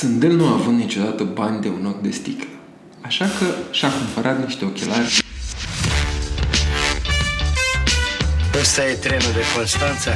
Sândel 0.00 0.32
nu 0.32 0.46
a 0.46 0.52
avut 0.52 0.72
niciodată 0.72 1.22
bani 1.24 1.60
de 1.60 1.68
un 1.68 1.86
ochi 1.86 2.00
de 2.00 2.10
sticlă. 2.10 2.48
Așa 3.00 3.24
că 3.38 3.46
și-a 3.70 3.90
cumpărat 3.92 4.44
niște 4.44 4.64
ochelari 4.64 5.24
Ăsta 8.60 8.86
e 8.86 8.92
trenul 8.92 9.32
de 9.32 9.44
Constanța. 9.56 10.12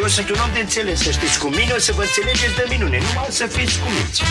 Eu 0.00 0.06
sunt 0.06 0.30
un 0.30 0.36
om 0.44 0.50
de 0.52 0.60
înțeles, 0.60 0.98
să 1.02 1.10
știți. 1.10 1.38
Cu 1.38 1.48
mine 1.48 1.72
o 1.76 1.78
să 1.78 1.92
vă 1.92 2.02
înțelegeți 2.02 2.56
de 2.56 2.66
minune, 2.68 2.98
numai 3.06 3.26
să 3.28 3.46
fiți 3.46 3.78
cuminți. 3.82 4.22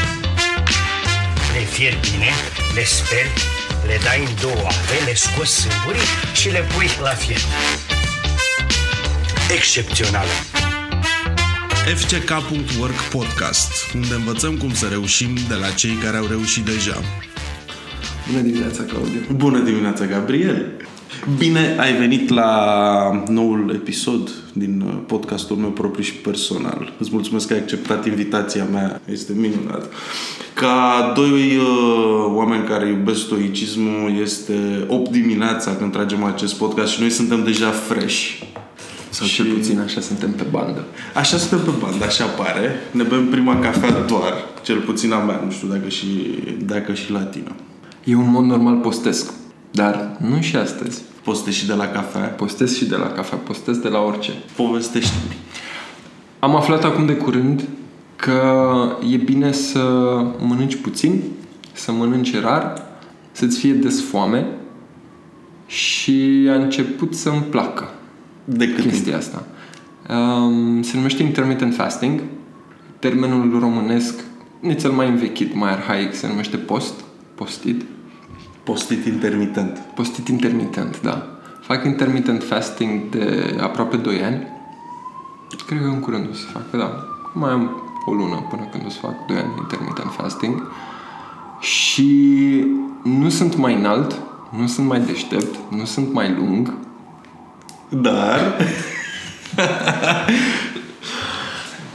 Le 1.53 1.63
fier 1.73 1.95
bine, 2.07 2.31
le 2.75 2.83
speli, 2.83 3.33
le 3.87 3.97
dai 4.03 4.19
în 4.27 4.31
două 4.41 4.65
ape, 4.73 4.97
le 5.05 5.13
scoți 5.13 5.55
sâmburii 5.61 6.09
și 6.33 6.49
le 6.49 6.61
pui 6.73 6.89
la 7.01 7.13
fier. 7.23 7.41
Excepțional. 9.57 10.27
FCK.work 11.83 13.01
podcast, 13.11 13.71
unde 13.95 14.13
învățăm 14.13 14.57
cum 14.57 14.73
să 14.73 14.87
reușim 14.87 15.27
de 15.47 15.53
la 15.53 15.69
cei 15.69 15.93
care 16.03 16.17
au 16.17 16.25
reușit 16.25 16.65
deja. 16.65 16.95
Bună 18.31 18.41
dimineața, 18.41 18.83
Claudiu! 18.83 19.19
Bună 19.35 19.59
dimineața, 19.59 20.05
Gabriel! 20.05 20.65
Bine 21.37 21.75
ai 21.79 21.93
venit 21.93 22.29
la 22.29 23.23
noul 23.27 23.71
episod 23.73 24.29
din 24.53 24.83
uh, 24.85 24.93
podcastul 25.07 25.55
meu 25.55 25.69
propriu 25.69 26.03
și 26.03 26.13
personal. 26.13 26.93
Îți 26.99 27.09
mulțumesc 27.11 27.47
că 27.47 27.53
ai 27.53 27.59
acceptat 27.59 28.05
invitația 28.05 28.63
mea, 28.63 29.01
este 29.11 29.33
minunat. 29.33 29.91
Ca 30.53 31.11
doi 31.15 31.57
uh, 31.57 32.25
oameni 32.27 32.63
care 32.63 32.87
iubesc 32.87 33.19
stoicismul, 33.19 34.19
este 34.21 34.85
8 34.87 35.11
dimineața 35.11 35.75
când 35.75 35.91
tragem 35.91 36.23
acest 36.23 36.55
podcast 36.55 36.91
și 36.91 36.99
noi 36.99 37.09
suntem 37.09 37.43
deja 37.43 37.69
fresh. 37.69 38.41
Sau 39.13 39.27
și... 39.27 39.33
cel 39.33 39.53
puțin 39.53 39.79
așa 39.79 40.01
suntem 40.01 40.31
pe 40.31 40.43
bandă. 40.51 40.83
Așa 41.13 41.37
suntem 41.37 41.73
pe 41.73 41.79
bandă, 41.81 42.05
așa 42.05 42.25
pare. 42.25 42.71
Ne 42.91 43.03
bem 43.03 43.27
prima 43.27 43.59
cafea 43.59 44.01
doar, 44.01 44.33
cel 44.63 44.79
puțin 44.79 45.11
a 45.11 45.17
mea, 45.17 45.41
nu 45.45 45.51
știu 45.51 45.67
dacă 45.67 45.87
și, 45.87 46.07
dacă 46.65 46.93
și 46.93 47.11
la 47.11 47.19
tine. 47.19 47.55
Eu 48.03 48.19
în 48.19 48.29
mod 48.29 48.43
normal 48.43 48.77
postesc, 48.77 49.33
dar 49.71 50.17
nu 50.29 50.41
și 50.41 50.55
astăzi. 50.55 51.01
Postezi 51.23 51.57
și 51.57 51.65
de 51.65 51.73
la 51.73 51.87
cafea? 51.87 52.19
Postez 52.19 52.75
și 52.75 52.85
de 52.85 52.95
la 52.95 53.07
cafea, 53.07 53.37
postez 53.37 53.77
de 53.77 53.87
la 53.87 53.99
orice. 53.99 54.31
Povestește-mi. 54.55 55.37
Am 56.39 56.55
aflat 56.55 56.83
acum 56.83 57.05
de 57.05 57.15
curând 57.15 57.63
că 58.15 58.61
e 59.11 59.15
bine 59.15 59.51
să 59.51 59.79
mănânci 60.39 60.75
puțin, 60.75 61.21
să 61.73 61.91
mănânci 61.91 62.39
rar, 62.41 62.85
să-ți 63.31 63.57
fie 63.57 63.73
des 63.73 64.01
foame 64.01 64.45
și 65.65 66.47
a 66.49 66.53
început 66.53 67.15
să-mi 67.15 67.41
placă 67.49 67.89
De 68.45 68.73
cât 68.73 68.83
chestia 68.83 69.01
timp? 69.03 69.15
asta. 69.15 69.45
Um, 70.09 70.81
se 70.81 70.95
numește 70.95 71.23
intermittent 71.23 71.75
fasting. 71.75 72.21
Termenul 72.99 73.59
românesc 73.59 74.23
e 74.61 74.73
cel 74.73 74.91
mai 74.91 75.07
învechit, 75.07 75.55
mai 75.55 75.71
arhaic, 75.71 76.13
se 76.13 76.27
numește 76.27 76.57
post, 76.57 76.93
postit. 77.35 77.81
Postit 78.63 79.05
intermitent. 79.05 79.77
Postit 79.95 80.27
intermitent, 80.27 81.01
da. 81.01 81.27
Fac 81.61 81.85
intermittent 81.85 82.43
fasting 82.43 83.09
de 83.09 83.57
aproape 83.61 83.97
2 83.97 84.23
ani. 84.23 84.47
Cred 85.67 85.81
că 85.81 85.87
în 85.87 85.99
curând 85.99 86.27
o 86.31 86.33
să 86.33 86.45
fac, 86.45 86.71
da. 86.71 87.05
Mai 87.33 87.51
am 87.51 87.81
o 88.05 88.13
lună 88.13 88.45
până 88.49 88.67
când 88.71 88.85
o 88.85 88.89
să 88.89 88.99
fac 88.99 89.25
2 89.27 89.37
ani 89.37 89.53
intermittent 89.57 90.11
fasting. 90.11 90.71
Și 91.59 92.65
nu 93.03 93.29
sunt 93.29 93.57
mai 93.57 93.75
înalt, 93.75 94.21
nu 94.57 94.67
sunt 94.67 94.87
mai 94.87 94.99
deștept, 94.99 95.59
nu 95.69 95.85
sunt 95.85 96.13
mai 96.13 96.33
lung, 96.33 96.73
Dar... 98.01 98.57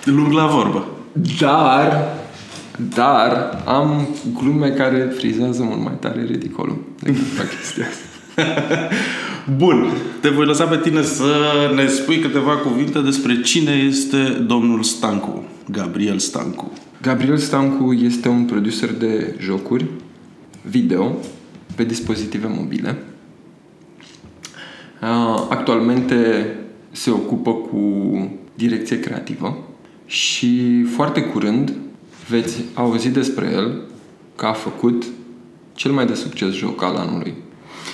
Lung 0.05 0.33
la 0.33 0.47
vorbă. 0.47 0.87
dar 1.41 2.17
dar 2.95 3.63
am 3.67 4.09
glume 4.39 4.69
care 4.69 5.13
frizează 5.17 5.63
mult 5.63 5.83
mai 5.85 5.97
tare 6.01 6.25
ridicolul 6.25 6.85
decât 7.03 7.27
fac 7.37 7.49
chestia 7.57 7.85
asta. 7.87 8.07
Bun, 9.57 9.93
te 10.21 10.29
voi 10.29 10.47
lăsa 10.47 10.65
pe 10.65 10.77
tine 10.77 11.03
să 11.03 11.33
ne 11.75 11.87
spui 11.87 12.19
câteva 12.19 12.57
cuvinte 12.57 13.01
despre 13.01 13.41
cine 13.41 13.73
este 13.73 14.23
domnul 14.47 14.83
Stancu, 14.83 15.45
Gabriel 15.71 16.19
Stancu. 16.19 16.73
Gabriel 17.03 17.37
Stancu 17.37 17.93
este 17.93 18.29
un 18.29 18.45
producer 18.45 18.93
de 18.93 19.35
jocuri 19.41 19.85
video 20.63 21.17
pe 21.75 21.85
dispozitive 21.85 22.47
mobile. 22.57 22.97
Uh, 25.03 25.47
Actualmente 25.49 26.57
se 26.91 27.11
ocupă 27.11 27.55
cu 27.55 27.81
direcție 28.55 29.01
creativă 29.01 29.59
și 30.07 30.83
foarte 30.83 31.23
curând 31.23 31.73
veți 32.29 32.65
auzi 32.75 33.09
despre 33.09 33.51
el 33.53 33.83
că 34.37 34.47
a 34.47 34.53
făcut 34.53 35.05
cel 35.75 35.93
mai 35.93 36.07
de 36.07 36.15
succes 36.15 36.55
joc 36.55 36.83
al 36.83 36.97
anului. 36.97 37.35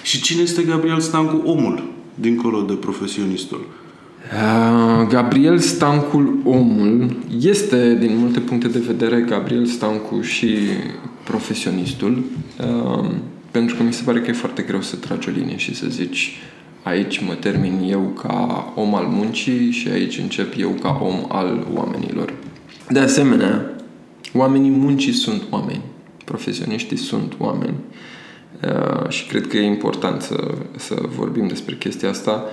Și 0.03 0.23
cine 0.23 0.43
este 0.43 0.63
Gabriel 0.63 1.01
Stancu, 1.01 1.49
omul, 1.49 1.93
dincolo 2.15 2.61
de 2.61 2.73
profesionistul? 2.73 3.67
Uh, 4.33 5.07
Gabriel 5.09 5.59
Stancul 5.59 6.39
omul 6.45 7.17
este 7.41 7.97
din 8.01 8.17
multe 8.17 8.41
puncte 8.41 8.69
de 8.69 8.79
vedere 8.79 9.21
Gabriel 9.21 9.67
Stancu 9.67 10.21
și 10.21 10.57
profesionistul 11.25 12.23
uh, 12.61 13.11
pentru 13.51 13.77
că 13.77 13.83
mi 13.83 13.93
se 13.93 14.03
pare 14.05 14.21
că 14.21 14.31
e 14.31 14.33
foarte 14.33 14.63
greu 14.63 14.83
să 14.83 14.97
tragi 14.97 15.29
o 15.29 15.33
linie 15.33 15.57
și 15.57 15.75
să 15.75 15.87
zici 15.89 16.39
aici 16.85 17.19
mă 17.19 17.35
termin 17.35 17.89
eu 17.91 18.01
ca 18.01 18.73
om 18.75 18.95
al 18.95 19.07
muncii 19.07 19.71
și 19.71 19.89
aici 19.89 20.19
încep 20.19 20.55
eu 20.59 20.71
ca 20.71 20.99
om 21.03 21.25
al 21.29 21.67
oamenilor. 21.75 22.33
De 22.89 22.99
asemenea, 22.99 23.71
oamenii 24.33 24.71
muncii 24.71 25.13
sunt 25.13 25.43
oameni, 25.51 25.83
profesioniștii 26.25 26.97
sunt 26.97 27.33
oameni 27.39 27.75
Uh, 28.63 29.09
și 29.09 29.27
cred 29.27 29.47
că 29.47 29.57
e 29.57 29.65
important 29.65 30.23
să, 30.23 30.55
să 30.77 30.95
vorbim 31.17 31.47
despre 31.47 31.75
chestia 31.75 32.09
asta. 32.09 32.45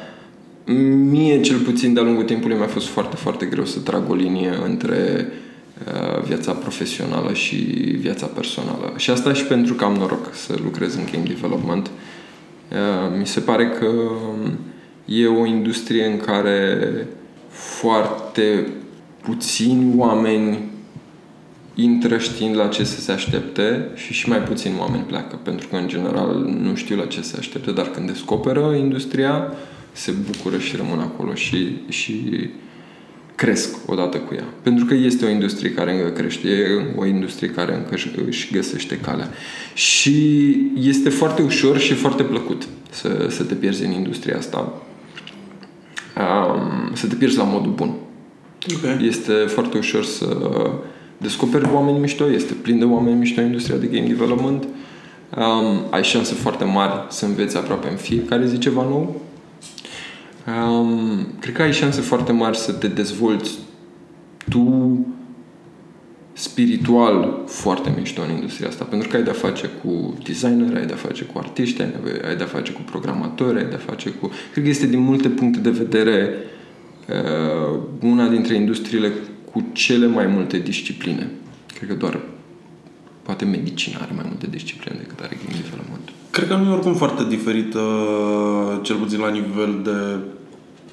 Mie, 1.09 1.41
cel 1.41 1.57
puțin, 1.57 1.93
de-a 1.93 2.03
lungul 2.03 2.23
timpului 2.23 2.57
mi-a 2.57 2.67
fost 2.67 2.87
foarte, 2.87 3.15
foarte 3.15 3.45
greu 3.45 3.65
să 3.65 3.79
trag 3.79 4.09
o 4.09 4.13
linie 4.13 4.53
între 4.65 5.27
uh, 5.87 6.23
viața 6.23 6.51
profesională 6.51 7.33
și 7.33 7.55
viața 7.99 8.25
personală. 8.25 8.93
Și 8.97 9.09
asta 9.09 9.33
și 9.33 9.45
pentru 9.45 9.73
că 9.73 9.83
am 9.83 9.93
noroc 9.93 10.33
să 10.33 10.55
lucrez 10.63 10.95
în 10.95 11.03
game 11.11 11.25
development. 11.27 11.85
Uh, 11.85 11.91
mi 13.17 13.27
se 13.27 13.39
pare 13.39 13.69
că 13.69 13.85
um, 13.85 14.59
e 15.05 15.27
o 15.27 15.45
industrie 15.45 16.05
în 16.05 16.17
care 16.17 17.07
foarte 17.49 18.67
puțini 19.21 19.93
oameni 19.97 20.69
intră 21.75 22.17
știind 22.17 22.55
la 22.55 22.67
ce 22.67 22.83
să 22.83 23.01
se 23.01 23.11
aștepte 23.11 23.89
și 23.95 24.13
și 24.13 24.29
mai 24.29 24.39
puțin 24.39 24.71
oameni 24.79 25.03
pleacă, 25.03 25.39
pentru 25.43 25.67
că 25.67 25.75
în 25.75 25.87
general 25.87 26.35
nu 26.61 26.75
știu 26.75 26.95
la 26.95 27.05
ce 27.05 27.21
se 27.21 27.35
aștepte, 27.39 27.71
dar 27.71 27.87
când 27.87 28.07
descoperă 28.07 28.75
industria, 28.75 29.53
se 29.91 30.11
bucură 30.11 30.57
și 30.57 30.75
rămân 30.75 30.99
acolo 30.99 31.33
și, 31.33 31.77
și 31.89 32.23
cresc 33.41 33.75
odată 33.85 34.17
cu 34.17 34.33
ea. 34.33 34.43
Pentru 34.61 34.85
că 34.85 34.93
este 34.93 35.25
o 35.25 35.29
industrie 35.29 35.71
care 35.73 35.91
încă 35.97 36.09
crește, 36.09 36.47
e 36.47 36.65
o 36.95 37.05
industrie 37.05 37.49
care 37.49 37.75
încă 37.75 37.89
își- 37.93 38.11
își 38.27 38.49
găsește 38.53 38.97
calea. 38.97 39.29
Și 39.73 40.55
este 40.75 41.09
foarte 41.09 41.41
ușor 41.41 41.79
și 41.79 41.93
foarte 41.93 42.23
plăcut 42.23 42.67
să, 42.89 43.27
să 43.29 43.43
te 43.43 43.53
pierzi 43.53 43.85
în 43.85 43.91
industria 43.91 44.37
asta. 44.37 44.81
Um, 46.17 46.93
să 46.93 47.07
te 47.07 47.15
pierzi 47.15 47.37
la 47.37 47.43
modul 47.43 47.71
bun. 47.71 47.93
Okay. 48.77 49.05
Este 49.07 49.33
foarte 49.33 49.77
ușor 49.77 50.03
să 50.03 50.25
descoperi 51.17 51.69
oameni 51.73 51.99
mișto, 51.99 52.31
este 52.31 52.53
plin 52.53 52.79
de 52.79 52.85
oameni 52.85 53.17
mișto 53.17 53.41
industria 53.41 53.77
de 53.77 53.85
game 53.85 54.07
development. 54.07 54.63
Um, 55.37 55.83
ai 55.89 56.03
șanse 56.03 56.33
foarte 56.33 56.63
mari 56.63 56.93
să 57.09 57.25
înveți 57.25 57.57
aproape 57.57 57.89
în 57.89 57.95
fiecare 57.95 58.45
zi 58.47 58.57
ceva 58.57 58.81
nou. 58.81 59.21
Um, 60.47 61.27
cred 61.39 61.53
că 61.53 61.61
ai 61.61 61.73
șanse 61.73 62.01
foarte 62.01 62.31
mari 62.31 62.57
să 62.57 62.71
te 62.71 62.87
dezvolți 62.87 63.57
tu 64.49 65.05
spiritual 66.33 67.43
foarte 67.45 67.93
mișto 67.97 68.21
în 68.21 68.29
industria 68.29 68.67
asta, 68.67 68.83
pentru 68.83 69.09
că 69.09 69.15
ai 69.15 69.23
de-a 69.23 69.33
face 69.33 69.69
cu 69.83 70.17
designer, 70.23 70.75
ai 70.75 70.85
de-a 70.85 70.95
face 70.95 71.23
cu 71.23 71.37
artiști, 71.37 71.81
ai 71.81 71.89
nevoie- 71.95 72.21
ai 72.27 72.35
de-a 72.35 72.45
face 72.45 72.71
cu 72.71 72.81
programatori, 72.81 73.57
ai 73.57 73.69
de-a 73.69 73.77
face 73.77 74.09
cu... 74.09 74.31
Cred 74.51 74.63
că 74.63 74.69
este 74.69 74.87
din 74.87 74.99
multe 74.99 75.29
puncte 75.29 75.59
de 75.59 75.69
vedere 75.69 76.35
uh, 77.07 77.79
una 78.01 78.27
dintre 78.27 78.55
industriile 78.55 79.11
cu 79.51 79.65
cele 79.71 80.07
mai 80.07 80.27
multe 80.27 80.57
discipline. 80.57 81.29
Cred 81.73 81.89
că 81.89 81.95
doar 81.95 82.19
poate 83.21 83.45
medicina 83.45 83.97
are 84.01 84.11
mai 84.15 84.25
multe 84.27 84.47
discipline 84.47 84.97
decât 84.97 85.19
are 85.19 85.37
game 85.45 85.59
development. 85.63 86.09
Cred 86.31 86.47
că 86.47 86.55
nu 86.55 86.69
e 86.69 86.73
oricum 86.73 86.93
foarte 86.93 87.25
diferită, 87.27 87.79
cel 88.81 88.95
puțin 88.95 89.19
la 89.19 89.29
nivel 89.29 89.79
de 89.83 90.17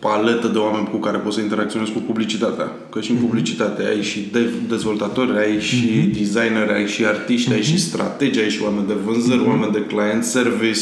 paletă 0.01 0.47
de 0.49 0.59
oameni 0.59 0.89
cu 0.91 0.97
care 0.97 1.19
poți 1.19 1.35
să 1.37 1.41
interacționezi 1.43 1.93
cu 1.93 1.99
publicitatea. 1.99 2.73
Că 2.91 3.01
și 3.01 3.11
în 3.11 3.17
publicitate 3.17 3.83
ai 3.87 4.03
și 4.03 4.29
de- 4.33 4.51
dezvoltatori, 4.69 5.39
ai 5.39 5.61
și 5.61 6.11
designeri, 6.19 6.73
ai 6.75 6.87
și 6.87 7.05
artiști, 7.05 7.53
ai 7.53 7.63
și 7.63 7.79
strategi, 7.81 8.41
ai 8.41 8.51
și 8.51 8.63
oameni 8.63 8.87
de 8.87 8.95
vânzări, 9.05 9.47
oameni 9.47 9.73
de 9.73 9.85
client 9.89 10.25
service. 10.25 10.81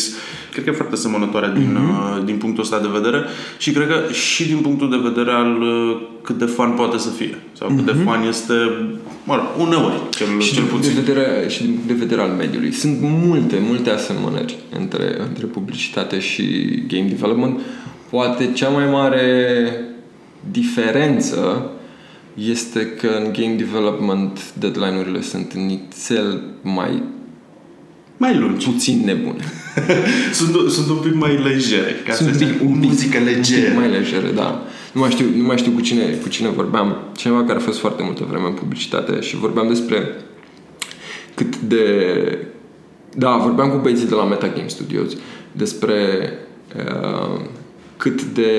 Cred 0.52 0.64
că 0.64 0.70
e 0.70 0.74
foarte 0.82 0.96
semănătoare 0.96 1.52
din, 1.56 1.76
uh, 1.76 2.22
din 2.24 2.36
punctul 2.36 2.62
ăsta 2.62 2.78
de 2.80 2.88
vedere 2.92 3.24
și 3.58 3.70
cred 3.70 3.86
că 3.88 4.12
și 4.12 4.44
din 4.46 4.56
punctul 4.56 4.90
de 4.90 5.08
vedere 5.08 5.30
al 5.30 5.60
uh, 5.62 6.00
cât 6.22 6.38
de 6.38 6.44
fan 6.44 6.70
poate 6.70 6.98
să 6.98 7.08
fie. 7.08 7.38
Sau 7.58 7.68
cât 7.68 7.84
de 7.84 7.96
fan 8.04 8.26
este, 8.28 8.54
mă 9.24 9.34
rog, 9.34 9.66
uneori, 9.66 9.94
cel, 10.10 10.26
Și 10.40 10.52
cel 10.52 10.62
din, 10.62 10.70
punct 10.70 10.84
de 10.86 10.90
puțin. 10.92 11.04
vedere, 11.14 11.48
și 11.48 11.60
din 11.62 11.70
punct 11.72 11.86
de 11.86 11.92
vedere 11.94 12.20
al 12.20 12.30
mediului. 12.30 12.72
Sunt 12.72 12.96
multe, 13.00 13.56
multe 13.68 13.90
asemănări 13.90 14.56
între, 14.78 15.16
între 15.28 15.46
publicitate 15.46 16.18
și 16.20 16.44
game 16.88 17.08
development. 17.08 17.60
Poate 18.10 18.52
cea 18.52 18.68
mai 18.68 18.90
mare 18.90 19.70
diferență 20.50 21.70
este 22.34 22.86
că 22.86 23.06
în 23.24 23.32
game 23.32 23.54
development 23.56 24.52
deadline-urile 24.58 25.20
sunt 25.20 25.52
nițel 25.52 26.42
mai 26.62 27.02
Mai 28.16 28.36
lungi. 28.38 28.70
puțin 28.70 29.02
nebune. 29.04 29.44
Sunt, 30.32 30.70
sunt 30.70 30.88
un 30.88 30.96
pic 30.96 31.14
mai 31.14 31.36
legere. 31.42 31.90
Ca 32.06 32.12
Sunt 32.12 32.34
să 32.34 32.44
un 32.44 32.50
pic, 32.50 32.60
un 32.68 32.78
pic, 32.80 32.88
muzică 32.88 33.18
un 33.18 33.24
legeră. 33.24 33.66
pic 33.66 33.76
mai 33.76 33.90
legere, 33.90 34.30
da. 34.34 34.62
Nu 34.92 35.00
mai, 35.00 35.10
știu, 35.10 35.26
nu 35.36 35.42
mai 35.42 35.56
știu 35.58 35.72
cu 35.72 35.80
cine, 35.80 36.02
cu 36.22 36.28
cine 36.28 36.48
vorbeam. 36.48 36.96
Cineva 37.16 37.44
care 37.44 37.58
a 37.58 37.62
fost 37.62 37.78
foarte 37.78 38.02
multă 38.02 38.24
vreme 38.28 38.46
în 38.46 38.52
publicitate 38.52 39.20
și 39.20 39.36
vorbeam 39.36 39.68
despre 39.68 40.14
cât 41.34 41.56
de... 41.56 41.84
Da, 43.14 43.36
vorbeam 43.36 43.70
cu 43.70 43.76
băieții 43.76 44.06
de 44.08 44.14
la 44.14 44.24
Meta 44.24 44.46
Game 44.48 44.68
Studios 44.68 45.12
despre 45.52 45.94
uh, 46.76 47.40
cât 47.96 48.22
de 48.22 48.50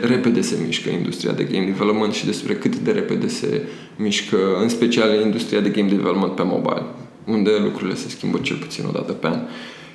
repede 0.00 0.40
se 0.40 0.56
mișcă 0.66 0.90
industria 0.90 1.32
de 1.32 1.44
game 1.44 1.64
development 1.64 2.12
și 2.12 2.24
despre 2.24 2.54
cât 2.54 2.76
de 2.76 2.90
repede 2.90 3.28
se 3.28 3.62
mișcă, 3.96 4.36
în 4.62 4.68
special 4.68 5.20
industria 5.20 5.60
de 5.60 5.68
game 5.68 5.88
development 5.88 6.32
pe 6.32 6.42
mobile, 6.44 6.84
unde 7.24 7.50
lucrurile 7.62 7.94
se 7.94 8.08
schimbă 8.08 8.38
cel 8.38 8.56
puțin 8.56 8.84
o 8.88 8.90
dată 8.90 9.12
pe 9.12 9.26
an. 9.26 9.40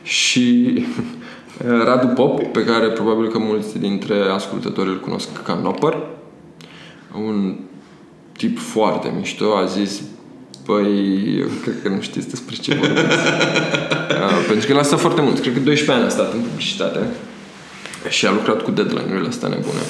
Și 0.03 0.85
Radu 1.85 2.07
Pop, 2.07 2.43
pe 2.43 2.63
care 2.63 2.87
probabil 2.87 3.27
că 3.27 3.37
mulți 3.37 3.79
dintre 3.79 4.15
ascultători 4.33 4.89
îl 4.89 4.99
cunosc 4.99 5.43
ca 5.43 5.59
Nopper, 5.63 5.97
un 7.25 7.55
tip 8.37 8.59
foarte 8.59 9.13
mișto, 9.17 9.55
a 9.55 9.65
zis 9.65 10.01
Păi, 10.65 11.37
eu 11.39 11.47
cred 11.61 11.81
că 11.83 11.89
nu 11.89 12.01
știți 12.01 12.29
despre 12.29 12.55
ce 12.55 12.75
vorbiți. 12.75 13.17
Uh, 14.11 14.45
pentru 14.47 14.65
că 14.65 14.71
el 14.71 14.79
a 14.79 14.83
stat 14.83 14.99
foarte 14.99 15.21
mult. 15.21 15.39
Cred 15.39 15.53
că 15.53 15.59
12 15.59 15.91
ani 15.91 16.05
a 16.05 16.09
stat 16.09 16.33
în 16.33 16.39
publicitate 16.39 16.99
și 18.09 18.25
a 18.25 18.31
lucrat 18.31 18.61
cu 18.61 18.71
deadline-urile 18.71 19.27
astea 19.27 19.47
nebune. 19.47 19.83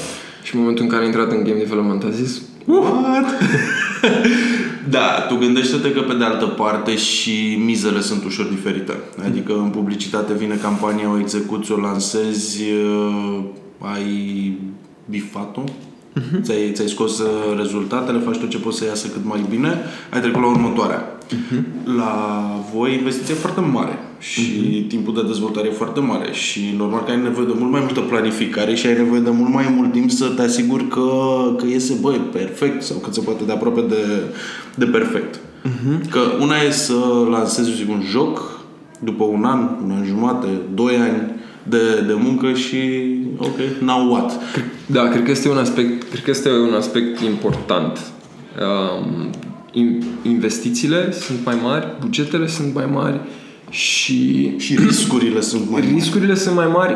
Și 0.43 0.55
în 0.55 0.59
momentul 0.61 0.83
în 0.83 0.89
care 0.89 1.03
a 1.03 1.05
intrat 1.05 1.31
în 1.31 1.43
game 1.43 1.57
development 1.57 2.03
a 2.03 2.09
zis 2.09 2.41
What? 2.65 3.25
da, 4.95 5.25
tu 5.27 5.35
gândește-te 5.35 5.91
că 5.91 6.01
pe 6.01 6.13
de 6.13 6.23
altă 6.23 6.45
parte 6.45 6.95
și 6.95 7.59
mizele 7.65 8.01
sunt 8.01 8.23
ușor 8.23 8.45
diferite. 8.45 8.93
Adică 9.25 9.53
în 9.53 9.69
publicitate 9.69 10.33
vine 10.33 10.55
campania, 10.55 11.11
o 11.11 11.19
execuți, 11.19 11.71
o 11.71 11.77
lansezi, 11.77 12.61
uh, 12.61 13.43
ai 13.79 14.57
bifat-o, 15.09 15.63
uh-huh. 15.63 16.41
ți-ai, 16.41 16.71
ți-ai 16.73 16.87
scos 16.87 17.19
uh, 17.19 17.57
rezultatele, 17.57 18.19
faci 18.19 18.37
tot 18.37 18.49
ce 18.49 18.59
poți 18.59 18.77
să 18.77 18.85
iasă 18.85 19.07
cât 19.07 19.25
mai 19.25 19.45
bine, 19.49 19.79
ai 20.09 20.21
trecut 20.21 20.41
la 20.41 20.47
următoarea. 20.47 21.17
Uh-huh. 21.31 21.63
La 21.98 22.13
voi 22.74 22.94
investiția 22.94 23.33
e 23.33 23.38
foarte 23.38 23.60
mare 23.60 24.00
și 24.19 24.42
uh-huh. 24.42 24.88
timpul 24.88 25.13
de 25.13 25.22
dezvoltare 25.28 25.68
e 25.68 25.72
foarte 25.72 26.00
mare 26.00 26.31
și 26.31 26.74
normal 26.78 27.04
că 27.04 27.12
ai 27.12 27.22
nevoie 27.22 27.45
de 27.45 27.54
mult 27.57 27.72
mai 27.72 27.80
multă 27.80 28.00
planificare 28.00 28.75
și 28.75 28.88
ai 28.88 28.94
nevoie 28.94 29.22
de 29.22 29.30
mult 29.30 29.54
mai 29.54 29.74
mult 29.75 29.92
timp 29.92 30.12
să 30.12 30.25
te 30.25 30.42
asiguri 30.42 30.88
că, 30.88 31.10
că 31.57 31.66
iese, 31.68 31.98
băi, 32.01 32.22
perfect 32.31 32.81
sau 32.81 32.98
cât 32.98 33.13
se 33.13 33.22
poate 33.22 33.44
de 33.44 33.51
aproape 33.51 33.81
de, 33.81 34.06
de 34.75 34.86
perfect. 34.86 35.36
Uh-huh. 35.36 36.10
Că 36.10 36.19
una 36.39 36.56
e 36.68 36.72
să 36.72 36.94
lansezi 37.30 37.69
eu 37.69 37.75
zic, 37.75 37.89
un 37.89 38.01
joc 38.10 38.60
după 39.00 39.24
un 39.24 39.44
an, 39.44 39.60
un 39.83 39.92
an 39.92 40.06
jumate, 40.06 40.48
doi 40.74 40.95
ani 40.95 41.39
de, 41.63 42.04
de 42.07 42.13
muncă 42.13 42.54
și 42.54 42.80
ok, 43.38 43.57
now 43.80 44.12
what? 44.12 44.39
Da, 44.86 45.07
cred 45.07 45.24
că 45.24 45.31
este 45.31 45.50
un 45.50 45.57
aspect, 45.57 46.10
cred 46.10 46.24
că 46.24 46.30
este 46.30 46.50
un 46.50 46.74
aspect 46.74 47.19
important. 47.19 48.00
Um, 48.60 49.30
in- 49.44 49.50
investițiile 50.21 51.12
sunt 51.12 51.45
mai 51.45 51.57
mari, 51.63 51.88
bugetele 52.00 52.47
sunt 52.47 52.73
mai 52.73 52.85
mari 52.85 53.19
și 53.69 54.51
Și 54.57 54.75
riscurile 54.75 55.41
sunt 55.41 55.69
mai 55.69 55.81
mari. 55.81 55.94
riscurile 55.94 56.35
sunt 56.35 56.56
mai 56.56 56.68
mari 56.68 56.95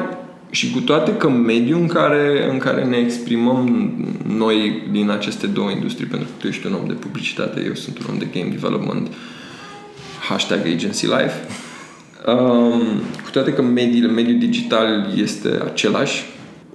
și 0.50 0.72
cu 0.72 0.80
toate 0.80 1.16
că 1.16 1.30
mediul 1.30 1.80
în 1.80 1.88
care, 1.88 2.50
în 2.52 2.58
care 2.58 2.84
ne 2.86 2.98
exprimăm 2.98 3.92
noi 4.28 4.88
din 4.92 5.10
aceste 5.10 5.48
două 5.48 5.70
industrii, 5.70 6.08
pentru 6.08 6.28
că 6.28 6.34
tu 6.38 6.48
ești 6.48 6.68
un 6.68 6.74
om 6.74 6.88
de 6.88 6.94
publicitate, 6.94 7.64
eu 7.66 7.74
sunt 7.74 7.98
un 7.98 8.06
om 8.10 8.18
de 8.18 8.28
game 8.34 8.50
development, 8.50 9.08
hashtag 10.30 10.60
agency 10.66 11.06
life, 11.06 11.48
um, 12.28 12.82
cu 13.24 13.30
toate 13.32 13.54
că 13.54 13.62
mediul, 13.62 14.12
mediul 14.12 14.40
digital 14.40 15.14
este 15.16 15.60
același, 15.66 16.24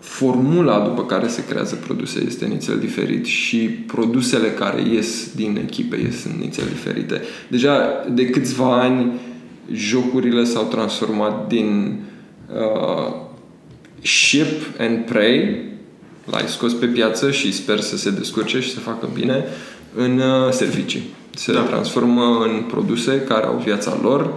formula 0.01 0.79
după 0.81 1.05
care 1.05 1.29
se 1.29 1.45
creează 1.45 1.75
produse 1.75 2.23
este 2.27 2.47
nițel 2.47 2.79
diferit 2.79 3.27
și 3.27 3.59
produsele 3.69 4.49
care 4.49 4.83
ies 4.93 5.35
din 5.35 5.61
echipe 5.63 5.97
ies 5.97 6.25
în 6.25 6.33
nițel 6.41 6.65
diferite. 6.69 7.23
Deja 7.49 8.05
de 8.11 8.31
câțiva 8.31 8.81
ani 8.81 9.13
jocurile 9.73 10.45
s-au 10.45 10.65
transformat 10.65 11.47
din 11.49 12.01
uh, 12.53 13.15
ship 14.03 14.79
and 14.79 15.05
pray 15.05 15.69
l-ai 16.25 16.45
scos 16.47 16.73
pe 16.73 16.87
piață 16.87 17.31
și 17.31 17.53
sper 17.53 17.81
să 17.81 17.97
se 17.97 18.11
descurce 18.11 18.61
și 18.61 18.73
să 18.73 18.81
facă 18.81 19.09
bine 19.15 19.45
în 19.95 20.19
uh, 20.19 20.51
servicii. 20.51 21.03
Se 21.35 21.53
da. 21.53 21.61
transformă 21.61 22.45
în 22.45 22.65
produse 22.69 23.21
care 23.21 23.47
au 23.47 23.61
viața 23.65 23.99
lor, 24.03 24.35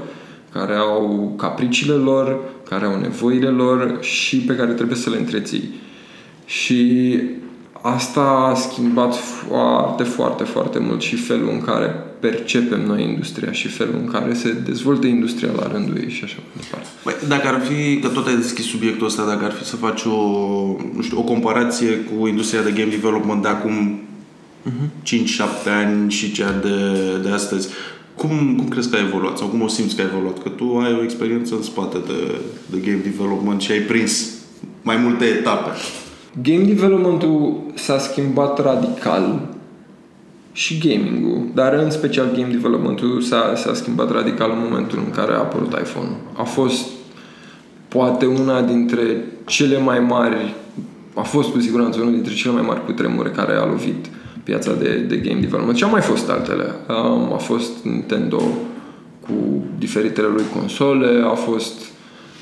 care 0.53 0.75
au 0.75 1.33
capriciile 1.37 1.93
lor, 1.93 2.39
care 2.69 2.85
au 2.85 2.99
nevoile 2.99 3.49
lor 3.49 3.97
și 4.01 4.37
pe 4.37 4.55
care 4.55 4.71
trebuie 4.71 4.97
să 4.97 5.09
le 5.09 5.17
întreții. 5.17 5.69
Și 6.45 7.19
asta 7.81 8.21
a 8.21 8.53
schimbat 8.53 9.15
foarte, 9.15 10.03
foarte, 10.03 10.43
foarte 10.43 10.79
mult 10.79 11.01
și 11.01 11.15
felul 11.15 11.49
în 11.49 11.61
care 11.61 11.95
percepem 12.19 12.85
noi 12.85 13.03
industria 13.03 13.51
și 13.51 13.67
felul 13.67 13.95
în 13.95 14.11
care 14.11 14.33
se 14.33 14.51
dezvoltă 14.65 15.07
industria 15.07 15.51
la 15.55 15.67
rândul 15.71 15.97
ei 15.97 16.09
și 16.09 16.23
așa 16.23 16.37
mai 16.37 16.63
departe. 16.63 16.87
Băi, 17.03 17.13
dacă 17.27 17.47
ar 17.47 17.61
fi, 17.61 17.99
că 17.99 18.07
tot 18.07 18.27
ai 18.27 18.35
deschis 18.35 18.65
subiectul 18.65 19.05
ăsta, 19.05 19.25
dacă 19.25 19.45
ar 19.45 19.51
fi 19.51 19.63
să 19.63 19.75
faci 19.75 20.03
o, 20.03 20.17
nu 20.95 21.01
știu, 21.01 21.19
o 21.19 21.23
comparație 21.23 21.91
cu 21.91 22.27
industria 22.27 22.61
de 22.61 22.71
game 22.71 22.89
development 22.89 23.41
de 23.41 23.47
acum 23.47 24.01
uh-huh. 24.69 25.03
5-7 25.05 25.13
ani 25.83 26.11
și 26.11 26.31
cea 26.31 26.51
de, 26.51 26.77
de 27.23 27.29
astăzi, 27.29 27.69
cum, 28.15 28.55
cum 28.57 28.67
crezi 28.67 28.89
că 28.89 28.95
a 28.95 29.05
evoluat 29.07 29.37
sau 29.37 29.47
cum 29.47 29.61
o 29.61 29.67
simți 29.67 29.95
că 29.95 30.01
a 30.01 30.05
evoluat? 30.05 30.43
Că 30.43 30.49
tu 30.49 30.77
ai 30.77 30.93
o 30.99 31.03
experiență 31.03 31.55
în 31.55 31.61
spate 31.61 31.97
de, 32.07 32.39
de 32.65 32.77
game 32.77 33.01
development 33.03 33.61
și 33.61 33.71
ai 33.71 33.79
prins 33.79 34.29
mai 34.81 34.95
multe 34.95 35.25
etape. 35.25 35.69
Game 36.41 36.63
developmentul 36.63 37.61
s-a 37.73 37.97
schimbat 37.97 38.61
radical 38.61 39.53
și 40.51 40.77
gaming-ul, 40.77 41.49
dar 41.53 41.73
în 41.73 41.89
special 41.89 42.31
game 42.35 42.51
developmentul 42.51 43.21
s-a, 43.21 43.53
s-a 43.55 43.73
schimbat 43.73 44.11
radical 44.11 44.51
în 44.51 44.59
momentul 44.63 45.01
în 45.05 45.11
care 45.11 45.31
a 45.31 45.37
apărut 45.37 45.71
iPhone. 45.71 46.09
A 46.37 46.43
fost 46.43 46.87
poate 47.87 48.25
una 48.25 48.61
dintre 48.61 49.25
cele 49.45 49.77
mai 49.77 49.99
mari, 49.99 50.55
a 51.13 51.21
fost 51.21 51.49
cu 51.49 51.59
siguranță 51.59 51.99
unul 51.99 52.13
dintre 52.13 52.33
cele 52.33 52.53
mai 52.53 52.61
mari 52.61 52.85
cutremure 52.85 53.29
care 53.29 53.53
a 53.53 53.65
lovit 53.65 54.05
piața 54.43 54.73
de, 54.73 54.97
de 54.97 55.15
game 55.15 55.39
development. 55.39 55.77
Și 55.77 55.83
au 55.83 55.89
mai 55.89 56.01
fost 56.01 56.29
altele. 56.29 56.65
Um, 56.87 57.33
a 57.33 57.37
fost 57.37 57.83
Nintendo 57.83 58.41
cu 59.19 59.63
diferitele 59.77 60.27
lui 60.27 60.43
console, 60.59 61.23
a 61.25 61.33
fost, 61.33 61.81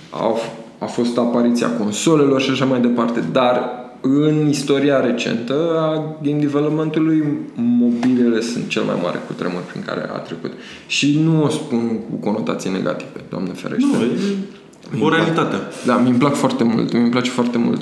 a, 0.09 0.35
a 0.79 0.85
fost 0.85 1.17
apariția 1.17 1.69
consolelor 1.69 2.41
și 2.41 2.51
așa 2.51 2.65
mai 2.65 2.81
departe, 2.81 3.23
dar 3.31 3.79
în 4.01 4.47
istoria 4.49 4.99
recentă 4.99 5.77
a 5.79 6.17
game 6.23 6.39
developmentului, 6.39 7.23
mobilele 7.55 8.41
sunt 8.41 8.67
cel 8.67 8.83
mai 8.83 8.95
mare 9.03 9.19
cutremur 9.27 9.61
prin 9.71 9.83
care 9.85 10.09
a 10.13 10.17
trecut. 10.17 10.51
Și 10.87 11.19
nu 11.23 11.43
o 11.43 11.49
spun 11.49 11.99
cu 12.09 12.15
conotații 12.15 12.71
negative, 12.71 13.23
Doamne 13.29 13.51
ferește. 13.51 13.87
Nu, 14.91 14.99
e 14.99 15.03
o 15.03 15.09
realitate. 15.09 15.55
Da, 15.85 15.97
mi-mi 15.97 16.17
plac 16.17 16.33
foarte 16.33 16.63
mult, 16.63 16.93
mi-mi 16.93 17.09
place 17.09 17.29
foarte 17.29 17.57
mult 17.57 17.81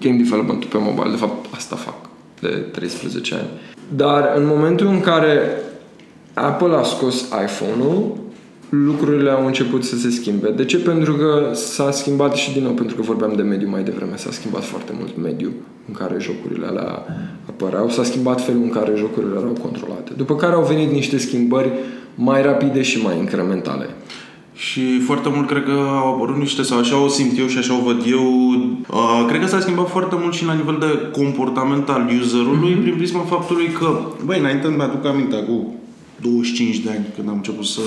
game 0.00 0.16
development 0.16 0.64
pe 0.64 0.78
mobile. 0.80 1.10
De 1.10 1.16
fapt, 1.16 1.54
asta 1.54 1.76
fac 1.76 2.05
de 2.40 2.48
13 2.48 3.34
ani. 3.34 3.48
Dar 3.96 4.32
în 4.36 4.46
momentul 4.46 4.86
în 4.86 5.00
care 5.00 5.40
Apple 6.34 6.74
a 6.74 6.82
scos 6.82 7.20
iPhone-ul, 7.20 8.16
lucrurile 8.68 9.30
au 9.30 9.46
început 9.46 9.84
să 9.84 9.96
se 9.96 10.10
schimbe. 10.10 10.50
De 10.50 10.64
ce? 10.64 10.78
Pentru 10.78 11.14
că 11.14 11.50
s-a 11.52 11.90
schimbat 11.90 12.34
și 12.34 12.52
din 12.52 12.62
nou, 12.62 12.72
pentru 12.72 12.96
că 12.96 13.02
vorbeam 13.02 13.32
de 13.36 13.42
mediu 13.42 13.68
mai 13.68 13.82
devreme, 13.82 14.16
s-a 14.16 14.30
schimbat 14.30 14.64
foarte 14.64 14.92
mult 14.98 15.22
mediul 15.22 15.52
în 15.88 15.94
care 15.94 16.14
jocurile 16.18 16.66
alea 16.66 17.04
apăreau, 17.48 17.90
s-a 17.90 18.04
schimbat 18.04 18.40
felul 18.44 18.62
în 18.62 18.70
care 18.70 18.92
jocurile 18.96 19.32
erau 19.38 19.56
controlate. 19.62 20.12
După 20.16 20.36
care 20.36 20.54
au 20.54 20.64
venit 20.64 20.90
niște 20.90 21.18
schimbări 21.18 21.72
mai 22.14 22.42
rapide 22.42 22.82
și 22.82 23.02
mai 23.02 23.18
incrementale. 23.18 23.86
Și 24.56 25.00
foarte 25.00 25.28
mult 25.34 25.46
cred 25.46 25.64
că 25.64 25.70
au 25.70 26.14
apărut 26.14 26.36
niște, 26.36 26.62
sau 26.62 26.78
așa 26.78 26.98
o 26.98 27.08
simt 27.08 27.38
eu 27.38 27.46
și 27.46 27.58
așa 27.58 27.74
o 27.74 27.84
văd 27.84 28.02
eu, 28.10 28.52
uh, 28.90 29.24
cred 29.28 29.40
că 29.40 29.46
s-a 29.46 29.60
schimbat 29.60 29.90
foarte 29.90 30.16
mult 30.20 30.34
și 30.34 30.44
la 30.44 30.52
nivel 30.52 30.76
de 30.80 31.20
comportament 31.20 31.88
al 31.88 32.10
userului 32.20 32.74
mm-hmm. 32.74 32.82
prin 32.82 32.94
prisma 32.96 33.20
faptului 33.20 33.66
că, 33.66 34.00
băi, 34.24 34.38
înainte 34.38 34.66
îmi 34.66 34.82
aduc 34.82 35.06
aminte, 35.06 35.36
cu 35.36 35.74
25 36.20 36.78
de 36.78 36.90
ani 36.90 37.06
când 37.14 37.28
am 37.28 37.34
început 37.34 37.64
să, 37.64 37.80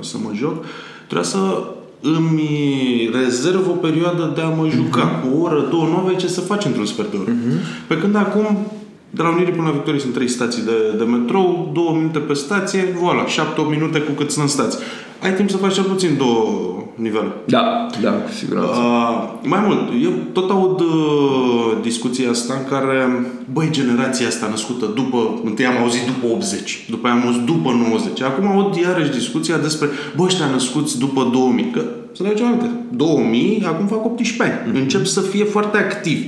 să 0.00 0.16
mă 0.22 0.30
joc, 0.34 0.64
trebuia 1.04 1.28
să 1.28 1.64
îmi 2.00 3.10
rezerv 3.12 3.68
o 3.68 3.72
perioadă 3.72 4.32
de 4.34 4.40
a 4.40 4.48
mă 4.48 4.68
juca. 4.68 5.20
Mm-hmm. 5.20 5.38
O 5.38 5.42
oră, 5.42 5.66
două, 5.70 5.84
nu 5.84 5.96
aveai 5.96 6.16
ce 6.16 6.28
să 6.28 6.40
faci 6.40 6.64
într-un 6.64 6.86
sfert 6.86 7.10
de 7.10 7.16
oră. 7.16 7.30
Mm-hmm. 7.30 7.86
Pe 7.86 7.98
când 7.98 8.16
acum, 8.16 8.66
de 9.10 9.22
la 9.22 9.28
Unirii 9.28 9.52
până 9.52 9.66
la 9.66 9.72
Victorie 9.72 10.00
sunt 10.00 10.12
trei 10.12 10.28
stații 10.28 10.62
de, 10.62 10.94
de 10.98 11.04
metrou, 11.04 11.70
două 11.74 11.92
minute 11.96 12.18
pe 12.18 12.32
stație, 12.34 12.80
voilà, 12.80 13.26
șapte-opt 13.26 13.70
minute 13.70 13.98
cu 13.98 14.12
cât 14.12 14.30
sunt 14.30 14.44
în 14.44 14.50
stații. 14.50 14.78
Ai 15.22 15.34
timp 15.34 15.50
să 15.50 15.56
faci 15.56 15.74
cel 15.74 15.84
puțin 15.84 16.16
două 16.16 16.76
nivele. 16.94 17.32
Da, 17.44 17.86
da, 18.02 18.10
cu 18.10 18.32
siguranță. 18.32 18.80
Uh, 18.80 19.32
mai 19.42 19.60
mult, 19.66 20.02
eu 20.02 20.10
tot 20.32 20.50
aud 20.50 20.80
uh, 20.80 21.78
discuția 21.82 22.30
asta 22.30 22.54
în 22.54 22.68
care, 22.68 23.26
băi, 23.52 23.68
generația 23.70 24.26
asta 24.26 24.46
născută 24.50 24.86
după, 24.94 25.40
întâi 25.44 25.66
am 25.66 25.82
auzit 25.82 26.06
după 26.06 26.26
80, 26.34 26.86
după 26.90 27.06
aia 27.06 27.16
am 27.16 27.26
auzit 27.26 27.42
după 27.42 27.70
90, 27.88 28.20
acum 28.20 28.46
aud 28.46 28.76
iarăși 28.76 29.10
discuția 29.10 29.56
despre, 29.56 29.88
băi, 30.16 30.24
ăștia 30.24 30.46
născuți 30.46 30.98
după 30.98 31.28
2000, 31.32 31.70
că 31.70 31.82
să 32.12 32.22
le 32.22 32.44
aminte, 32.44 32.70
2000, 32.90 33.62
acum 33.66 33.86
fac 33.86 34.04
18 34.04 34.42
ani, 34.42 34.52
mm-hmm. 34.52 34.80
încep 34.80 35.04
să 35.04 35.20
fie 35.20 35.44
foarte 35.44 35.78
activi. 35.78 36.26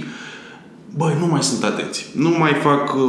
Băi, 0.97 1.17
nu 1.21 1.27
mai 1.27 1.43
sunt 1.43 1.65
atenți. 1.65 2.07
Nu 2.17 2.31
mai 2.39 2.53
fac, 2.63 2.95
uh, 2.95 3.03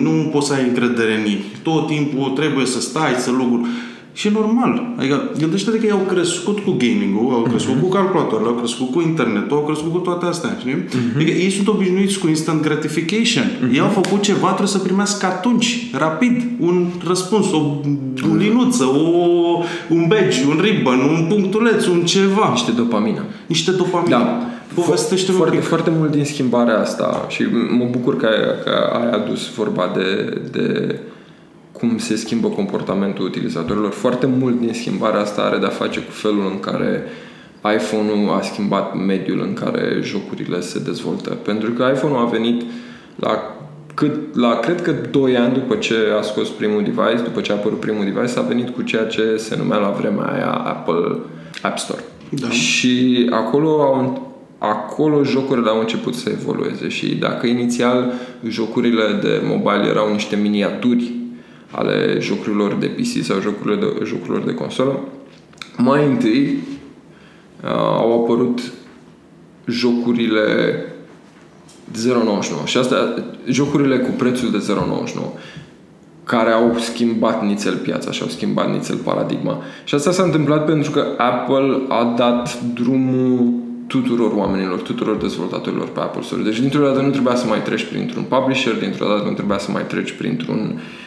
nu 0.00 0.28
poți 0.32 0.46
să 0.46 0.52
ai 0.52 0.68
încredere 0.68 1.14
în 1.14 1.24
ei. 1.24 1.44
Tot 1.62 1.86
timpul 1.86 2.30
trebuie 2.30 2.66
să 2.66 2.80
stai, 2.80 3.14
să 3.18 3.30
loguri. 3.30 3.68
Și 4.16 4.26
e 4.26 4.30
normal. 4.30 4.94
Adică 4.96 5.30
gândește-te 5.38 5.78
că 5.78 5.84
ei 5.84 5.90
au 5.90 6.06
crescut 6.08 6.58
cu 6.58 6.70
gaming-ul, 6.70 7.34
au 7.34 7.42
crescut 7.42 7.76
uh-huh. 7.76 7.80
cu 7.80 7.88
calculatoarele, 7.88 8.48
au 8.48 8.54
crescut 8.54 8.90
cu 8.90 9.00
internetul, 9.00 9.56
au 9.56 9.62
crescut 9.62 9.92
cu 9.92 9.98
toate 9.98 10.26
astea, 10.26 10.56
știi? 10.58 10.72
Uh-huh. 10.72 11.14
Adică 11.14 11.30
ei 11.30 11.50
sunt 11.50 11.68
obișnuiți 11.68 12.18
cu 12.18 12.28
instant 12.28 12.62
gratification. 12.62 13.44
Uh-huh. 13.44 13.72
Ei 13.72 13.80
au 13.80 13.88
făcut 13.88 14.20
ceva, 14.22 14.46
trebuie 14.46 14.68
să 14.68 14.78
primească 14.78 15.26
atunci, 15.26 15.90
rapid, 15.92 16.42
un 16.60 16.86
răspuns, 17.06 17.52
o 17.52 17.80
bulinuță, 18.28 18.84
o, 18.84 19.62
un 19.88 20.04
badge, 20.08 20.44
un 20.48 20.58
ribbon, 20.62 20.98
un 20.98 21.26
punctuleț, 21.28 21.86
un 21.86 22.04
ceva. 22.04 22.48
Niște 22.50 22.70
dopamină. 22.70 23.24
Niște 23.46 23.70
dopamină. 23.70 24.16
Da. 24.16 24.46
Povestește 24.74 25.32
foarte, 25.32 25.56
foarte 25.56 25.92
mult 25.98 26.10
din 26.10 26.24
schimbarea 26.24 26.80
asta 26.80 27.26
și 27.28 27.42
mă 27.78 27.88
bucur 27.90 28.16
că 28.16 28.26
ai, 28.26 28.62
că 28.64 28.98
ai 29.00 29.10
adus 29.10 29.54
vorba 29.54 29.92
de, 29.94 30.40
de 30.50 30.98
cum 31.78 31.98
se 31.98 32.16
schimbă 32.16 32.48
comportamentul 32.48 33.24
utilizatorilor. 33.24 33.90
Foarte 33.90 34.26
mult 34.26 34.60
din 34.60 34.72
schimbarea 34.72 35.20
asta 35.20 35.42
are 35.42 35.58
de-a 35.58 35.68
face 35.68 36.00
cu 36.00 36.10
felul 36.10 36.46
în 36.50 36.60
care 36.60 37.02
iPhone-ul 37.76 38.36
a 38.38 38.40
schimbat 38.40 38.96
mediul 39.06 39.40
în 39.40 39.52
care 39.52 39.98
jocurile 40.02 40.60
se 40.60 40.78
dezvoltă. 40.78 41.30
Pentru 41.30 41.70
că 41.70 41.90
iPhone-ul 41.94 42.26
a 42.26 42.28
venit 42.28 42.62
la 43.16 43.54
cât, 43.94 44.36
la, 44.36 44.58
cred 44.58 44.82
că 44.82 44.94
2 45.10 45.36
ani 45.36 45.52
după 45.52 45.74
ce 45.74 45.94
a 46.18 46.22
scos 46.22 46.48
primul 46.48 46.82
device, 46.82 47.22
după 47.24 47.40
ce 47.40 47.52
a 47.52 47.54
apărut 47.54 47.80
primul 47.80 48.04
device, 48.04 48.38
a 48.38 48.42
venit 48.42 48.68
cu 48.68 48.82
ceea 48.82 49.04
ce 49.04 49.36
se 49.36 49.56
numea 49.56 49.78
la 49.78 49.90
vremea 49.90 50.24
aia 50.24 50.50
Apple 50.50 51.18
App 51.62 51.78
Store. 51.78 52.04
Da. 52.28 52.48
Și 52.48 53.26
acolo 53.30 53.68
au, 53.68 54.32
acolo 54.58 55.22
jocurile 55.22 55.70
au 55.70 55.80
început 55.80 56.14
să 56.14 56.30
evolueze 56.30 56.88
și 56.88 57.14
dacă 57.14 57.46
inițial 57.46 58.12
jocurile 58.48 59.18
de 59.22 59.42
mobile 59.44 59.88
erau 59.88 60.12
niște 60.12 60.36
miniaturi 60.36 61.12
ale 61.74 62.16
jocurilor 62.20 62.74
de 62.74 62.86
PC 62.86 63.24
sau 63.24 63.40
jocurilor 63.40 63.78
de, 63.78 64.04
jocurilor 64.04 64.42
de 64.42 64.54
consolă. 64.54 65.00
Mai 65.76 66.06
întâi 66.06 66.58
uh, 67.64 67.70
au 67.70 68.22
apărut 68.22 68.72
jocurile 69.66 70.76
0.99 71.92 72.64
și 72.64 72.78
asta 72.78 73.14
jocurile 73.48 73.98
cu 73.98 74.10
prețul 74.10 74.50
de 74.50 74.74
0.99 75.14 75.22
care 76.24 76.50
au 76.50 76.76
schimbat 76.78 77.44
nițel 77.44 77.76
piața 77.76 78.10
și 78.10 78.22
au 78.22 78.28
schimbat 78.28 78.72
nițel 78.72 78.96
paradigma. 78.96 79.62
Și 79.84 79.94
asta 79.94 80.10
s-a 80.10 80.22
întâmplat 80.22 80.64
pentru 80.64 80.90
că 80.90 81.04
Apple 81.18 81.80
a 81.88 82.14
dat 82.16 82.62
drumul 82.62 83.52
tuturor 83.86 84.32
oamenilor, 84.32 84.80
tuturor 84.80 85.16
dezvoltatorilor 85.16 85.88
pe 85.88 86.00
Apple 86.00 86.22
Store. 86.22 86.42
Deci 86.42 86.60
dintr-o 86.60 86.84
dată 86.84 87.00
nu 87.00 87.10
trebuia 87.10 87.34
să 87.34 87.46
mai 87.46 87.62
treci 87.62 87.84
printr-un 87.84 88.22
publisher, 88.22 88.78
dintr-o 88.78 89.06
dată 89.06 89.28
nu 89.28 89.34
trebuia 89.34 89.58
să 89.58 89.70
mai 89.70 89.86
treci 89.86 90.12
printr-un 90.12 90.58
uh, 90.58 90.80
uh, 90.80 91.03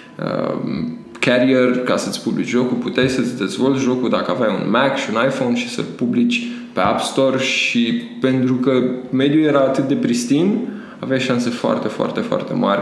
carrier 1.19 1.77
ca 1.83 1.97
să-ți 1.97 2.24
publici 2.24 2.47
jocul, 2.47 2.77
puteai 2.77 3.09
să-ți 3.09 3.38
dezvolți 3.38 3.83
jocul 3.83 4.09
dacă 4.09 4.31
aveai 4.31 4.57
un 4.63 4.69
Mac 4.69 4.97
și 4.97 5.09
un 5.13 5.21
iPhone 5.27 5.55
și 5.55 5.69
să 5.69 5.81
publici 5.81 6.47
pe 6.74 6.79
App 6.79 7.00
Store 7.00 7.38
și 7.38 8.01
pentru 8.21 8.53
că 8.53 8.83
mediul 9.12 9.43
era 9.43 9.59
atât 9.59 9.88
de 9.88 9.95
pristin, 9.95 10.67
aveai 11.00 11.19
șanse 11.19 11.50
foarte, 11.50 11.88
foarte, 11.88 12.19
foarte 12.19 12.53
mari 12.53 12.81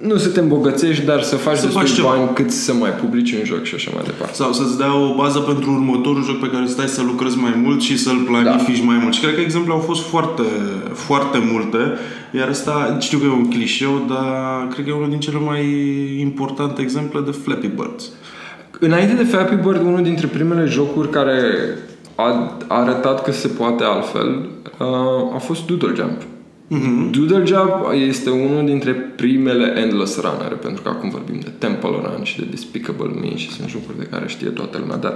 nu 0.00 0.16
să 0.16 0.28
te 0.28 0.40
îmbogățești, 0.40 1.04
dar 1.04 1.22
să 1.22 1.36
faci 1.36 1.56
să 1.56 1.66
faci 1.66 2.00
bani 2.00 2.30
cât 2.34 2.50
să 2.50 2.72
mai 2.72 2.90
publici 2.90 3.32
un 3.32 3.44
joc 3.44 3.62
și 3.62 3.74
așa 3.74 3.90
mai 3.94 4.02
departe. 4.04 4.34
Sau 4.34 4.52
să-ți 4.52 4.76
dea 4.76 4.96
o 4.96 5.14
bază 5.14 5.38
pentru 5.38 5.70
următorul 5.70 6.24
joc 6.24 6.40
pe 6.40 6.50
care 6.50 6.66
stai 6.66 6.86
să 6.86 7.02
lucrezi 7.02 7.38
mai 7.38 7.54
mult 7.62 7.80
și 7.80 7.98
să-l 7.98 8.18
planifici 8.26 8.78
da. 8.78 8.84
mai 8.84 8.98
mult. 9.02 9.14
Și 9.14 9.20
cred 9.20 9.34
că 9.34 9.40
exemple 9.40 9.72
au 9.72 9.78
fost 9.78 10.02
foarte, 10.02 10.42
foarte 10.92 11.38
multe. 11.52 11.78
Iar 12.30 12.48
asta, 12.48 12.96
știu 13.00 13.18
că 13.18 13.24
e 13.24 13.28
un 13.28 13.50
clișeu, 13.50 14.04
dar 14.08 14.68
cred 14.72 14.84
că 14.84 14.90
e 14.90 14.94
unul 14.94 15.08
din 15.08 15.20
cele 15.20 15.38
mai 15.38 15.64
importante 16.20 16.82
exemple 16.82 17.20
de 17.20 17.30
Flappy 17.30 17.66
Birds. 17.66 18.10
Înainte 18.78 19.14
de 19.14 19.24
Flappy 19.24 19.54
Bird, 19.54 19.80
unul 19.80 20.02
dintre 20.02 20.26
primele 20.26 20.64
jocuri 20.64 21.10
care 21.10 21.40
a 22.14 22.56
arătat 22.68 23.22
că 23.22 23.32
se 23.32 23.48
poate 23.48 23.84
altfel 23.84 24.48
uh, 24.78 25.34
a 25.34 25.38
fost 25.38 25.66
Doodle 25.66 25.92
Jump. 25.96 26.22
Mm-hmm. 26.70 27.10
Doodle 27.10 27.44
Job 27.44 27.70
este 28.08 28.30
unul 28.30 28.64
dintre 28.64 28.92
primele 28.92 29.80
Endless 29.80 30.20
Runner, 30.20 30.56
pentru 30.56 30.82
că 30.82 30.88
acum 30.88 31.10
vorbim 31.10 31.40
de 31.40 31.50
Temple 31.58 31.90
Run 31.90 32.22
și 32.22 32.38
de 32.38 32.46
Despicable 32.50 33.20
Me 33.20 33.36
și 33.36 33.50
sunt 33.50 33.68
jocuri 33.68 33.98
de 33.98 34.04
care 34.04 34.24
știe 34.28 34.48
toată 34.48 34.78
lumea, 34.78 34.96
dar 34.96 35.14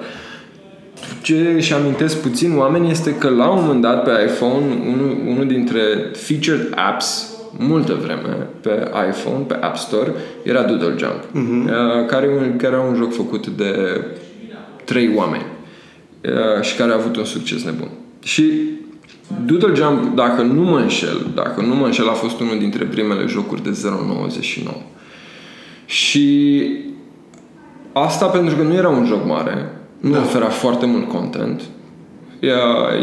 ce 1.23 1.53
își 1.57 1.73
amintesc 1.73 2.21
puțin 2.21 2.57
oameni 2.57 2.91
este 2.91 3.15
că 3.15 3.29
la 3.29 3.49
un 3.49 3.63
moment 3.63 3.83
dat 3.83 4.03
pe 4.03 4.11
iPhone 4.27 4.65
unul, 4.93 5.17
unul 5.27 5.47
dintre 5.47 5.81
featured 6.13 6.73
apps 6.75 7.35
multă 7.59 7.99
vreme 8.03 8.49
pe 8.61 8.91
iPhone, 9.11 9.45
pe 9.47 9.55
App 9.55 9.77
Store, 9.77 10.13
era 10.43 10.63
Doodle 10.63 10.95
Jump, 10.99 11.23
mm-hmm. 11.25 11.69
care, 12.07 12.55
care 12.57 12.75
era 12.75 12.81
un 12.81 12.95
joc 12.95 13.13
făcut 13.13 13.47
de 13.47 14.01
trei 14.85 15.13
oameni 15.15 15.45
uh, 16.25 16.63
și 16.63 16.77
care 16.77 16.91
a 16.91 16.95
avut 16.95 17.17
un 17.17 17.25
succes 17.25 17.65
nebun. 17.65 17.89
Și 18.23 18.53
Doodle 19.45 19.75
Jump, 19.75 20.15
dacă 20.15 20.43
nu 20.43 20.63
mă 20.63 20.79
înșel, 20.79 21.27
dacă 21.35 21.61
nu 21.61 21.75
mă 21.75 21.85
înșel, 21.85 22.09
a 22.09 22.13
fost 22.13 22.41
unul 22.41 22.59
dintre 22.59 22.85
primele 22.85 23.27
jocuri 23.27 23.63
de 23.63 23.71
0.99. 23.71 24.71
Și 25.87 26.67
asta 27.93 28.27
pentru 28.27 28.57
că 28.57 28.63
nu 28.63 28.75
era 28.75 28.89
un 28.89 29.05
joc 29.07 29.27
mare, 29.27 29.73
nu 30.01 30.11
da. 30.11 30.19
oferea 30.19 30.49
foarte 30.49 30.87
mult 30.87 31.09
content, 31.09 31.63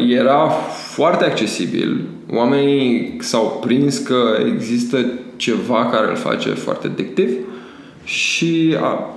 era 0.10 0.48
foarte 0.94 1.26
accesibil. 1.26 2.02
Oamenii 2.34 3.18
s-au 3.20 3.60
prins 3.66 3.98
că 3.98 4.38
există 4.54 4.98
ceva 5.36 5.86
care 5.86 6.10
îl 6.10 6.16
face 6.16 6.50
foarte 6.50 6.88
addictiv 6.88 7.30
și 8.04 8.78
a, 8.82 9.10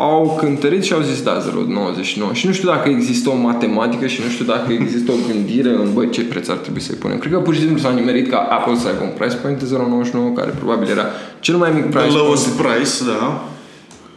au 0.00 0.36
cântărit 0.38 0.82
și 0.82 0.92
au 0.92 1.00
zis 1.00 1.22
da, 1.22 1.38
0,99 1.38 2.32
și 2.32 2.46
nu 2.46 2.52
știu 2.52 2.68
dacă 2.68 2.88
există 2.88 3.30
o 3.30 3.36
matematică 3.36 4.06
și 4.06 4.20
nu 4.24 4.30
știu 4.30 4.44
dacă 4.44 4.72
există 4.72 5.12
o 5.12 5.32
gândire 5.32 5.68
în 5.68 5.92
băi, 5.94 6.10
ce 6.10 6.24
preț 6.24 6.48
ar 6.48 6.56
trebui 6.56 6.80
să-i 6.80 6.96
punem. 6.96 7.18
Cred 7.18 7.32
că 7.32 7.38
pur 7.38 7.54
și 7.54 7.60
simplu 7.60 7.78
s-a 7.78 7.90
nimerit 7.90 8.30
ca 8.30 8.38
Apple 8.38 8.76
să 8.76 8.88
aibă 8.88 9.02
un 9.02 9.12
price 9.18 9.36
point 9.36 9.62
de 9.62 9.76
0,99 9.76 10.34
care 10.34 10.50
probabil 10.50 10.88
era 10.88 11.04
cel 11.40 11.56
mai 11.56 11.70
mic 11.74 11.84
price 11.84 12.06
The 12.06 12.16
lowest 12.16 12.48
point. 12.48 12.76
price, 12.76 13.04
da. 13.06 13.44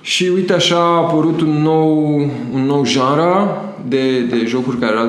Și 0.01 0.31
uite 0.33 0.53
așa 0.53 0.75
a 0.75 0.97
apărut 0.97 1.41
un 1.41 1.61
nou, 1.61 2.15
un 2.53 2.65
nou 2.65 2.85
genre 2.85 3.47
de, 3.87 4.19
de 4.19 4.45
jocuri 4.45 4.77
care 4.77 4.91
era 4.91 5.07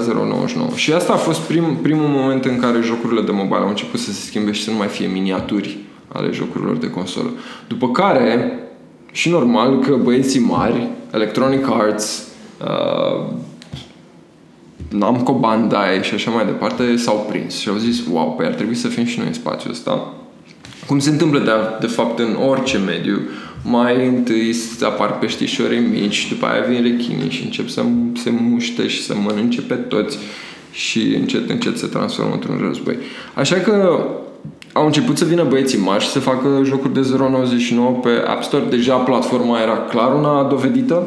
0,99. 0.73 0.75
Și 0.75 0.93
asta 0.93 1.13
a 1.13 1.17
fost 1.17 1.41
prim, 1.41 1.79
primul 1.83 2.09
moment 2.09 2.45
în 2.45 2.59
care 2.59 2.79
jocurile 2.83 3.21
de 3.21 3.33
mobile 3.33 3.63
au 3.63 3.69
început 3.69 4.01
să 4.01 4.13
se 4.13 4.27
schimbe 4.27 4.53
și 4.53 4.63
să 4.63 4.71
nu 4.71 4.77
mai 4.77 4.89
fie 4.89 5.07
miniaturi 5.07 5.79
ale 6.09 6.33
jocurilor 6.33 6.77
de 6.77 6.91
consolă. 6.91 7.31
După 7.69 7.91
care, 7.91 8.53
și 9.13 9.29
normal 9.29 9.79
că 9.79 9.97
băieții 10.03 10.41
mari, 10.41 10.89
Electronic 11.13 11.67
Arts, 11.71 12.29
uh, 12.61 13.33
Namco 14.91 15.33
Bandai 15.33 16.03
și 16.03 16.15
așa 16.15 16.31
mai 16.31 16.45
departe 16.45 16.97
s-au 16.97 17.27
prins 17.29 17.59
și 17.59 17.69
au 17.69 17.77
zis, 17.77 18.01
wow, 18.11 18.35
păi 18.37 18.47
ar 18.47 18.53
trebui 18.53 18.75
să 18.75 18.89
fim 18.89 19.05
și 19.05 19.19
noi 19.19 19.27
în 19.27 19.33
spațiul 19.33 19.73
ăsta. 19.73 20.13
Cum 20.87 20.99
se 20.99 21.11
întâmplă 21.11 21.39
de, 21.39 21.51
de 21.81 21.87
fapt 21.87 22.19
în 22.19 22.37
orice 22.49 22.79
mediu, 22.79 23.21
mai 23.65 24.07
întâi 24.07 24.57
apar 24.83 25.19
peștișorii 25.19 25.79
mici, 25.79 26.29
după 26.29 26.47
aia 26.47 26.63
vin 26.63 26.83
rechinii 26.83 27.31
și 27.31 27.45
încep 27.45 27.69
să 27.69 27.83
se 28.23 28.31
muște 28.31 28.87
și 28.87 29.03
să 29.03 29.15
mănânce 29.15 29.61
pe 29.61 29.75
toți 29.75 30.19
și 30.73 31.15
încet, 31.15 31.51
încet 31.51 31.79
se 31.79 31.87
transformă 31.87 32.33
într-un 32.33 32.59
război. 32.67 32.97
Așa 33.35 33.57
că 33.57 34.07
au 34.73 34.87
început 34.87 35.19
să 35.19 35.25
vină 35.25 35.45
băieții 35.49 35.79
mari 35.79 36.03
și 36.03 36.09
să 36.09 36.19
facă 36.19 36.61
jocuri 36.65 36.93
de 36.93 37.01
0.99 37.01 38.03
pe 38.03 38.23
App 38.27 38.43
Store. 38.43 38.65
Deja 38.71 38.97
platforma 38.97 39.61
era 39.61 39.77
clar 39.77 40.15
una 40.15 40.43
dovedită. 40.43 41.07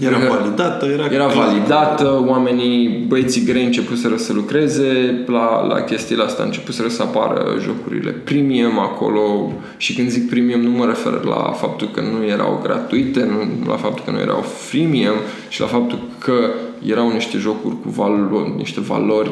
Era 0.00 0.18
validată, 0.28 0.86
era, 0.86 1.04
era 1.04 1.26
validată, 1.26 2.24
oamenii, 2.26 3.04
băieții 3.08 3.44
grei 3.44 3.64
începuseră 3.64 4.16
să 4.16 4.32
lucreze 4.32 5.24
la, 5.26 5.66
la 5.66 5.80
chestiile 5.80 6.22
astea, 6.22 6.44
începuseră 6.44 6.88
să 6.88 7.02
apară 7.02 7.56
jocurile 7.60 8.10
premium 8.10 8.78
acolo 8.78 9.52
și 9.76 9.94
când 9.94 10.08
zic 10.08 10.28
premium 10.28 10.60
nu 10.60 10.70
mă 10.70 10.86
refer 10.86 11.24
la 11.24 11.52
faptul 11.56 11.88
că 11.88 12.00
nu 12.00 12.26
erau 12.26 12.60
gratuite, 12.62 13.24
nu 13.24 13.68
la 13.70 13.76
faptul 13.76 14.04
că 14.04 14.10
nu 14.10 14.18
erau 14.18 14.40
freemium 14.40 15.16
și 15.48 15.60
la 15.60 15.66
faptul 15.66 15.98
că 16.18 16.50
erau 16.86 17.12
niște 17.12 17.38
jocuri 17.38 17.76
cu 17.82 17.88
valo- 17.88 18.56
niște 18.56 18.80
valori 18.80 19.30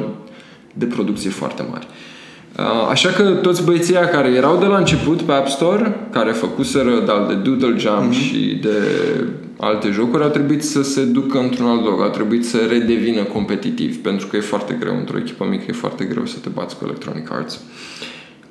de 0.74 0.84
producție 0.84 1.30
foarte 1.30 1.64
mari. 1.70 1.86
Uh, 1.90 2.11
Așa 2.90 3.08
că 3.08 3.22
toți 3.22 3.64
băieții 3.64 3.96
aia 3.96 4.08
care 4.08 4.28
erau 4.28 4.58
de 4.58 4.66
la 4.66 4.76
început 4.76 5.22
pe 5.22 5.32
App 5.32 5.48
Store, 5.48 6.08
care 6.10 6.32
făcuseră 6.32 6.90
de, 6.90 7.34
de 7.34 7.34
Doodle 7.34 7.78
Jump 7.78 8.12
mm-hmm. 8.12 8.18
și 8.18 8.58
de 8.60 8.76
alte 9.58 9.90
jocuri, 9.90 10.22
au 10.22 10.28
trebuit 10.28 10.62
să 10.64 10.82
se 10.82 11.04
ducă 11.04 11.38
într-un 11.38 11.66
alt 11.66 11.84
loc, 11.84 12.02
au 12.02 12.08
trebuit 12.08 12.46
să 12.46 12.58
redevină 12.68 13.22
competitiv, 13.22 14.02
pentru 14.02 14.26
că 14.26 14.36
e 14.36 14.40
foarte 14.40 14.76
greu, 14.80 14.96
într-o 14.96 15.18
echipă 15.18 15.46
mică 15.50 15.64
e 15.68 15.72
foarte 15.72 16.04
greu 16.04 16.26
să 16.26 16.38
te 16.38 16.48
bați 16.48 16.76
cu 16.76 16.84
Electronic 16.84 17.32
Arts 17.32 17.60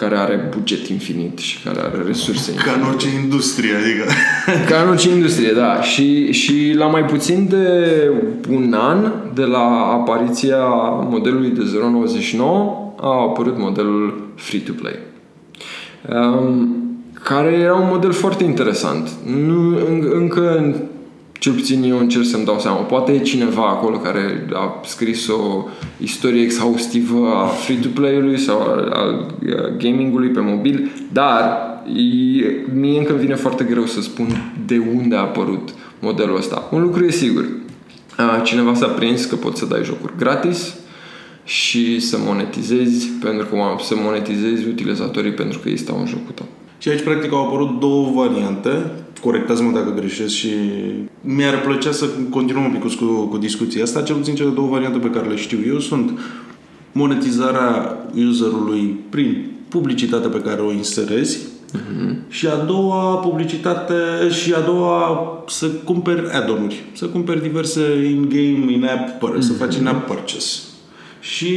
care 0.01 0.17
are 0.17 0.50
buget 0.58 0.88
infinit 0.88 1.38
și 1.38 1.63
care 1.63 1.79
are 1.79 2.03
resurse 2.05 2.53
Ca 2.53 2.72
în 2.72 2.88
orice 2.88 3.08
industrie, 3.24 3.75
adică... 3.75 4.03
Ca 4.70 4.81
în 4.81 4.89
orice 4.89 5.10
industrie, 5.10 5.51
da. 5.51 5.81
Și, 5.81 6.31
și 6.31 6.74
la 6.77 6.86
mai 6.86 7.03
puțin 7.03 7.48
de 7.50 8.10
un 8.50 8.74
an 8.77 9.12
de 9.34 9.43
la 9.43 9.91
apariția 9.91 10.65
modelului 11.10 11.50
de 11.50 11.62
099 11.81 12.93
a 13.00 13.22
apărut 13.22 13.58
modelul 13.58 14.27
free-to-play. 14.36 15.00
Um, 16.10 16.75
care 17.24 17.51
era 17.51 17.75
un 17.75 17.88
model 17.91 18.12
foarte 18.12 18.43
interesant. 18.43 19.10
Nu, 19.25 19.77
în, 19.89 20.12
încă 20.13 20.75
cel 21.41 21.53
puțin 21.53 21.83
eu 21.83 21.98
încerc 21.98 22.25
să-mi 22.25 22.45
dau 22.45 22.60
seama. 22.60 22.77
Poate 22.77 23.12
e 23.12 23.19
cineva 23.19 23.67
acolo 23.67 23.98
care 23.98 24.48
a 24.53 24.81
scris 24.86 25.27
o 25.27 25.65
istorie 25.98 26.41
exhaustivă 26.41 27.27
a 27.27 27.45
free-to-play-ului 27.45 28.38
sau 28.38 28.62
al, 28.62 28.91
al 28.93 29.36
gamingului 29.77 30.29
pe 30.29 30.39
mobil, 30.39 30.91
dar 31.12 31.41
e, 31.88 32.45
mie 32.74 32.98
încă 32.98 33.13
vine 33.13 33.36
foarte 33.36 33.63
greu 33.63 33.86
să 33.86 34.01
spun 34.01 34.53
de 34.65 34.81
unde 34.95 35.15
a 35.15 35.19
apărut 35.19 35.69
modelul 36.00 36.38
ăsta. 36.38 36.67
Un 36.71 36.81
lucru 36.81 37.05
e 37.05 37.12
sigur. 37.12 37.45
Cineva 38.43 38.74
s-a 38.74 38.88
prins 38.88 39.25
că 39.25 39.36
poți 39.36 39.60
să 39.60 39.65
dai 39.65 39.83
jocuri 39.83 40.13
gratis 40.17 40.75
și 41.43 42.00
să 42.00 42.17
monetizezi 42.25 43.07
pentru 43.07 43.45
că 43.45 43.55
să 43.83 43.93
monetizezi 43.98 44.67
utilizatorii 44.67 45.31
pentru 45.31 45.60
că 45.60 45.69
ei 45.69 45.77
stau 45.77 46.00
în 46.00 46.05
jocul 46.05 46.33
tău. 46.33 46.45
Și 46.77 46.89
aici, 46.89 47.03
practic, 47.03 47.31
au 47.31 47.48
apărut 47.48 47.79
două 47.79 48.12
variante. 48.13 48.91
Corectați-mă 49.22 49.72
dacă 49.72 49.94
greșesc 49.96 50.34
și 50.34 50.50
mi-ar 51.22 51.62
plăcea 51.62 51.92
să 51.92 52.06
continuăm 52.30 52.63
un 52.63 52.72
pic 52.72 52.96
cu, 52.96 53.06
cu 53.06 53.38
discuția 53.38 53.84
asta. 53.84 54.01
Cel 54.01 54.16
puțin 54.16 54.36
cele 54.36 54.50
două 54.50 54.68
variante 54.68 54.98
pe 54.98 55.10
care 55.10 55.28
le 55.28 55.36
știu 55.36 55.58
eu 55.68 55.80
sunt 55.80 56.20
monetizarea 56.92 57.98
userului 58.30 59.00
prin 59.10 59.51
publicitatea 59.70 60.30
pe 60.30 60.42
care 60.42 60.62
o 60.62 60.72
inserezi 60.72 61.38
uh-huh. 61.38 62.30
și 62.30 62.48
a 62.48 62.56
doua 62.56 63.16
publicitate 63.16 63.94
și 64.30 64.54
a 64.54 64.60
doua 64.60 65.20
să 65.48 65.68
cumperi 65.68 66.32
add-on-uri, 66.32 66.84
să 66.94 67.06
cumperi 67.06 67.42
diverse 67.42 67.82
in-game, 68.10 68.72
in-app, 68.72 69.30
uh-huh. 69.30 69.40
să 69.40 69.54
faci 69.54 69.75
in-app 69.75 70.08
purchase 70.08 70.60
și 71.20 71.56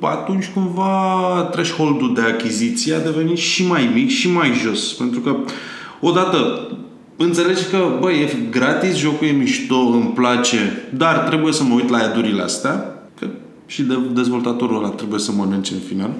atunci 0.00 0.50
cumva 0.54 1.48
threshold-ul 1.52 2.14
de 2.14 2.20
achiziție 2.20 2.94
a 2.94 3.00
devenit 3.00 3.36
și 3.36 3.66
mai 3.66 3.90
mic 3.94 4.08
și 4.08 4.30
mai 4.30 4.52
jos. 4.62 4.92
Pentru 4.92 5.20
că 5.20 5.36
odată 6.00 6.68
înțelegi 7.16 7.64
că, 7.70 7.96
băi, 8.00 8.20
e 8.20 8.48
gratis, 8.50 8.96
jocul 8.96 9.26
e 9.26 9.30
mișto, 9.30 9.76
îmi 9.76 10.12
place, 10.14 10.88
dar 10.94 11.16
trebuie 11.16 11.52
să 11.52 11.64
mă 11.64 11.74
uit 11.74 11.88
la 11.88 11.98
adurile 11.98 12.42
astea, 12.42 12.94
că 13.18 13.26
și 13.66 13.82
de 13.82 13.98
dezvoltatorul 14.12 14.76
ăla 14.76 14.88
trebuie 14.88 15.20
să 15.20 15.32
mănânce 15.32 15.74
în 15.74 15.80
final. 15.88 16.10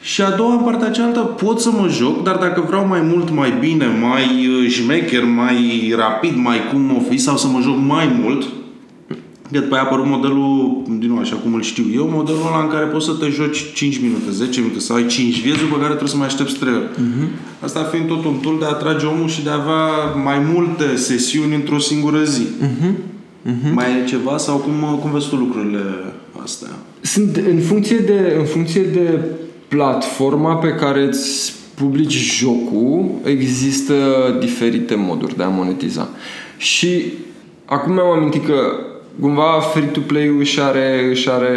Și 0.00 0.22
a 0.22 0.30
doua, 0.30 0.52
în 0.52 0.62
partea 0.62 0.90
cealaltă, 0.90 1.20
pot 1.20 1.60
să 1.60 1.70
mă 1.70 1.88
joc, 1.88 2.22
dar 2.22 2.36
dacă 2.36 2.64
vreau 2.66 2.86
mai 2.86 3.00
mult, 3.00 3.30
mai 3.30 3.54
bine, 3.60 3.86
mai 3.86 4.46
uh, 4.46 4.70
șmecher, 4.70 5.24
mai 5.24 5.92
rapid, 5.96 6.36
mai 6.36 6.58
cum 6.70 6.96
o 6.96 7.00
fi, 7.08 7.16
sau 7.16 7.36
să 7.36 7.46
mă 7.46 7.60
joc 7.60 7.76
mai 7.86 8.16
mult, 8.22 8.44
Iar 9.52 9.62
după 9.62 9.74
aia 9.74 9.84
a 9.84 9.86
apărut 9.86 10.06
modelul, 10.06 10.82
din 10.98 11.08
nou, 11.08 11.18
așa 11.18 11.36
cum 11.36 11.54
îl 11.54 11.62
știu 11.62 11.84
eu, 11.94 12.08
modelul 12.12 12.46
ăla 12.46 12.62
în 12.62 12.68
care 12.68 12.84
poți 12.84 13.04
să 13.04 13.12
te 13.12 13.28
joci 13.28 13.72
5 13.72 14.00
minute, 14.00 14.30
10 14.30 14.60
minute 14.60 14.78
sau 14.78 14.96
ai 14.96 15.06
5 15.06 15.40
vieți 15.40 15.58
după 15.58 15.74
care 15.74 15.88
trebuie 15.88 16.08
să 16.08 16.16
mai 16.16 16.26
aștepți 16.26 16.58
3 16.58 16.72
ore. 16.72 16.88
Uh-huh. 16.88 17.28
Asta 17.60 17.82
fiind 17.82 18.06
tot 18.06 18.24
un 18.24 18.36
tool 18.42 18.58
de 18.58 18.64
a 18.64 18.68
atrage 18.68 19.06
omul 19.06 19.28
și 19.28 19.42
de 19.42 19.50
a 19.50 19.60
avea 19.62 19.84
mai 20.24 20.38
multe 20.54 20.96
sesiuni 20.96 21.54
într-o 21.54 21.78
singură 21.78 22.22
zi. 22.24 22.46
Uh-huh. 22.62 22.92
Uh-huh. 23.50 23.72
Mai 23.72 23.84
e 24.02 24.08
ceva 24.08 24.36
sau 24.36 24.56
cum, 24.56 24.98
cum 25.00 25.10
vezi 25.10 25.28
tu 25.28 25.36
lucrurile 25.36 25.82
astea? 26.42 26.68
Sunt 27.00 27.36
în 27.36 27.58
funcție 27.60 27.98
de, 27.98 28.34
în 28.38 28.44
funcție 28.44 28.82
de 28.82 29.20
platforma 29.68 30.54
pe 30.54 30.68
care 30.68 31.02
îți 31.02 31.52
publici 31.74 32.36
jocul, 32.38 33.10
există 33.24 33.94
diferite 34.40 34.94
moduri 34.94 35.36
de 35.36 35.42
a 35.42 35.48
monetiza. 35.48 36.08
Și 36.56 37.02
acum 37.64 37.92
mi-am 37.92 38.10
amintit 38.10 38.46
că 38.46 38.54
cumva 39.20 39.60
free-to-play-ul 39.60 40.38
își 40.38 40.60
are, 40.60 41.08
își 41.10 41.30
are 41.30 41.54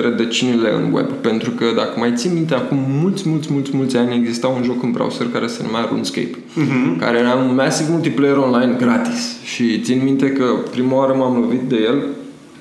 rădăcinile 0.00 0.72
în 0.74 0.92
web, 0.92 1.06
pentru 1.06 1.50
că 1.50 1.64
dacă 1.76 1.98
mai 1.98 2.12
ții 2.14 2.30
minte, 2.30 2.54
acum 2.54 2.78
mulți, 2.88 3.28
mulți, 3.28 3.52
mulți, 3.52 3.70
mulți 3.76 3.96
ani 3.96 4.14
exista 4.14 4.46
un 4.46 4.62
joc 4.62 4.82
în 4.82 4.90
browser 4.90 5.26
care 5.32 5.46
se 5.46 5.62
numea 5.62 5.86
RuneScape, 5.90 6.36
uh-huh. 6.36 6.98
care 6.98 7.18
era 7.18 7.34
un 7.34 7.54
massive 7.54 7.90
multiplayer 7.92 8.36
online 8.36 8.76
gratis 8.78 9.42
și 9.44 9.80
țin 9.80 10.00
minte 10.04 10.32
că 10.32 10.44
prima 10.70 10.96
oară 10.96 11.14
m-am 11.14 11.40
lovit 11.40 11.62
de 11.62 11.76
el 11.76 11.96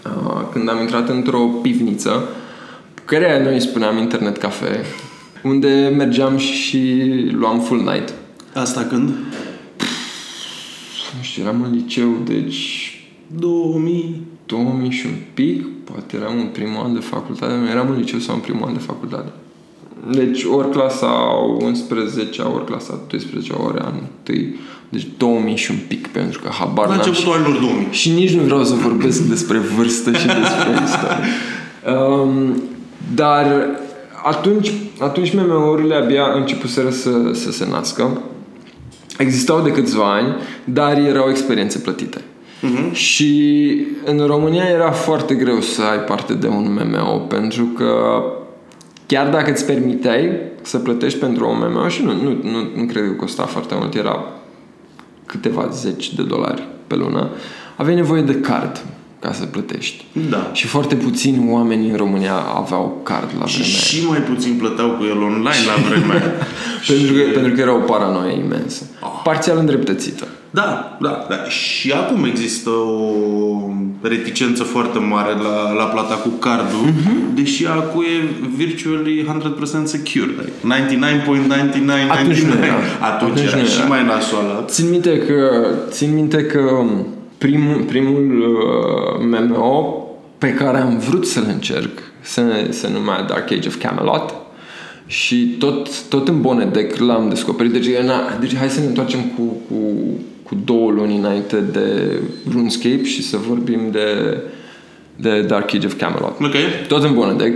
uh, 0.05 0.41
când 0.51 0.69
am 0.69 0.79
intrat 0.79 1.09
într-o 1.09 1.39
pivniță 1.39 2.29
care 3.05 3.43
noi 3.43 3.59
spuneam 3.59 3.97
internet 3.97 4.38
cafe, 4.38 4.85
unde 5.43 5.93
mergeam 5.97 6.38
și 6.38 7.03
luam 7.31 7.59
full 7.59 7.79
night. 7.79 8.13
Asta 8.53 8.85
când? 8.89 9.09
Nu 11.17 11.21
știu, 11.21 11.43
eram 11.43 11.61
în 11.63 11.73
liceu, 11.73 12.21
deci 12.23 12.94
2000... 13.27 14.21
2000 14.45 14.89
și 14.89 15.05
un 15.05 15.17
pic, 15.33 15.65
poate 15.83 16.15
eram 16.15 16.39
în 16.39 16.47
primul 16.47 16.83
an 16.83 16.93
de 16.93 16.99
facultate, 16.99 17.53
eram 17.71 17.89
în 17.89 17.97
liceu 17.97 18.19
sau 18.19 18.35
în 18.35 18.41
primul 18.41 18.67
an 18.67 18.73
de 18.73 18.79
facultate. 18.79 19.31
Deci 20.11 20.43
ori 20.43 20.69
clasa 20.69 21.07
11 21.59 22.41
ori 22.41 22.65
clasa 22.65 22.99
12 23.07 23.53
ori 23.53 23.79
anul 23.79 24.03
1. 24.29 24.38
Deci 24.89 25.07
2000 25.17 25.55
și 25.55 25.71
un 25.71 25.77
pic, 25.88 26.07
pentru 26.07 26.41
că 26.41 26.49
habar 26.49 26.88
La 26.88 26.95
n-am 26.95 27.03
începutul 27.05 27.31
și, 27.31 27.38
anilor 27.38 27.61
2000. 27.61 27.88
și 27.91 28.09
nici 28.09 28.31
nu 28.31 28.41
vreau 28.41 28.63
să 28.63 28.73
vorbesc 28.73 29.21
despre 29.33 29.57
vârstă 29.57 30.11
și 30.11 30.25
despre 30.25 30.83
istorie. 30.83 31.25
Um, 31.97 32.61
dar 33.15 33.45
atunci, 34.23 34.71
atunci 34.99 35.33
MMO-urile 35.33 35.95
abia 35.95 36.23
începuseră 36.35 36.89
să, 36.89 37.31
să 37.33 37.51
se 37.51 37.67
nască. 37.69 38.21
Existau 39.17 39.61
de 39.61 39.71
câțiva 39.71 40.13
ani, 40.13 40.35
dar 40.63 40.97
erau 40.97 41.29
experiențe 41.29 41.79
plătite. 41.79 42.21
Uh-huh. 42.61 42.91
Și 42.91 43.75
în 44.05 44.25
România 44.25 44.63
era 44.63 44.91
foarte 44.91 45.33
greu 45.33 45.61
să 45.61 45.81
ai 45.81 45.97
parte 45.97 46.33
de 46.33 46.47
un 46.47 46.79
MMO 46.83 47.17
pentru 47.17 47.65
că 47.65 48.23
chiar 49.05 49.29
dacă 49.29 49.51
îți 49.51 49.65
permiteai 49.65 50.29
să 50.61 50.77
plătești 50.77 51.19
pentru 51.19 51.49
un 51.49 51.71
MMO 51.71 51.87
și 51.87 52.03
nu, 52.03 52.13
nu, 52.13 52.29
nu, 52.29 52.57
nu 52.75 52.85
cred 52.85 53.03
că 53.03 53.11
costa 53.11 53.43
foarte 53.43 53.75
mult, 53.77 53.95
era 53.95 54.25
câteva 55.25 55.67
zeci 55.71 56.13
de 56.13 56.23
dolari 56.23 56.67
pe 56.87 56.95
lună, 56.95 57.29
aveai 57.75 57.95
nevoie 57.95 58.21
de 58.21 58.39
card 58.39 58.85
ca 59.19 59.34
să 59.34 59.45
plătești. 59.45 60.06
Da. 60.30 60.49
Și 60.54 60.67
foarte 60.67 60.95
puțini 60.95 61.45
oameni 61.49 61.89
în 61.89 61.95
România 61.95 62.34
aveau 62.56 62.99
card 63.04 63.30
la 63.39 63.45
Și, 63.45 63.56
vremea 63.58 63.71
aia. 63.73 63.80
și 63.86 64.06
mai 64.08 64.19
puțin 64.19 64.54
plăteau 64.58 64.89
cu 64.89 65.04
el 65.04 65.17
online 65.21 65.62
la 65.67 65.89
vremea 65.89 66.15
aia. 66.15 66.32
pentru, 66.88 67.13
că, 67.13 67.21
pentru 67.34 67.54
că 67.54 67.62
era 67.62 67.73
o 67.75 67.80
paranoia 67.80 68.32
imensă. 68.32 68.84
Parțial 69.23 69.58
îndreptățită. 69.58 70.28
Da, 70.49 70.97
da, 71.01 71.25
da. 71.30 71.43
Și 71.49 71.91
acum 71.91 72.23
există 72.23 72.69
o 72.69 73.69
reticență 74.01 74.63
foarte 74.63 74.99
mare 74.99 75.32
la, 75.34 75.71
la 75.73 75.84
plata 75.84 76.13
cu 76.15 76.30
cardul, 76.30 76.80
Mhm. 76.86 77.36
deși 77.36 77.65
acum 77.65 78.01
e 78.01 78.45
virtually 78.56 79.23
100% 79.23 79.86
secure. 79.86 80.32
Like 80.62 80.88
99.9999. 80.89 82.12
Atunci 82.12 82.41
nu 82.41 82.54
era. 82.63 82.73
Atunci, 83.01 83.32
Atunci 83.32 83.39
era 83.51 83.58
nu 83.62 83.65
și 83.67 83.78
era. 83.80 83.88
mai 83.88 84.06
nasoală. 84.06 84.63
Țin 84.67 84.89
minte 84.89 85.17
că, 85.17 85.65
țin 85.89 86.13
minte 86.13 86.43
că 86.43 86.84
primul, 87.38 87.82
primul 87.82 88.39
uh, 88.39 89.26
MMO 89.26 90.08
pe 90.38 90.54
care 90.54 90.78
am 90.78 90.98
vrut 90.98 91.28
să-l 91.28 91.45
încerc 91.48 92.00
se, 92.26 92.67
se 92.69 92.89
numea 92.89 93.21
Dark 93.21 93.52
Age 93.52 93.67
of 93.67 93.82
Camelot 93.82 94.36
și 95.08 95.56
tot, 95.60 96.08
tot 96.08 96.28
în 96.28 96.41
Bonedec 96.41 96.98
l-am 96.98 97.30
descoperit. 97.30 97.71
Deci, 97.71 97.98
na, 98.06 98.38
deci 98.39 98.56
hai 98.56 98.69
să 98.69 98.80
ne 98.80 98.86
întoarcem 98.86 99.19
cu, 99.19 99.41
cu, 99.41 99.76
cu 100.43 100.56
două 100.63 100.91
luni 100.91 101.17
înainte 101.17 101.56
de 101.56 102.19
RuneScape 102.52 103.04
și 103.04 103.24
să 103.24 103.38
vorbim 103.38 103.80
de, 103.91 104.38
de 105.15 105.41
Dark 105.41 105.74
Age 105.74 105.86
of 105.86 105.98
Camelot. 105.98 106.39
Ok. 106.41 106.54
Tot 106.88 107.04
în 107.04 107.13
Bonedec. 107.13 107.54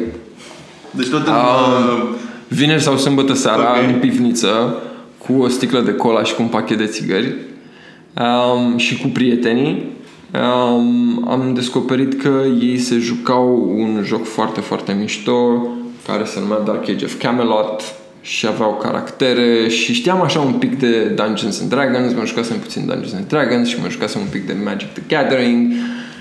Deci 0.91 1.07
tot 1.07 1.27
în... 1.27 1.33
Um, 1.33 2.15
vineri 2.47 2.81
sau 2.81 2.97
sâmbătă 2.97 3.33
seara 3.33 3.77
Ok. 3.77 3.93
în 3.93 3.99
pivniță 3.99 4.75
cu 5.17 5.33
o 5.41 5.47
sticlă 5.47 5.79
de 5.79 5.93
cola 5.93 6.23
și 6.23 6.33
cu 6.33 6.41
un 6.41 6.47
pachet 6.47 6.77
de 6.77 6.85
țigări 6.85 7.35
um, 8.13 8.77
și 8.77 8.97
cu 8.97 9.07
prietenii. 9.07 9.97
Um, 10.33 11.27
am 11.29 11.53
descoperit 11.53 12.21
că 12.21 12.41
ei 12.61 12.77
se 12.77 12.95
jucau 12.95 13.73
un 13.77 14.03
joc 14.05 14.25
foarte, 14.25 14.59
foarte 14.59 14.93
mișto 14.99 15.67
care 16.07 16.23
se 16.23 16.39
numea 16.39 16.59
Dark 16.59 16.89
Age 16.89 17.05
of 17.05 17.21
Camelot 17.21 17.81
și 18.21 18.47
aveau 18.47 18.77
caractere 18.81 19.67
și 19.67 19.93
știam 19.93 20.21
așa 20.21 20.39
un 20.39 20.53
pic 20.53 20.79
de 20.79 21.03
Dungeons 21.03 21.59
and 21.61 21.69
Dragons, 21.69 22.13
mă 22.13 22.25
jucasem 22.25 22.57
puțin 22.57 22.85
Dungeons 22.85 23.13
and 23.13 23.27
Dragons 23.27 23.67
și 23.67 23.79
mă 23.81 23.89
jucasem 23.89 24.21
un 24.21 24.27
pic 24.31 24.47
de 24.47 24.55
Magic 24.63 24.89
the 24.89 25.01
Gathering 25.07 25.71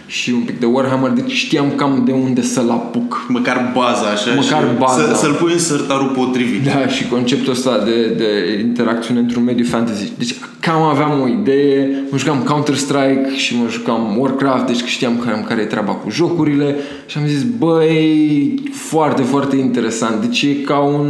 și 0.08 0.30
un 0.30 0.40
pic 0.40 0.60
de 0.60 0.66
Warhammer, 0.66 1.10
deci 1.10 1.32
știam 1.32 1.72
cam 1.76 2.02
de 2.04 2.12
unde 2.12 2.42
să-l 2.42 2.70
apuc. 2.70 3.26
Măcar 3.28 3.72
baza 3.74 4.06
așa 4.06 4.30
Măcar 4.30 4.62
și 4.62 4.78
baza. 4.78 5.02
Să, 5.02 5.14
să-l 5.14 5.32
pui 5.32 5.52
în 5.52 5.58
sertarul 5.58 6.08
potrivit. 6.08 6.64
Da, 6.64 6.86
și 6.86 7.08
conceptul 7.08 7.52
ăsta 7.52 7.78
de, 7.84 8.06
de 8.16 8.60
interacțiune 8.60 9.20
într-un 9.20 9.44
mediu 9.44 9.64
fantasy. 9.64 10.12
Deci 10.18 10.34
cam 10.60 10.82
aveam 10.82 11.20
o 11.20 11.28
idee, 11.28 12.04
mă 12.10 12.18
jucam 12.18 12.42
Counter-Strike 12.42 13.36
și 13.36 13.56
mă 13.56 13.68
jucam 13.70 14.18
Warcraft, 14.18 14.66
deci 14.66 14.84
știam 14.84 15.18
cam 15.18 15.44
care 15.48 15.60
e 15.60 15.64
treaba 15.64 15.92
cu 15.92 16.10
jocurile 16.10 16.76
și 17.06 17.18
am 17.18 17.26
zis, 17.26 17.42
băi, 17.42 18.62
foarte, 18.72 19.22
foarte 19.22 19.56
interesant. 19.56 20.20
Deci 20.20 20.42
e 20.42 20.54
ca 20.64 20.78
un 20.78 21.08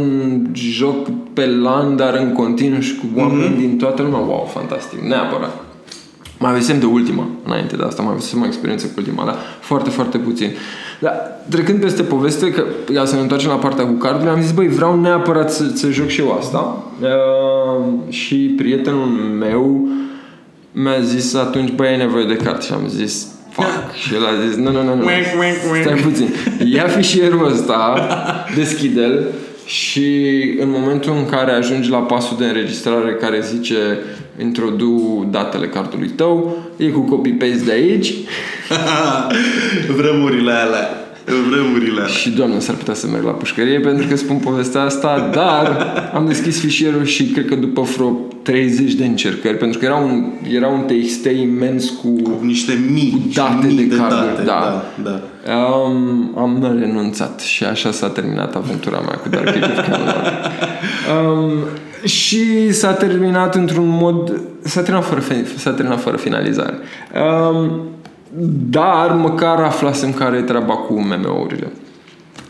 joc 0.53 1.09
pe 1.33 1.45
LAN, 1.45 1.95
dar 1.95 2.13
în 2.13 2.31
continuu 2.31 2.79
și 2.79 2.95
cu 2.95 3.19
oameni 3.19 3.53
mm-hmm. 3.53 3.59
din 3.59 3.77
toată 3.77 4.01
lumea. 4.01 4.19
Wow, 4.19 4.49
fantastic, 4.53 4.99
neapărat. 4.99 5.68
Mai 6.39 6.51
avesem 6.51 6.79
de 6.79 6.85
ultima, 6.85 7.27
înainte 7.45 7.75
de 7.75 7.83
asta, 7.83 8.01
mai 8.01 8.11
avesem 8.11 8.41
o 8.41 8.45
experiență 8.45 8.85
cu 8.85 8.93
ultima, 8.97 9.25
dar 9.25 9.35
foarte, 9.59 9.89
foarte 9.89 10.17
puțin. 10.17 10.51
Dar 10.99 11.13
trecând 11.49 11.79
peste 11.79 12.03
poveste, 12.03 12.51
că 12.51 12.63
ia 12.93 13.05
să 13.05 13.15
ne 13.15 13.21
întoarcem 13.21 13.49
la 13.49 13.55
partea 13.55 13.85
cu 13.85 13.91
cardurile, 13.91 14.29
am 14.29 14.41
zis, 14.41 14.51
băi, 14.51 14.67
vreau 14.67 14.99
neapărat 14.99 15.51
să, 15.51 15.63
să 15.73 15.89
joc 15.89 16.07
și 16.07 16.21
eu 16.21 16.37
asta. 16.39 16.83
Uh, 17.01 18.11
și 18.13 18.35
prietenul 18.35 19.07
meu 19.39 19.87
mi-a 20.71 20.99
zis 20.99 21.35
atunci, 21.35 21.71
băi, 21.71 21.87
ai 21.87 21.97
nevoie 21.97 22.25
de 22.25 22.35
carte. 22.35 22.65
Și 22.65 22.73
am 22.73 22.87
zis, 22.87 23.27
fuck. 23.49 23.93
Și 24.01 24.13
el 24.13 24.25
a 24.25 24.47
zis, 24.47 24.55
nu, 24.55 24.71
nu, 24.71 24.83
nu, 24.83 24.95
nu, 24.95 25.03
stai 25.81 25.99
puțin. 26.03 26.29
Ia 26.73 26.87
fișierul 26.87 27.51
ăsta, 27.51 28.09
deschide-l 28.55 29.25
și 29.65 30.09
în 30.59 30.69
momentul 30.69 31.13
în 31.17 31.25
care 31.25 31.51
ajungi 31.51 31.89
la 31.89 31.97
pasul 31.97 32.37
de 32.37 32.45
înregistrare 32.45 33.13
care 33.13 33.41
zice 33.41 33.77
introdu 34.41 35.27
datele 35.31 35.67
cardului 35.67 36.07
tău, 36.07 36.57
e 36.77 36.85
cu 36.85 36.99
copy-paste 36.99 37.63
de 37.65 37.71
aici 37.71 38.13
Vremurile 39.97 40.51
alea. 40.51 40.89
Vremurile 41.49 41.99
alea. 42.01 42.05
și, 42.13 42.29
doamne, 42.29 42.59
s-ar 42.59 42.75
putea 42.75 42.93
să 42.93 43.07
merg 43.07 43.23
la 43.23 43.31
pușcărie 43.31 43.79
pentru 43.79 44.07
că 44.07 44.15
spun 44.15 44.37
povestea 44.37 44.81
asta, 44.81 45.29
dar 45.33 45.93
am 46.13 46.25
deschis 46.27 46.59
fișierul 46.59 47.03
și 47.05 47.23
cred 47.23 47.45
că 47.45 47.55
după 47.55 47.81
vreo 47.81 48.17
30 48.41 48.93
de 48.93 49.05
încercări, 49.05 49.57
pentru 49.57 49.79
că 49.79 49.85
era 49.85 49.95
un, 49.95 50.23
era 50.51 50.67
un 50.67 50.79
TXT 50.81 51.25
imens 51.25 51.89
cu... 51.89 52.21
Cu 52.21 52.39
niște 52.41 52.79
mii 52.91 53.25
și 53.29 53.35
Date 53.37 53.65
mii 53.67 53.75
de 53.75 53.83
de 53.83 53.95
carduri, 53.95 54.35
date. 54.35 54.43
da. 54.43 54.83
da, 55.03 55.09
da. 55.11 55.53
Um, 55.55 56.33
am 56.37 56.77
renunțat 56.79 57.39
și 57.39 57.63
așa 57.63 57.91
s-a 57.91 58.07
terminat 58.07 58.55
aventura 58.55 58.99
mea 58.99 59.15
cu 59.15 59.29
Dark 59.29 59.47
Age 59.47 59.59
of 59.59 59.89
Camelot. 59.89 60.15
Um, 61.15 61.51
și 62.03 62.71
s-a 62.71 62.93
terminat 62.93 63.55
într-un 63.55 63.87
mod... 63.87 64.41
S-a 64.61 64.81
terminat 64.81 65.07
fără, 65.07 65.19
fi- 65.19 65.59
s-a 65.59 65.71
terminat 65.71 66.01
fără 66.01 66.17
finalizare. 66.17 66.77
Um, 67.51 67.81
dar 68.69 69.11
măcar 69.11 69.59
aflasem 69.59 70.13
care 70.13 70.37
e 70.37 70.41
treaba 70.41 70.73
cu 70.73 70.93
MMO-urile. 70.93 71.71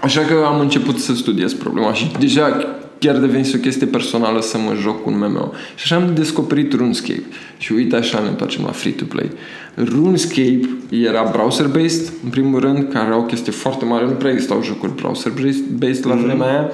Așa 0.01 0.21
că 0.21 0.33
am 0.45 0.59
început 0.59 0.99
să 0.99 1.15
studiez 1.15 1.53
problema 1.53 1.93
și 1.93 2.11
deja 2.19 2.57
chiar 2.99 3.17
devenise 3.17 3.57
o 3.57 3.59
chestie 3.59 3.87
personală 3.87 4.41
să 4.41 4.57
mă 4.57 4.73
joc 4.81 5.03
cu 5.03 5.09
un 5.09 5.17
MMO. 5.17 5.51
Și 5.75 5.83
așa 5.83 5.95
am 5.95 6.13
descoperit 6.13 6.73
RuneScape. 6.73 7.23
Și 7.57 7.71
uite 7.71 7.95
așa 7.95 8.19
ne 8.19 8.27
întoarcem 8.27 8.63
la 8.65 8.71
free-to-play. 8.71 9.31
RuneScape 9.75 10.59
era 10.89 11.29
browser-based, 11.31 12.13
în 12.23 12.29
primul 12.29 12.59
rând, 12.59 12.87
care 12.93 13.05
era 13.05 13.17
o 13.17 13.23
chestie 13.23 13.51
foarte 13.51 13.85
mare. 13.85 14.05
Nu 14.05 14.11
prea 14.11 14.31
existau 14.31 14.63
jocuri 14.63 14.95
browser-based 14.95 16.05
la 16.05 16.15
vremea 16.15 16.47
aia. 16.47 16.71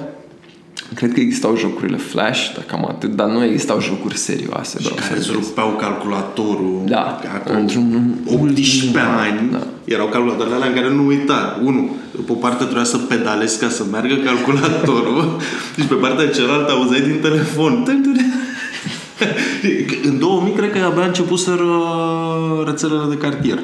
Cred 0.94 1.12
că 1.12 1.20
existau 1.20 1.56
jocurile 1.56 1.96
Flash, 1.96 2.52
dar 2.54 2.64
cam 2.64 2.86
atât, 2.88 3.14
dar 3.14 3.26
nu 3.28 3.44
existau 3.44 3.80
jocuri 3.80 4.16
serioase. 4.16 4.78
Și 4.80 4.88
care 4.88 4.98
îți 5.00 5.08
browser-based. 5.10 5.48
rupeau 5.48 5.68
calculatorul. 5.68 6.82
Da, 6.86 7.20
Acum 7.34 7.56
într-un 7.56 8.14
18 8.26 8.86
ultim 8.86 9.00
ani 9.18 9.48
da. 9.52 9.66
erau 9.84 10.06
calculatoarele 10.06 10.54
alea 10.56 10.68
în 10.68 10.74
care 10.74 10.90
nu 10.94 11.06
uita. 11.06 11.60
Unu, 11.64 11.96
pe 12.26 12.32
o 12.32 12.34
parte 12.34 12.64
trebuia 12.64 12.84
să 12.84 12.96
pedalezi 12.96 13.58
ca 13.58 13.68
să 13.68 13.84
meargă 13.90 14.14
calculatorul 14.14 15.36
și 15.80 15.86
pe 15.86 15.94
partea 15.94 16.28
cealaltă 16.28 16.72
auzeai 16.72 17.00
din 17.00 17.18
telefon. 17.22 17.84
în 20.04 20.18
2000 20.18 20.52
cred 20.52 20.72
că 20.72 20.78
abia 20.78 21.04
început 21.04 21.38
să 21.38 21.50
rețelele 22.66 23.04
de 23.08 23.16
cartier. 23.16 23.58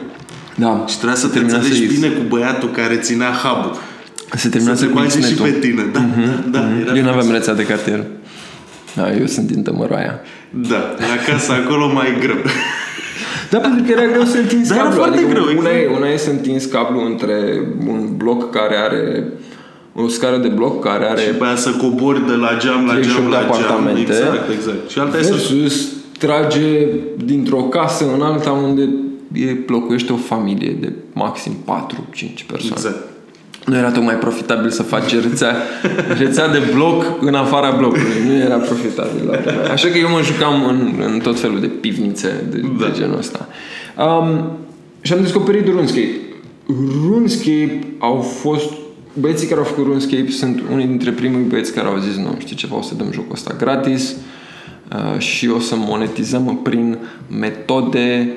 Da. 0.54 0.85
Și 0.88 0.94
trebuia 0.96 1.16
să 1.18 1.26
te 1.26 1.32
Termina 1.32 1.56
înțelegi 1.56 1.87
să- 1.87 1.92
bine 1.94 2.08
cu 2.08 2.22
băiatul 2.28 2.70
care 2.70 2.96
ținea 2.96 3.30
hub 3.32 3.76
Se 4.36 4.48
termina 4.48 4.74
să 4.74 4.80
să 4.80 4.86
te 4.86 4.92
bage 4.92 5.08
și 5.08 5.16
internetul. 5.16 5.60
pe 5.60 5.66
tine. 5.66 5.82
Da, 5.92 6.00
da, 6.50 6.58
da. 6.58 6.64
Era 6.80 6.96
Eu 6.96 7.02
nu 7.02 7.08
aveam 7.10 7.30
rețea 7.30 7.54
de 7.54 7.66
cartier. 7.66 8.04
Da, 8.94 9.12
eu 9.16 9.26
sunt 9.26 9.46
din 9.46 9.62
Tămăroaia. 9.62 10.20
Da, 10.50 10.76
la 10.98 11.32
casa 11.32 11.54
acolo 11.54 11.92
mai 11.92 12.16
greu. 12.20 12.36
Da, 13.50 13.58
pentru 13.58 13.82
că 13.84 13.90
era 14.00 14.06
greu 14.10 14.24
să 14.24 14.38
întinzi 14.38 14.68
Da, 14.68 14.74
era 14.74 14.84
cablu. 14.84 14.98
foarte 14.98 15.16
adică 15.16 15.32
greu, 15.32 15.44
una, 15.44 15.70
exact. 15.70 15.92
e, 15.92 15.96
una 15.96 16.08
e 16.08 16.16
să 16.16 16.30
întinzi 16.30 16.68
cablu 16.68 17.04
între 17.04 17.60
un 17.86 18.08
bloc 18.16 18.50
care 18.50 18.76
are 18.76 19.24
o 19.94 20.08
scară 20.08 20.36
de 20.36 20.48
bloc 20.48 20.84
care 20.84 21.04
are 21.04 21.20
Și 21.20 21.28
pe 21.28 21.44
aia 21.44 21.56
să 21.56 21.70
cobori 21.70 22.26
de 22.26 22.32
la 22.32 22.56
geam 22.58 22.86
la 22.86 22.92
38 22.92 23.02
geam 23.02 23.30
de 23.30 23.36
la 23.36 23.42
geam. 23.42 23.50
apartamente. 23.52 24.12
Exact, 24.12 24.50
exact. 24.50 24.90
Și 24.90 24.98
alta 24.98 25.18
e 25.18 25.22
să... 25.22 25.30
versus 25.30 25.88
trage 26.18 26.86
dintr-o 27.24 27.62
casă 27.62 28.04
în 28.14 28.22
alta 28.22 28.50
unde 28.50 28.82
e, 29.32 29.56
locuiește 29.66 30.12
o 30.12 30.16
familie 30.16 30.76
de 30.80 30.92
maxim 31.12 31.52
4-5 31.52 32.46
persoane. 32.46 32.74
Exact. 32.76 33.10
Nu 33.66 33.77
era 33.77 33.90
tocmai 33.90 34.14
profitabil 34.14 34.70
să 34.70 34.83
faci 34.83 35.14
rețea, 35.14 35.57
rețea 36.22 36.48
de 36.48 36.59
bloc 36.75 37.05
în 37.20 37.35
afara 37.35 37.70
blocului. 37.70 38.27
Nu 38.27 38.33
era 38.33 38.57
profitabil 38.57 39.27
la 39.27 39.37
vremea 39.37 39.62
aia. 39.62 39.72
Așa 39.72 39.88
că 39.88 39.98
eu 39.98 40.09
mă 40.09 40.20
jucam 40.22 40.64
în, 40.64 41.03
în 41.12 41.18
tot 41.18 41.40
felul 41.40 41.61
de 41.61 41.66
pivnițe 41.66 42.44
de, 42.51 42.61
Da. 42.79 42.87
de 42.87 42.92
genul 42.98 43.18
ăsta. 43.18 43.48
Um, 43.98 44.51
și 45.01 45.12
am 45.12 45.20
descoperit 45.20 45.66
RuneScape. 45.66 46.20
RuneScape 47.07 47.79
au 47.98 48.16
fost... 48.20 48.72
Băieții 49.20 49.46
care 49.46 49.61
au 49.61 49.66
făcut 49.66 49.85
RuneScape 49.85 50.31
sunt 50.31 50.62
unii 50.72 50.87
dintre 50.87 51.11
primii 51.11 51.48
băieți 51.48 51.72
care 51.72 51.87
au 51.87 51.98
zis 51.98 52.16
nu, 52.16 52.37
știi 52.38 52.57
ceva, 52.57 52.77
o 52.77 52.83
să 52.83 52.94
dăm 52.94 53.12
jocul 53.12 53.33
ăsta 53.33 53.55
gratis 53.59 54.11
uh, 54.92 55.18
și 55.18 55.48
o 55.48 55.59
să 55.59 55.75
monetizăm 55.77 56.61
prin 56.62 56.98
metode 57.40 58.33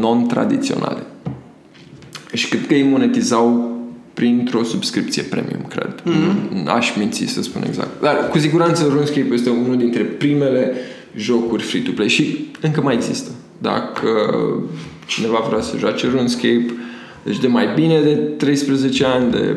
non-tradiționale. 0.00 1.02
Și 2.32 2.48
cred 2.48 2.66
că 2.66 2.74
ei 2.74 2.82
monetizau 2.82 3.67
printr-o 4.18 4.62
subscripție 4.62 5.22
premium, 5.22 5.64
cred. 5.68 6.02
Mm-hmm. 6.02 6.66
Aș 6.66 6.96
minți 6.96 7.24
să 7.26 7.42
spun 7.42 7.62
exact. 7.66 8.00
Dar 8.00 8.28
cu 8.30 8.38
siguranță 8.38 8.86
RuneScape 8.90 9.28
este 9.32 9.50
unul 9.50 9.76
dintre 9.76 10.02
primele 10.02 10.72
jocuri 11.16 11.62
free-to-play 11.62 12.08
și 12.08 12.50
încă 12.60 12.80
mai 12.80 12.94
există. 12.94 13.30
Dacă 13.58 14.08
cineva 15.06 15.44
vrea 15.48 15.60
să 15.60 15.76
joace 15.78 16.06
RuneScape, 16.10 16.74
deci 17.22 17.40
de 17.40 17.46
mai 17.46 17.68
bine 17.74 18.00
de 18.00 18.14
13 18.14 19.04
ani, 19.04 19.30
de 19.30 19.56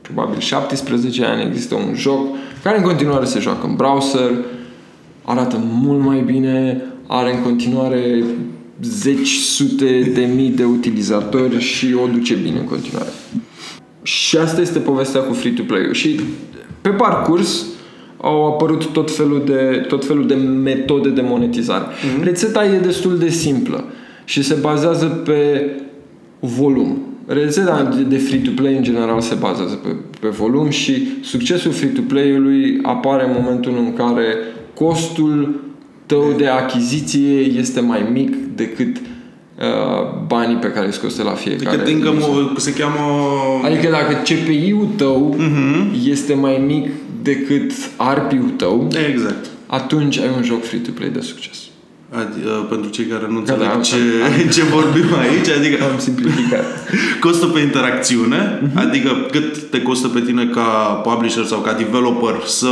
probabil 0.00 0.38
17 0.38 1.24
ani, 1.24 1.44
există 1.44 1.74
un 1.74 1.94
joc 1.94 2.26
care 2.62 2.76
în 2.76 2.84
continuare 2.84 3.24
se 3.24 3.40
joacă 3.40 3.66
în 3.66 3.74
browser, 3.74 4.30
arată 5.24 5.62
mult 5.70 6.04
mai 6.04 6.20
bine, 6.20 6.82
are 7.06 7.34
în 7.34 7.42
continuare 7.42 8.24
zeci, 8.82 9.28
sute 9.28 10.10
de 10.14 10.28
mii 10.34 10.50
de 10.50 10.64
utilizatori 10.64 11.60
și 11.60 11.86
o 12.04 12.06
duce 12.06 12.34
bine 12.34 12.58
în 12.58 12.64
continuare. 12.64 13.08
Și 14.02 14.36
asta 14.36 14.60
este 14.60 14.78
povestea 14.78 15.20
cu 15.20 15.32
free-to-play-ul. 15.32 15.92
Și 15.92 16.20
pe 16.80 16.88
parcurs 16.88 17.64
au 18.20 18.46
apărut 18.46 18.86
tot 18.86 19.16
felul 19.16 19.42
de, 19.44 19.84
tot 19.88 20.04
felul 20.06 20.26
de 20.26 20.34
metode 20.34 21.08
de 21.08 21.20
monetizare. 21.20 21.84
Mm-hmm. 21.84 22.24
Rețeta 22.24 22.64
e 22.64 22.78
destul 22.78 23.18
de 23.18 23.28
simplă 23.28 23.84
și 24.24 24.42
se 24.42 24.54
bazează 24.54 25.06
pe 25.06 25.70
volum. 26.40 26.98
Rețeta 27.26 27.92
de- 27.96 28.02
de 28.02 28.16
free-to-play 28.16 28.76
în 28.76 28.82
general 28.82 29.20
se 29.20 29.34
bazează 29.34 29.74
pe, 29.74 29.88
pe 30.20 30.28
volum 30.28 30.68
și 30.70 31.08
succesul 31.22 31.70
free-to-play-ului 31.70 32.78
apare 32.82 33.24
în 33.24 33.36
momentul 33.42 33.74
în 33.78 33.92
care 33.94 34.36
costul 34.74 35.60
tău 36.06 36.34
de 36.36 36.46
achiziție 36.48 37.38
este 37.40 37.80
mai 37.80 38.06
mic 38.12 38.34
decât 38.56 38.96
uh, 38.96 40.24
banii 40.26 40.56
pe 40.56 40.66
care 40.70 40.86
îi 40.86 40.92
scoți 40.92 41.16
de 41.16 41.22
la 41.22 41.30
fiecare. 41.32 41.68
Adică 41.68 41.84
din 41.84 42.00
că 42.00 42.08
user. 42.08 42.28
mă, 42.28 42.50
se 42.56 42.72
cheamă... 42.72 43.00
Adică 43.64 43.88
dacă 43.90 44.14
CPI-ul 44.22 44.88
tău 44.96 45.34
Mhm. 45.38 45.94
este 46.04 46.34
mai 46.34 46.62
mic 46.66 46.88
decât 47.22 47.72
ARPI-ul 47.96 48.50
tău, 48.56 48.88
Exact. 49.12 49.46
atunci 49.66 50.18
ai 50.18 50.30
un 50.36 50.42
joc 50.42 50.64
free-to-play 50.64 51.08
de 51.08 51.20
succes. 51.20 51.58
Adi, 52.10 52.38
uh, 52.46 52.66
pentru 52.68 52.90
cei 52.90 53.04
care 53.04 53.26
nu 53.28 53.36
înțeleg 53.38 53.68
da, 53.68 53.80
ce, 53.80 53.96
ce 54.54 54.62
vorbim 54.62 55.14
aici, 55.20 55.48
adică 55.58 55.84
Am 55.92 55.98
simplificat. 55.98 56.64
costă 57.24 57.46
pe 57.46 57.58
interacțiune, 57.60 58.70
adică 58.74 59.10
cât 59.30 59.70
te 59.70 59.82
costă 59.82 60.08
pe 60.08 60.20
tine 60.20 60.46
ca 60.46 60.62
publisher 61.04 61.44
sau 61.44 61.58
ca 61.60 61.72
developer 61.72 62.34
să 62.46 62.68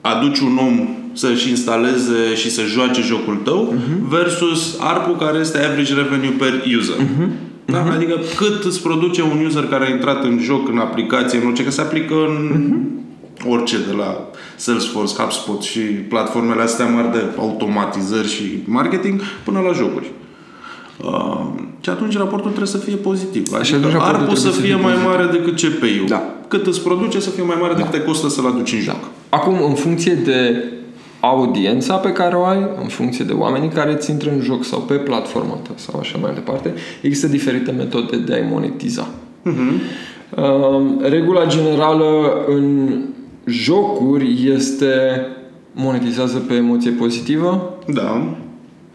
aduci 0.00 0.38
un 0.38 0.56
om 0.60 0.88
să-și 1.12 1.48
instaleze 1.48 2.34
și 2.34 2.50
să 2.50 2.62
joace 2.62 3.02
jocul 3.02 3.36
tău 3.44 3.74
uh-huh. 3.74 4.08
versus 4.08 4.76
ARPU 4.80 5.12
care 5.12 5.38
este 5.38 5.58
average 5.58 5.94
revenue 5.94 6.30
per 6.38 6.62
user. 6.78 6.96
Uh-huh. 6.96 7.28
Da? 7.64 7.84
Uh-huh. 7.84 7.94
Adică 7.94 8.18
cât 8.36 8.64
îți 8.64 8.82
produce 8.82 9.22
un 9.22 9.44
user 9.44 9.64
care 9.64 9.86
a 9.86 9.90
intrat 9.90 10.24
în 10.24 10.38
joc, 10.40 10.68
în 10.68 10.78
aplicație, 10.78 11.38
în 11.38 11.46
orice, 11.46 11.64
că 11.64 11.70
se 11.70 11.80
aplică 11.80 12.14
în 12.14 12.52
uh-huh. 12.52 13.48
orice, 13.48 13.76
de 13.88 13.94
la 13.96 14.30
Salesforce, 14.56 15.14
HubSpot 15.14 15.62
și 15.62 15.80
platformele 15.80 16.62
astea 16.62 16.86
mari 16.86 17.12
de 17.12 17.24
automatizări 17.38 18.28
și 18.28 18.62
marketing, 18.64 19.20
până 19.44 19.60
la 19.60 19.72
jocuri. 19.72 20.10
Uh, 21.04 21.46
și 21.80 21.90
atunci 21.90 22.16
raportul 22.16 22.50
trebuie 22.50 22.66
să 22.66 22.78
fie 22.78 22.94
pozitiv. 22.94 23.52
Adică 23.52 23.98
ARPU 24.00 24.34
să 24.34 24.48
fie, 24.48 24.74
mai 24.74 24.82
pozitiv. 24.82 25.04
mare 25.04 25.26
decât 25.26 25.60
CPU. 25.60 26.06
Da. 26.08 26.34
Cât 26.48 26.66
îți 26.66 26.82
produce 26.82 27.20
să 27.20 27.30
fie 27.30 27.42
mai 27.42 27.56
mare 27.60 27.72
da. 27.72 27.78
decât 27.78 27.92
te 27.92 28.02
costă 28.02 28.28
să-l 28.28 28.46
aduci 28.46 28.72
în 28.72 28.80
joc. 28.80 29.00
Da. 29.00 29.10
Acum, 29.28 29.62
în 29.68 29.74
funcție 29.74 30.14
de 30.14 30.71
audiența 31.22 31.96
pe 31.96 32.12
care 32.12 32.34
o 32.34 32.44
ai, 32.44 32.68
în 32.82 32.88
funcție 32.88 33.24
de 33.24 33.32
oamenii 33.32 33.68
care 33.68 33.94
ți 33.94 34.10
intră 34.10 34.30
în 34.30 34.40
joc 34.40 34.64
sau 34.64 34.78
pe 34.78 34.94
platforma 34.94 35.54
ta 35.62 35.70
sau 35.74 36.00
așa 36.00 36.18
mai 36.18 36.34
departe, 36.34 36.74
există 37.00 37.26
diferite 37.26 37.70
metode 37.70 38.16
de 38.16 38.34
a-i 38.34 38.48
monetiza. 38.50 39.08
Uh-huh. 39.46 39.80
Uh, 40.36 41.08
regula 41.08 41.46
generală 41.46 42.44
în 42.46 42.98
jocuri 43.46 44.50
este 44.54 45.26
monetizează 45.72 46.38
pe 46.38 46.54
emoție 46.54 46.90
pozitivă. 46.90 47.78
Da. 47.86 48.36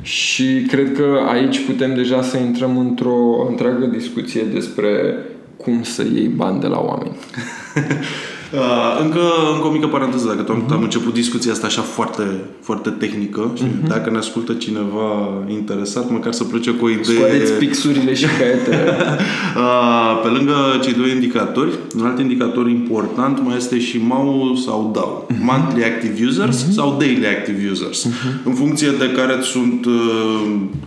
Și 0.02 0.66
cred 0.68 0.94
că 0.96 1.20
aici 1.28 1.66
putem 1.66 1.96
deja 1.96 2.22
să 2.22 2.38
intrăm 2.38 2.78
într-o 2.78 3.48
întreagă 3.50 3.86
discuție 3.86 4.42
despre 4.54 4.90
cum 5.58 5.84
să 5.84 6.04
iei 6.13 6.28
bani 6.28 6.60
de 6.60 6.68
la 6.68 6.80
oameni. 6.80 7.16
Uh, 8.54 9.00
încă, 9.04 9.20
încă 9.54 9.68
o 9.68 9.72
mică 9.72 9.88
paranteză, 9.88 10.28
dacă 10.28 10.42
tot 10.42 10.56
uh-huh. 10.56 10.74
am 10.74 10.84
început 10.84 11.14
discuția 11.14 11.52
asta 11.52 11.68
așa 11.68 11.82
foarte, 11.82 12.24
foarte 12.62 12.90
tehnică 12.90 13.52
și 13.56 13.64
uh-huh. 13.64 13.88
dacă 13.88 14.10
ne 14.10 14.18
ascultă 14.18 14.54
cineva 14.54 15.44
interesat, 15.48 16.12
măcar 16.12 16.32
să 16.32 16.44
plece 16.44 16.72
cu 16.72 16.86
o 16.86 16.90
idee... 16.90 17.16
Scoateți 17.16 17.52
pixurile 17.54 18.14
și 18.14 18.26
caietele. 18.40 18.78
uh, 19.64 20.22
pe 20.24 20.28
lângă 20.28 20.54
cei 20.82 20.94
doi 20.94 21.12
indicatori, 21.12 21.72
un 21.98 22.06
alt 22.06 22.20
indicator 22.20 22.70
important 22.70 23.44
mai 23.44 23.56
este 23.58 23.80
și 23.80 23.98
MAU 23.98 24.56
sau 24.66 24.92
DAO. 24.94 25.26
Uh-huh. 25.26 25.42
Monthly 25.42 25.84
Active 25.84 26.26
Users 26.26 26.64
uh-huh. 26.64 26.72
sau 26.72 26.96
Daily 27.00 27.28
Active 27.28 27.70
Users. 27.72 28.08
Uh-huh. 28.08 28.46
În 28.46 28.54
funcție 28.54 28.90
de 29.00 29.12
care 29.12 29.38
sunt 29.42 29.86
uh, 29.86 29.94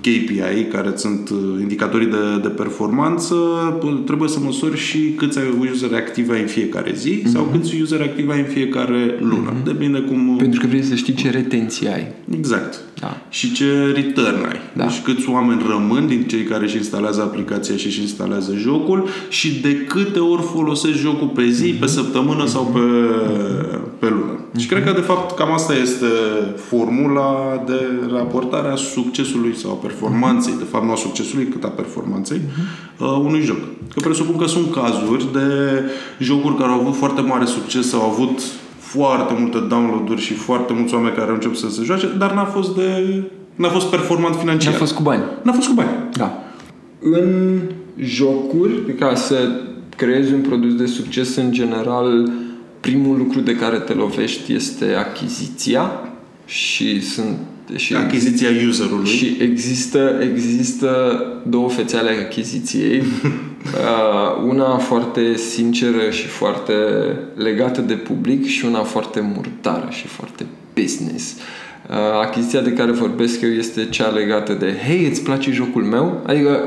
KPI, 0.01 0.65
care 0.73 0.93
sunt 0.95 1.29
uh, 1.29 1.39
indicatorii 1.61 2.07
de, 2.07 2.41
de 2.43 2.49
performanță, 2.49 3.35
trebuie 4.07 4.29
să 4.29 4.39
măsori 4.45 4.79
și 4.79 4.99
câți 4.99 5.39
user 5.73 5.95
active 5.95 6.35
ai 6.35 6.41
în 6.41 6.47
fiecare 6.47 6.93
zi 6.97 7.23
uh-huh. 7.23 7.33
sau 7.33 7.50
câți 7.53 7.81
user 7.81 8.01
active 8.01 8.33
ai 8.33 8.39
în 8.39 8.45
fiecare 8.45 9.15
lună. 9.21 9.53
Mm-hmm. 9.53 9.65
Depinde 9.65 9.99
cum... 9.99 10.37
Pentru 10.37 10.61
că 10.61 10.67
vrei 10.67 10.83
să 10.83 10.95
știi 10.95 11.15
ce 11.15 11.31
retenție 11.31 11.89
ai. 11.95 12.07
Exact. 12.37 12.81
Da. 13.01 13.23
Și 13.31 13.53
ce 13.53 13.65
return 13.95 14.45
ai. 14.45 14.61
Da. 14.77 14.85
Deci 14.85 15.01
câți 15.03 15.29
oameni 15.29 15.63
rămân 15.69 16.07
din 16.07 16.23
cei 16.23 16.43
care 16.43 16.65
își 16.65 16.77
instalează 16.77 17.21
aplicația 17.23 17.77
și 17.77 17.87
își 17.87 18.01
instalează 18.01 18.55
jocul 18.57 19.09
și 19.29 19.61
de 19.61 19.77
câte 19.77 20.19
ori 20.19 20.43
folosesc 20.43 20.99
jocul 20.99 21.29
pe 21.29 21.49
zi, 21.49 21.73
mm-hmm. 21.73 21.81
pe 21.81 21.87
săptămână 21.87 22.45
mm-hmm. 22.45 22.51
sau 22.51 22.65
pe, 22.65 22.81
pe 23.99 24.09
lună. 24.09 24.40
Mm-hmm. 24.51 24.59
Și 24.59 24.67
cred 24.67 24.85
că 24.85 24.93
de 24.93 25.01
fapt 25.01 25.37
cam 25.39 25.53
asta 25.53 25.75
este 25.75 26.07
formula 26.57 27.63
de 27.67 27.81
raportare 28.13 28.69
a 28.69 28.75
succesului 28.75 29.57
sau 29.57 29.71
a 29.71 29.75
performanței, 29.75 30.55
de 30.59 30.65
fapt 30.71 30.85
nu 30.85 30.93
a 30.93 30.97
succesului 30.97 31.45
cât 31.45 31.65
a 31.65 31.69
performanței 31.69 32.39
mm-hmm. 32.39 32.99
uh, 33.01 33.21
unui 33.25 33.41
joc. 33.41 33.59
Că 33.95 34.01
presupun 34.01 34.37
că 34.37 34.47
sunt 34.47 34.75
cazuri 34.75 35.33
de 35.33 35.49
jocuri 36.19 36.57
care 36.57 36.71
au 36.71 36.81
avut 36.81 36.95
foarte 36.95 37.21
mare 37.21 37.45
succes, 37.45 37.93
au 37.93 38.03
avut 38.03 38.41
foarte 38.79 39.35
multe 39.39 39.59
download-uri 39.59 40.21
și 40.21 40.35
foarte 40.35 40.73
mulți 40.73 40.95
oameni 40.95 41.15
care 41.15 41.29
au 41.29 41.35
început 41.35 41.59
să 41.59 41.71
se 41.71 41.83
joace, 41.83 42.09
dar 42.19 42.33
n-a 42.33 42.45
fost 42.45 42.75
de 42.75 43.23
n-a 43.55 43.69
fost 43.69 43.87
performant 43.87 44.35
financiar. 44.35 44.73
N-a 44.73 44.79
fost 44.79 44.95
cu 44.95 45.03
bani. 45.03 45.23
N-a 45.43 45.53
fost 45.53 45.69
cu 45.69 45.75
bani. 45.75 45.91
Da. 46.13 46.43
În 47.01 47.59
jocuri, 47.97 48.95
ca 48.99 49.15
să 49.15 49.37
creezi 49.97 50.33
un 50.33 50.41
produs 50.41 50.75
de 50.75 50.87
succes 50.87 51.37
în 51.37 51.53
general, 51.53 52.33
primul 52.81 53.17
lucru 53.17 53.41
de 53.41 53.57
care 53.57 53.79
te 53.79 53.93
lovești 53.93 54.53
este 54.53 54.95
achiziția 54.95 55.91
și 56.45 57.03
sunt 57.03 57.37
și 57.77 57.95
achiziția 57.95 58.49
userului. 58.69 59.09
Și 59.09 59.37
există, 59.41 60.19
există 60.33 61.23
două 61.49 61.69
fețe 61.69 61.97
ale 61.97 62.11
achiziției. 62.11 62.99
uh, 63.03 64.45
una 64.47 64.77
foarte 64.77 65.37
sinceră 65.37 66.11
și 66.11 66.27
foarte 66.27 66.73
legată 67.35 67.81
de 67.81 67.95
public 67.95 68.47
și 68.47 68.65
una 68.65 68.83
foarte 68.83 69.21
murdară 69.35 69.89
și 69.91 70.07
foarte 70.07 70.47
business. 70.75 71.37
Uh, 71.91 71.97
achiziția 72.23 72.61
de 72.61 72.73
care 72.73 72.91
vorbesc 72.91 73.41
eu 73.41 73.51
este 73.51 73.87
cea 73.87 74.09
legată 74.09 74.53
de 74.53 74.75
Hei, 74.87 75.07
îți 75.07 75.23
place 75.23 75.51
jocul 75.51 75.83
meu? 75.83 76.23
Adică 76.27 76.61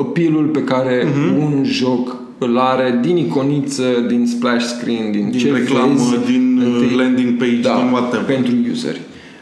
apelul 0.00 0.46
pe 0.46 0.64
care 0.64 1.04
uh-huh. 1.04 1.38
un 1.38 1.62
joc 1.64 2.16
îl 2.38 2.58
are 2.58 2.98
din 3.02 3.16
iconiță, 3.16 4.04
din 4.08 4.26
splash 4.26 4.64
screen, 4.64 5.12
din, 5.12 5.30
din 5.30 5.40
ce 5.40 5.52
reclamă, 5.52 5.94
vezi, 5.94 6.32
din 6.32 6.58
uh, 6.58 6.64
întâi, 6.66 6.96
landing 6.96 7.38
page, 7.38 7.60
da, 7.60 7.76
din 7.76 7.92
whatever. 7.92 8.24
pentru 8.24 8.54
useri. 8.72 9.00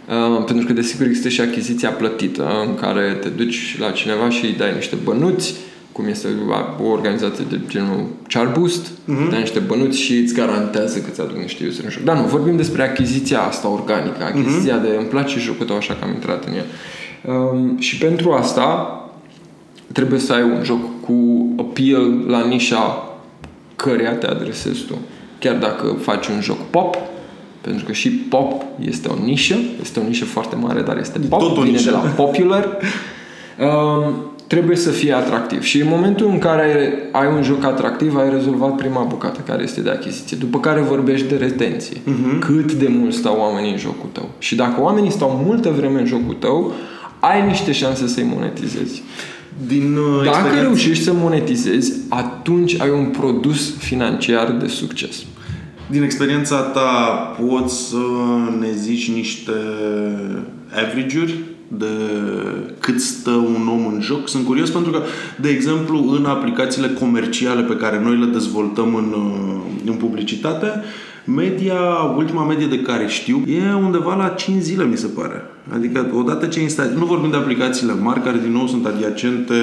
Uh, 0.08 0.44
pentru 0.44 0.66
că 0.66 0.72
desigur 0.72 1.06
există 1.06 1.28
și 1.28 1.40
achiziția 1.40 1.90
plătită 1.90 2.48
în 2.66 2.74
care 2.74 3.18
te 3.20 3.28
duci 3.28 3.76
la 3.80 3.90
cineva 3.90 4.30
și 4.30 4.44
îi 4.44 4.54
dai 4.58 4.74
niște 4.74 4.96
bănuți 5.04 5.54
cum 5.94 6.06
este 6.06 6.28
o 6.82 6.86
organizație 6.86 7.44
de 7.50 7.60
genul 7.68 8.06
Charboost, 8.28 8.86
uh-huh. 8.86 9.30
dai 9.30 9.40
niște 9.40 9.58
bănuți 9.58 10.00
și 10.00 10.16
îți 10.16 10.34
garantează 10.34 10.98
că 10.98 11.10
ți 11.10 11.20
aduc 11.20 11.36
niște 11.36 11.64
user 11.66 11.84
în 11.84 11.90
joc. 11.90 12.02
Dar 12.02 12.16
nu, 12.16 12.22
vorbim 12.22 12.56
despre 12.56 12.82
achiziția 12.82 13.42
asta 13.42 13.68
organică, 13.68 14.24
achiziția 14.24 14.78
uh-huh. 14.78 14.82
de 14.82 14.96
îmi 14.98 15.06
place 15.06 15.38
jocul 15.38 15.66
tău 15.66 15.76
așa 15.76 15.94
că 15.94 16.04
am 16.04 16.12
intrat 16.12 16.44
în 16.44 16.52
el. 16.52 16.64
Um, 17.34 17.78
și 17.78 17.98
pentru 17.98 18.32
asta 18.32 18.98
trebuie 19.92 20.18
să 20.18 20.32
ai 20.32 20.42
un 20.42 20.64
joc 20.64 20.80
cu 21.00 21.46
appeal 21.74 22.24
la 22.26 22.44
nișa 22.44 23.08
căreia 23.76 24.12
te 24.12 24.26
adresezi 24.26 24.84
tu. 24.84 24.94
Chiar 25.38 25.54
dacă 25.54 25.96
faci 26.00 26.26
un 26.26 26.40
joc 26.40 26.58
pop, 26.70 26.96
pentru 27.60 27.84
că 27.84 27.92
și 27.92 28.10
pop 28.10 28.62
este 28.80 29.08
o 29.08 29.14
nișă, 29.24 29.56
este 29.82 30.00
o 30.00 30.02
nișă 30.02 30.24
foarte 30.24 30.56
mare, 30.56 30.82
dar 30.82 30.98
este 30.98 31.18
pop, 31.18 31.40
Tot 31.40 31.54
vine 31.54 31.70
nișă. 31.70 31.84
de 31.84 31.90
la 31.90 31.98
popular. 31.98 32.68
Um, 33.60 34.14
trebuie 34.46 34.76
să 34.76 34.90
fie 34.90 35.12
atractiv. 35.12 35.62
Și 35.62 35.80
în 35.80 35.88
momentul 35.88 36.28
în 36.28 36.38
care 36.38 36.92
ai 37.12 37.26
un 37.26 37.42
joc 37.42 37.64
atractiv, 37.64 38.16
ai 38.16 38.30
rezolvat 38.30 38.74
prima 38.74 39.02
bucată 39.02 39.40
care 39.46 39.62
este 39.62 39.80
de 39.80 39.90
achiziție. 39.90 40.36
După 40.40 40.60
care 40.60 40.80
vorbești 40.80 41.28
de 41.28 41.36
retenție. 41.36 41.96
Uh-huh. 41.96 42.38
Cât 42.40 42.72
de 42.72 42.88
mult 42.88 43.14
stau 43.14 43.36
oamenii 43.38 43.70
în 43.70 43.78
jocul 43.78 44.08
tău. 44.12 44.28
Și 44.38 44.54
dacă 44.54 44.80
oamenii 44.80 45.10
stau 45.10 45.42
multă 45.46 45.70
vreme 45.70 46.00
în 46.00 46.06
jocul 46.06 46.34
tău, 46.38 46.72
ai 47.20 47.46
niște 47.46 47.72
șanse 47.72 48.06
să-i 48.06 48.30
monetizezi. 48.34 49.02
Din, 49.66 49.96
uh, 49.96 50.24
Dacă 50.24 50.28
experiență... 50.28 50.62
reușești 50.62 51.04
să 51.04 51.12
monetizezi, 51.12 51.92
atunci 52.08 52.80
ai 52.80 52.90
un 52.90 53.04
produs 53.06 53.76
financiar 53.76 54.52
de 54.52 54.66
succes. 54.66 55.24
Din 55.90 56.02
experiența 56.02 56.60
ta 56.60 56.90
poți 57.40 57.88
să 57.88 57.96
ne 58.60 58.72
zici 58.76 59.12
niște 59.12 59.52
average-uri 60.70 61.34
de 61.68 61.86
cât 62.78 63.00
stă 63.00 63.30
un 63.30 63.68
om 63.68 63.86
în 63.86 64.00
joc. 64.00 64.28
Sunt 64.28 64.46
curios 64.46 64.70
pentru 64.70 64.90
că, 64.90 65.02
de 65.40 65.48
exemplu, 65.48 66.16
în 66.18 66.24
aplicațiile 66.24 66.88
comerciale 66.88 67.62
pe 67.62 67.76
care 67.76 68.00
noi 68.00 68.18
le 68.18 68.26
dezvoltăm 68.26 68.94
în, 68.94 69.14
uh, 69.16 69.90
în 69.90 69.94
publicitate, 69.94 70.82
media, 71.24 71.74
ultima 72.16 72.44
medie 72.44 72.66
de 72.66 72.80
care 72.80 73.06
știu, 73.06 73.42
e 73.48 73.74
undeva 73.74 74.14
la 74.14 74.28
5 74.28 74.62
zile, 74.62 74.84
mi 74.84 74.96
se 74.96 75.06
pare. 75.06 75.42
Adică, 75.72 76.10
odată 76.14 76.46
ce 76.46 76.60
instalezi, 76.60 76.98
nu 76.98 77.04
vorbim 77.04 77.30
de 77.30 77.36
aplicațiile 77.36 77.92
mari, 78.02 78.22
care 78.22 78.38
din 78.42 78.52
nou 78.52 78.66
sunt 78.66 78.86
adiacente 78.86 79.54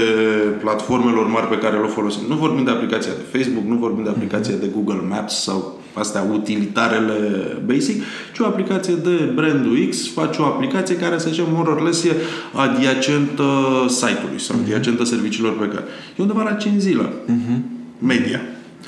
platformelor 0.62 1.28
mari 1.28 1.47
pe 1.47 1.58
care 1.58 1.78
le 1.78 1.88
folosim. 1.88 2.21
Nu 2.28 2.36
vorbim 2.36 2.63
de 2.63 2.71
aplicația 2.71 3.12
de 3.12 3.38
Facebook, 3.38 3.63
nu 3.65 3.76
vorbim 3.76 4.04
de 4.04 4.10
aplicația 4.10 4.56
de 4.56 4.69
Google 4.76 5.02
Maps 5.10 5.43
sau 5.43 5.80
astea 5.93 6.28
utilitarele 6.34 7.17
basic, 7.65 8.04
ci 8.34 8.39
o 8.39 8.45
aplicație 8.45 8.93
de 8.93 9.32
brandul 9.36 9.88
X, 9.89 10.12
faci 10.13 10.38
o 10.38 10.43
aplicație 10.43 10.95
care, 10.95 11.17
să 11.17 11.30
zicem, 11.30 11.45
more 11.54 11.69
or 11.69 11.82
less, 11.82 12.04
e 12.04 12.15
adiacentă 12.54 13.43
site-ului 13.88 14.39
sau 14.39 14.56
uh-huh. 14.56 14.63
adiacentă 14.63 15.04
serviciilor 15.04 15.58
pe 15.58 15.65
care. 15.65 15.84
E 16.17 16.21
undeva 16.21 16.43
la 16.43 16.54
5 16.54 16.82
zile. 16.82 17.04
Uh-huh. 17.04 17.58
Media. 18.00 18.41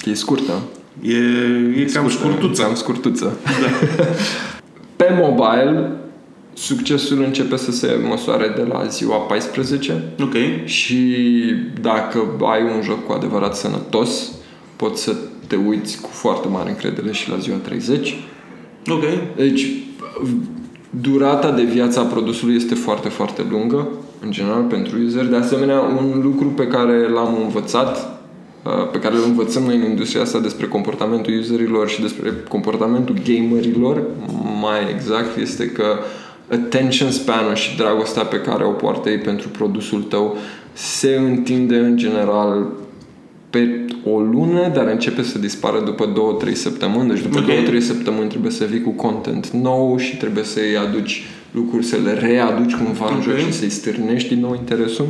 E 0.06 0.14
scurtă. 0.14 0.54
E, 1.02 1.14
e, 1.14 1.82
e 1.82 1.86
cam 1.94 2.10
scurtuță. 2.10 2.62
Cam 2.62 2.76
scurtuță. 2.76 3.38
Da. 3.44 3.88
pe 5.06 5.06
mobile, 5.22 5.92
succesul 6.54 7.24
începe 7.24 7.56
să 7.56 7.72
se 7.72 8.00
măsoare 8.10 8.54
de 8.56 8.62
la 8.62 8.86
ziua 8.86 9.18
14. 9.18 10.04
Ok. 10.22 10.66
Și 10.66 11.16
dacă 11.82 12.20
ai 12.52 12.62
un 12.76 12.82
joc 12.82 13.06
cu 13.06 13.12
adevărat 13.12 13.56
sănătos, 13.56 14.32
poți 14.76 15.04
să 15.04 15.16
te 15.48 15.56
uiți 15.56 16.02
cu 16.02 16.10
foarte 16.12 16.48
mare 16.48 16.70
încredere 16.70 17.12
și 17.12 17.30
la 17.30 17.38
ziua 17.38 17.58
30. 17.58 18.18
Ok. 18.88 19.04
Deci, 19.36 19.68
durata 20.90 21.52
de 21.52 21.64
viață 21.64 22.00
a 22.00 22.04
produsului 22.04 22.56
este 22.56 22.76
foarte, 22.76 23.10
foarte 23.10 23.46
lungă, 23.50 23.88
în 24.22 24.32
general, 24.32 24.64
pentru 24.64 24.98
user. 25.06 25.26
De 25.26 25.36
asemenea, 25.36 25.80
un 25.80 26.20
lucru 26.24 26.48
pe 26.48 26.68
care 26.68 27.10
l-am 27.10 27.38
învățat 27.42 27.98
uh, 27.98 28.23
pe 28.92 29.00
care 29.00 29.16
le 29.16 29.26
învățăm 29.26 29.64
noi 29.64 29.76
în 29.76 29.84
industria 29.90 30.22
asta 30.22 30.40
despre 30.40 30.66
comportamentul 30.68 31.40
userilor 31.40 31.90
și 31.90 32.02
despre 32.02 32.34
comportamentul 32.48 33.16
gamerilor, 33.26 34.02
mai 34.62 34.80
exact, 34.94 35.38
este 35.38 35.66
că 35.66 36.00
attention 36.52 37.12
span 37.12 37.54
și 37.54 37.78
dragostea 37.78 38.24
pe 38.24 38.42
care 38.42 38.64
o 38.64 38.72
poartă 38.72 39.10
ei 39.10 39.18
pentru 39.18 39.50
produsul 39.50 40.02
tău 40.02 40.38
se 40.74 41.16
întinde 41.16 41.78
în 41.78 41.98
general 41.98 42.68
pe 43.50 43.86
o 44.04 44.20
lună, 44.20 44.72
dar 44.74 44.88
începe 44.88 45.24
să 45.24 45.40
dispară 45.40 45.80
după 45.80 46.14
2-3 46.50 46.54
săptămâni. 46.54 47.10
Deci 47.10 47.22
după 47.22 47.38
Ok. 47.38 47.76
2-3 47.76 47.80
săptămâni 47.80 48.30
trebuie 48.30 48.52
să 48.52 48.66
vii 48.66 48.82
cu 48.82 48.90
content 48.90 49.48
nou 49.50 49.98
și 49.98 50.18
trebuie 50.18 50.44
să-i 50.44 50.78
aduci 50.88 51.24
lucruri, 51.52 51.86
să 51.86 51.98
le 52.04 52.14
readuci 52.14 52.76
cumva 52.76 53.08
în 53.10 53.16
Ok. 53.16 53.24
joc 53.24 53.38
și 53.38 53.52
să-i 53.52 53.70
stârnești 53.70 54.30
din 54.30 54.40
nou 54.40 54.54
interesul. 54.54 55.08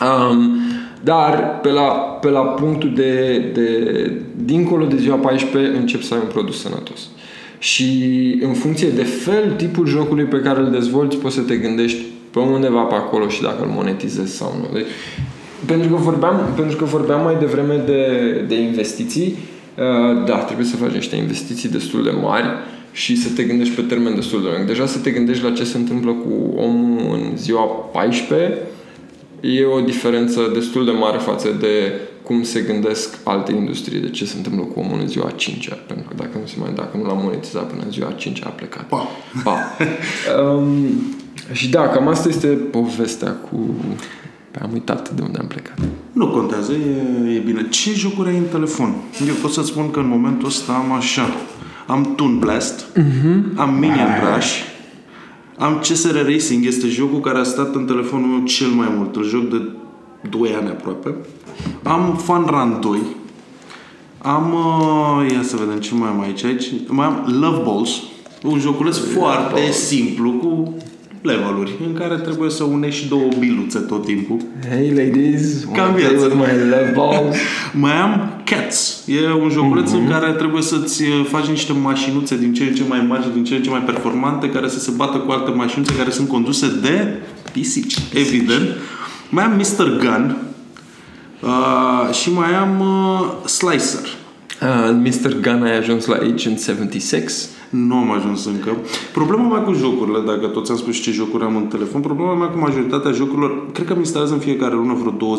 Um, 0.00 0.56
dar 1.04 1.60
pe 1.62 1.68
la, 1.68 1.82
pe 2.20 2.28
la 2.28 2.40
punctul 2.40 2.92
de, 2.94 3.38
de 3.54 4.12
dincolo 4.44 4.84
de 4.84 4.96
ziua 4.96 5.16
14 5.16 5.76
încep 5.76 6.02
să 6.02 6.14
ai 6.14 6.20
un 6.22 6.28
produs 6.32 6.60
sănătos. 6.60 7.08
Și 7.58 7.84
în 8.42 8.52
funcție 8.52 8.88
de 8.88 9.02
fel, 9.02 9.52
tipul 9.56 9.86
jocului 9.86 10.24
pe 10.24 10.40
care 10.40 10.60
îl 10.60 10.70
dezvolți, 10.70 11.16
poți 11.16 11.34
să 11.34 11.40
te 11.40 11.56
gândești 11.56 12.00
pe 12.30 12.38
undeva 12.38 12.82
pe 12.82 12.94
acolo 12.94 13.28
și 13.28 13.42
dacă 13.42 13.62
îl 13.62 13.70
monetizezi 13.74 14.36
sau 14.36 14.54
nu. 14.60 14.74
Deci, 14.78 14.86
pentru 15.66 15.88
că 15.88 15.96
vorbeam, 15.96 16.52
pentru 16.56 16.76
că 16.76 16.84
vorbeam 16.84 17.22
mai 17.22 17.36
devreme 17.38 17.82
de, 17.86 18.04
de 18.48 18.60
investiții, 18.60 19.36
uh, 19.76 20.26
da, 20.26 20.36
trebuie 20.36 20.66
să 20.66 20.76
faci 20.76 20.92
niște 20.92 21.16
investiții 21.16 21.68
destul 21.68 22.02
de 22.02 22.12
mari 22.22 22.46
și 22.92 23.16
să 23.16 23.28
te 23.34 23.42
gândești 23.42 23.74
pe 23.74 23.82
termen 23.82 24.14
destul 24.14 24.42
de 24.42 24.48
lung. 24.56 24.66
Deja 24.66 24.86
să 24.86 24.98
te 24.98 25.10
gândești 25.10 25.44
la 25.44 25.50
ce 25.50 25.64
se 25.64 25.76
întâmplă 25.76 26.10
cu 26.10 26.54
omul 26.56 27.14
în 27.14 27.36
ziua 27.36 27.62
14 27.92 28.58
e 29.40 29.64
o 29.64 29.80
diferență 29.80 30.50
destul 30.54 30.84
de 30.84 30.90
mare 30.90 31.18
față 31.18 31.48
de 31.60 31.92
cum 32.22 32.42
se 32.42 32.60
gândesc 32.60 33.18
alte 33.24 33.52
industrii 33.52 34.00
de 34.00 34.10
ce 34.10 34.24
se 34.24 34.36
întâmplă 34.36 34.62
cu 34.62 34.80
omul 34.80 35.00
în 35.00 35.08
ziua 35.08 35.30
5 35.30 35.68
pentru 35.86 36.08
că 36.08 36.14
dacă 36.16 36.38
nu 36.40 36.46
se 36.46 36.54
mai 36.58 36.72
dacă 36.74 36.96
nu 36.96 37.04
l-a 37.06 37.12
monetizat 37.12 37.68
până 37.70 37.82
în 37.84 37.90
ziua 37.90 38.10
5 38.10 38.44
a 38.44 38.48
plecat. 38.48 38.88
Pa. 38.88 39.08
Pa. 39.44 39.58
um, 40.42 40.74
și 41.52 41.70
da, 41.70 41.88
cam 41.88 42.08
asta 42.08 42.28
este 42.28 42.46
povestea 42.46 43.30
cu... 43.30 43.56
Pe 44.50 44.58
am 44.62 44.70
uitat 44.72 45.10
de 45.10 45.22
unde 45.22 45.38
am 45.38 45.46
plecat. 45.46 45.78
Nu 46.12 46.28
contează, 46.28 46.72
e, 46.72 47.34
e 47.34 47.38
bine. 47.38 47.68
Ce 47.68 47.92
jocuri 47.94 48.28
ai 48.28 48.36
în 48.36 48.44
telefon? 48.50 48.94
Eu 49.28 49.34
pot 49.34 49.52
să-ți 49.52 49.68
spun 49.68 49.90
că 49.90 49.98
în 49.98 50.08
momentul 50.08 50.46
ăsta 50.46 50.72
am 50.72 50.92
așa. 50.92 51.36
Am 51.86 52.14
Toon 52.16 52.38
Blast, 52.38 52.86
am 53.54 53.74
Minion 53.74 54.08
Rush, 54.34 54.60
am 55.58 55.78
CSR 55.78 56.16
Racing, 56.26 56.64
este 56.64 56.86
jocul 56.86 57.20
care 57.20 57.38
a 57.38 57.42
stat 57.42 57.74
în 57.74 57.86
telefonul 57.86 58.26
meu 58.28 58.44
cel 58.46 58.68
mai 58.68 58.88
mult. 58.96 59.16
Îl 59.16 59.24
joc 59.24 59.48
de 59.48 59.62
2 60.30 60.54
ani 60.60 60.68
aproape. 60.68 61.14
Am 61.82 62.16
Fun 62.16 62.44
Run 62.48 62.78
2. 62.80 62.98
Am, 64.18 64.52
uh, 64.52 65.32
ia 65.32 65.42
să 65.42 65.56
vedem 65.56 65.80
ce 65.80 65.94
mai 65.94 66.08
am 66.08 66.20
aici. 66.20 66.44
aici. 66.44 66.64
Mai 66.86 67.06
am 67.06 67.38
Love 67.40 67.62
Balls, 67.64 67.90
un 68.42 68.58
joculeț 68.58 68.96
foarte 68.96 69.60
Balls. 69.60 69.86
simplu 69.86 70.30
cu 70.30 70.74
leveluri 71.22 71.72
în 71.86 71.92
care 71.92 72.14
trebuie 72.14 72.50
să 72.50 72.64
unești 72.64 73.02
și 73.02 73.08
două 73.08 73.28
biluțe 73.38 73.78
tot 73.78 74.04
timpul. 74.04 74.36
Hey 74.68 74.88
ladies, 74.88 75.64
Cam 75.64 75.74
wanna 75.74 75.92
play 75.92 76.08
viață. 76.08 76.24
with 76.24 76.34
my 76.36 76.68
love 76.70 76.92
balls. 76.94 77.36
Mai 77.82 77.92
am 77.92 78.42
Cats. 78.44 79.02
E 79.06 79.32
un 79.42 79.48
joculeț 79.50 79.90
în 79.90 80.08
care 80.08 80.32
trebuie 80.32 80.62
să-ți 80.62 81.02
uh, 81.02 81.26
faci 81.28 81.46
niște 81.46 81.72
mașinuțe 81.72 82.36
din 82.36 82.54
ce 82.54 82.64
în 82.64 82.74
ce 82.74 82.82
mai 82.88 83.04
mari 83.08 83.22
și 83.22 83.28
din 83.34 83.44
ce 83.44 83.54
în 83.54 83.62
ce 83.62 83.70
mai 83.70 83.80
performante 83.82 84.50
care 84.50 84.68
să 84.68 84.78
se 84.78 84.90
bată 84.96 85.18
cu 85.18 85.30
alte 85.30 85.50
mașinuțe 85.50 85.92
care 85.96 86.10
sunt 86.10 86.28
conduse 86.28 86.66
de 86.82 87.16
pisici, 87.52 87.94
evident. 88.14 88.68
Mai 89.30 89.44
am 89.44 89.52
Mr. 89.56 89.96
Gun 89.98 90.36
uh, 91.42 92.14
și 92.14 92.32
mai 92.32 92.54
am 92.54 92.80
uh, 92.80 93.48
Slicer. 93.48 94.08
Uh, 94.62 94.90
Mr. 95.04 95.40
Gun 95.40 95.62
ai 95.62 95.76
ajuns 95.76 96.06
la 96.06 96.14
Agent 96.14 96.60
76. 96.60 97.48
Nu 97.70 97.94
am 97.94 98.10
ajuns 98.10 98.44
încă. 98.44 98.76
Problema 99.12 99.48
mea 99.48 99.60
cu 99.60 99.72
jocurile, 99.72 100.18
dacă 100.26 100.46
toți 100.46 100.70
am 100.70 100.76
spus 100.76 100.96
ce 100.96 101.10
jocuri 101.10 101.44
am 101.44 101.56
în 101.56 101.66
telefon, 101.66 102.00
problema 102.00 102.34
mea 102.34 102.46
cu 102.46 102.58
majoritatea 102.58 103.10
jocurilor, 103.10 103.70
cred 103.72 103.86
că 103.86 103.92
îmi 103.92 104.02
instalez 104.02 104.30
în 104.30 104.38
fiecare 104.38 104.74
lună 104.74 104.94
vreo 104.94 105.36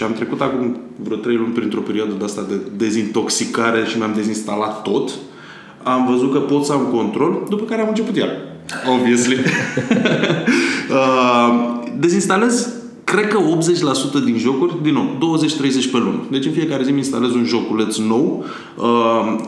20-30. 0.00 0.02
Am 0.04 0.12
trecut 0.12 0.40
acum 0.40 0.76
vreo 0.96 1.16
3 1.16 1.36
luni 1.36 1.52
printr-o 1.52 1.80
perioadă 1.80 2.12
de 2.18 2.24
asta 2.24 2.46
de 2.48 2.60
dezintoxicare 2.76 3.84
și 3.84 3.98
mi-am 3.98 4.12
dezinstalat 4.14 4.82
tot. 4.82 5.10
Am 5.82 6.06
văzut 6.06 6.32
că 6.32 6.38
pot 6.38 6.64
să 6.64 6.72
am 6.72 6.88
control, 6.92 7.46
după 7.48 7.64
care 7.64 7.82
am 7.82 7.88
început 7.88 8.16
iar. 8.16 8.30
Obviously. 8.94 9.36
uh, 10.96 11.80
dezinstalez 11.98 12.81
cred 13.12 13.28
că 13.28 13.38
80% 14.20 14.24
din 14.24 14.38
jocuri, 14.38 14.74
din 14.82 14.92
nou, 14.92 15.38
20-30 15.86 15.90
pe 15.92 15.98
lună. 15.98 16.20
Deci 16.30 16.44
în 16.44 16.52
fiecare 16.52 16.82
zi 16.82 16.88
îmi 16.88 16.98
instalez 16.98 17.34
un 17.34 17.44
joculeț 17.44 17.96
nou 17.96 18.44
uh, 18.76 18.84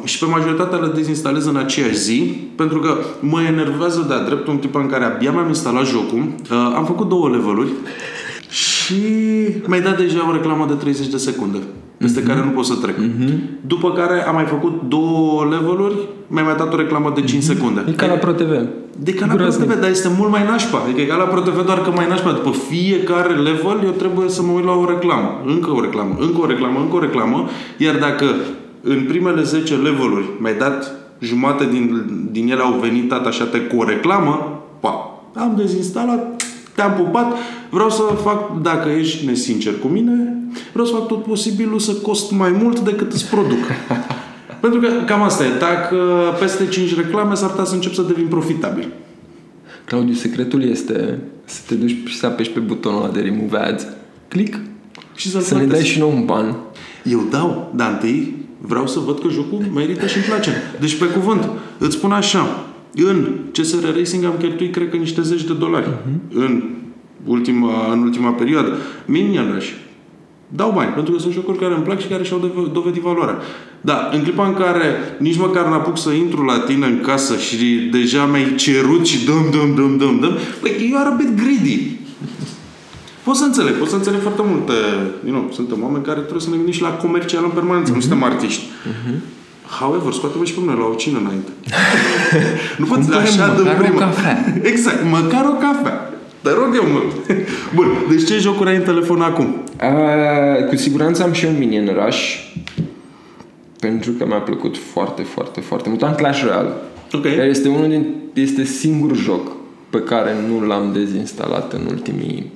și 0.05 0.19
pe 0.19 0.25
majoritatea 0.27 0.79
le 0.79 0.93
dezinstalez 0.95 1.47
în 1.47 1.57
aceeași 1.57 1.99
zi, 1.99 2.37
pentru 2.57 2.79
că 2.79 2.97
mă 3.21 3.43
enervează 3.43 4.05
de-a 4.09 4.25
dreptul 4.25 4.53
în 4.53 4.59
clipa 4.59 4.81
în 4.81 4.89
care 4.89 5.05
abia 5.05 5.33
mi-am 5.33 5.49
instalat 5.49 5.87
jocul. 5.87 6.19
Uh, 6.19 6.73
am 6.77 6.85
făcut 6.85 7.09
două 7.09 7.29
leveluri 7.29 7.69
și 8.85 8.95
mi-ai 9.67 9.81
dat 9.81 9.97
deja 9.97 10.29
o 10.29 10.33
reclamă 10.33 10.67
de 10.69 10.75
30 10.75 11.07
de 11.07 11.17
secunde 11.17 11.59
peste 11.97 12.23
care 12.23 12.43
nu 12.45 12.51
pot 12.51 12.65
să 12.65 12.75
trec. 12.75 12.97
După 13.67 13.93
care 13.93 14.27
am 14.27 14.35
mai 14.35 14.45
făcut 14.45 14.83
două 14.89 15.45
leveluri, 15.51 15.95
mi-ai 16.27 16.45
mai 16.45 16.57
dat 16.57 16.73
o 16.73 16.77
reclamă 16.77 17.13
de 17.15 17.23
5 17.23 17.43
secunde. 17.43 17.85
E 17.89 17.93
ca 17.93 18.07
la 18.07 18.15
ProTV. 18.15 18.53
De 18.99 19.15
ca 19.15 19.27
la 19.27 19.35
ProTV, 19.35 19.81
dar 19.81 19.91
este 19.91 20.11
mult 20.19 20.31
mai 20.31 20.45
nașpa. 20.45 20.79
Adică 20.85 21.01
e 21.01 21.05
ca 21.05 21.17
la 21.17 21.25
ProTV, 21.25 21.65
doar 21.65 21.81
că 21.83 21.91
mai 21.91 22.09
nașpa. 22.09 22.33
După 22.33 22.51
fiecare 22.69 23.35
level, 23.35 23.81
eu 23.85 23.91
trebuie 23.91 24.29
să 24.29 24.43
mă 24.43 24.53
uit 24.53 24.65
la 24.65 24.73
o 24.73 24.85
reclamă. 24.89 25.43
Încă 25.47 25.71
o 25.71 25.81
reclamă, 25.81 26.17
încă 26.21 26.41
o 26.41 26.47
reclamă, 26.47 26.79
încă 26.79 26.97
o 26.97 27.01
reclamă. 27.01 27.49
Iar 27.79 27.97
dacă 27.97 28.27
în 28.83 29.05
primele 29.09 29.43
10 29.43 29.75
leveluri 29.75 30.27
mi-ai 30.41 30.57
dat 30.59 30.93
jumate 31.19 31.69
din, 31.71 32.05
din 32.31 32.51
ele 32.51 32.61
au 32.63 32.79
venit 32.81 33.13
atașate 33.13 33.59
cu 33.59 33.77
o 33.77 33.85
reclamă, 33.85 34.63
pa, 34.81 35.15
am 35.35 35.55
dezinstalat, 35.57 36.34
te-am 36.75 36.93
pupat, 36.93 37.37
vreau 37.71 37.91
să 37.91 38.03
fac, 38.23 38.63
dacă 38.63 38.89
ești 38.89 39.27
nesincer 39.27 39.79
cu 39.79 39.87
mine, 39.89 40.37
vreau 40.73 40.87
să 40.87 40.93
fac 40.93 41.07
tot 41.07 41.25
posibilul 41.25 41.79
să 41.79 41.93
cost 41.93 42.31
mai 42.31 42.51
mult 42.51 42.81
decât 42.81 43.13
îți 43.13 43.29
produc. 43.31 43.59
Pentru 44.61 44.81
că 44.81 44.89
cam 45.07 45.23
asta 45.23 45.45
e. 45.45 45.49
Dacă 45.59 45.97
peste 46.41 46.67
5 46.67 46.97
reclame 46.97 47.35
s-ar 47.35 47.51
putea 47.51 47.65
să 47.65 47.75
încep 47.75 47.93
să 47.93 48.03
devin 48.03 48.27
profitabil. 48.27 48.93
Claudiu, 49.85 50.15
secretul 50.15 50.69
este 50.69 51.19
să 51.45 51.61
te 51.67 51.75
duci 51.75 51.97
și 52.05 52.17
să 52.19 52.27
apeși 52.27 52.51
pe 52.51 52.61
butonul 52.61 53.03
ăla 53.03 53.13
de 53.13 53.21
remove 53.21 53.59
ads. 53.59 53.87
Click. 54.29 54.59
Și 55.15 55.31
să-l 55.31 55.41
Să 55.41 55.55
ne 55.55 55.61
plătesc. 55.61 55.83
dai 55.83 55.91
și 55.93 55.99
nou 55.99 56.11
un 56.11 56.25
ban. 56.25 56.57
Eu 57.03 57.27
dau, 57.31 57.73
dar 57.75 57.91
întâi 57.91 58.35
vreau 58.59 58.87
să 58.87 58.99
văd 58.99 59.21
că 59.21 59.29
jocul 59.29 59.65
merită 59.75 60.07
și 60.07 60.17
îmi 60.17 60.27
place. 60.27 60.51
Deci, 60.81 60.99
pe 60.99 61.05
cuvânt, 61.05 61.49
îți 61.79 61.97
spun 61.97 62.13
așa, 62.13 62.65
în 62.95 63.35
CSR 63.53 63.85
Racing 63.97 64.25
am 64.25 64.35
cheltuit, 64.39 64.73
cred 64.73 64.91
că, 64.91 64.97
niște 64.97 65.23
zeci 65.23 65.45
de 65.45 65.53
dolari 65.53 65.89
în, 66.35 66.63
ultima, 67.25 67.93
în 67.93 68.03
ultima 68.03 68.31
perioadă. 68.31 68.77
Minion 69.07 69.53
Rush. 69.55 69.71
Dau 70.49 70.71
bani, 70.71 70.93
pentru 70.93 71.13
că 71.13 71.19
sunt 71.19 71.33
jocuri 71.33 71.59
care 71.59 71.75
îmi 71.75 71.83
plac 71.83 72.01
și 72.01 72.07
care 72.07 72.25
și-au 72.25 72.39
dove- 72.39 72.71
dovedit 72.73 73.03
valoarea. 73.03 73.39
Da, 73.81 74.11
în 74.13 74.23
clipa 74.23 74.47
în 74.47 74.55
care 74.55 74.95
nici 75.19 75.39
măcar 75.39 75.65
n-apuc 75.67 75.99
să 75.99 76.11
intru 76.11 76.45
la 76.45 76.59
tine 76.59 76.87
în 76.87 77.01
casă 77.01 77.37
și 77.37 77.89
deja 77.93 78.27
mi-ai 78.27 78.55
cerut 78.55 79.07
și 79.07 79.25
dăm, 79.25 79.47
dăm, 79.51 79.75
dăm, 79.75 79.97
dăm, 79.97 80.19
dăm, 80.21 80.33
păi, 80.61 80.89
you 80.91 81.01
are 81.01 81.09
a 81.09 81.15
bit 81.15 81.37
greedy. 81.37 81.91
Pot 83.25 83.35
să 83.37 83.45
înțeleg, 83.45 83.75
pot 83.75 83.89
să 83.89 83.97
înțeleg 83.97 84.21
foarte 84.21 84.43
multe. 84.45 84.73
You 85.27 85.35
know, 85.35 85.51
suntem 85.53 85.83
oameni 85.83 86.05
care 86.05 86.21
trebuie 86.21 86.41
să 86.41 86.51
ne 86.51 86.57
gândim 86.57 86.75
și 86.75 86.83
la 86.83 86.89
comercial 86.89 87.45
în 87.45 87.51
permanență, 87.51 87.93
nu 87.93 88.01
suntem 88.01 88.23
artiști. 88.23 88.65
However, 89.81 90.13
scoate-vă 90.13 90.45
și 90.45 90.55
pe 90.55 90.61
mine 90.61 90.75
la 90.75 90.85
o 90.85 90.95
cină 90.95 91.19
înainte. 91.19 91.51
nu 92.81 92.85
poți 92.85 93.01
Cumpără 93.01 93.21
așa 93.21 93.55
de 93.55 93.63
măcar 93.63 93.79
o 93.79 93.83
prima. 93.83 93.99
cafea. 93.99 94.37
Exact, 94.63 95.05
măcar 95.11 95.45
o 95.45 95.53
cafea. 95.67 96.13
Te 96.43 96.51
rog 96.51 96.75
eu 96.75 96.85
mult. 96.93 97.13
Bun, 97.75 97.87
deci 98.09 98.27
ce 98.27 98.39
jocuri 98.39 98.69
ai 98.69 98.77
în 98.77 98.83
telefon 98.83 99.21
acum? 99.21 99.63
Uh, 99.83 100.69
cu 100.69 100.77
siguranță 100.77 101.23
am 101.23 101.33
și 101.33 101.45
un 101.45 101.59
Minion 101.59 101.89
Rush 102.05 102.53
pentru 103.81 104.11
că 104.13 104.27
mi-a 104.27 104.39
plăcut 104.41 104.77
foarte, 104.93 105.23
foarte, 105.23 105.61
foarte 105.61 105.89
mult. 105.89 106.03
Am 106.03 106.15
Clash 106.15 106.43
Royale. 106.43 106.73
Ok. 107.13 107.23
Care 107.23 107.49
este 107.49 107.69
unul 107.69 107.89
din, 107.89 108.15
este 108.35 108.65
singurul 108.65 109.17
joc 109.17 109.53
pe 109.91 109.99
care 109.99 110.35
nu 110.49 110.67
l-am 110.67 110.93
dezinstalat 110.93 111.73
în 111.73 111.87
ultimii 111.91 112.53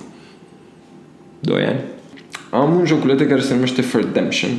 2 1.39 1.65
ani. 1.65 1.79
Am 2.49 2.75
un 2.75 2.85
joculete 2.85 3.27
care 3.27 3.41
se 3.41 3.53
numește 3.53 3.83
Redemption. 3.93 4.51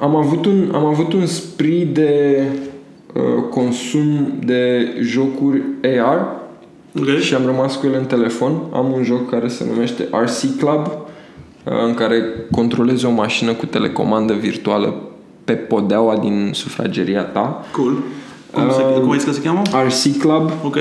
Am 0.00 0.16
avut 0.16 0.46
un, 0.46 0.70
am 0.74 0.84
avut 0.84 1.12
un 1.12 1.26
spree 1.26 1.84
de 1.84 2.42
uh, 3.14 3.22
consum 3.50 4.32
de 4.44 4.88
jocuri 5.00 5.62
AR 6.00 6.36
Ok. 7.00 7.18
și 7.18 7.34
am 7.34 7.46
rămas 7.46 7.76
cu 7.76 7.86
ele 7.86 7.96
în 7.96 8.04
telefon. 8.04 8.60
Am 8.72 8.92
un 8.92 9.02
joc 9.02 9.30
care 9.30 9.48
se 9.48 9.64
numește 9.72 10.08
RC 10.10 10.58
Club, 10.58 10.86
uh, 10.86 11.72
în 11.86 11.94
care 11.94 12.22
controlezi 12.50 13.04
o 13.06 13.10
mașină 13.10 13.52
cu 13.52 13.66
telecomandă 13.66 14.32
virtuală 14.32 14.94
pe 15.44 15.52
podeaua 15.52 16.16
din 16.16 16.50
sufrageria 16.52 17.22
ta. 17.22 17.64
Cool. 17.72 18.02
Cum, 18.52 18.70
se, 18.70 18.82
cum 19.00 19.10
ai 19.10 19.18
zis 19.18 19.26
că 19.26 19.32
se 19.32 19.42
cheamă? 19.42 19.62
RC 19.86 20.18
Club. 20.18 20.50
Ok. 20.64 20.76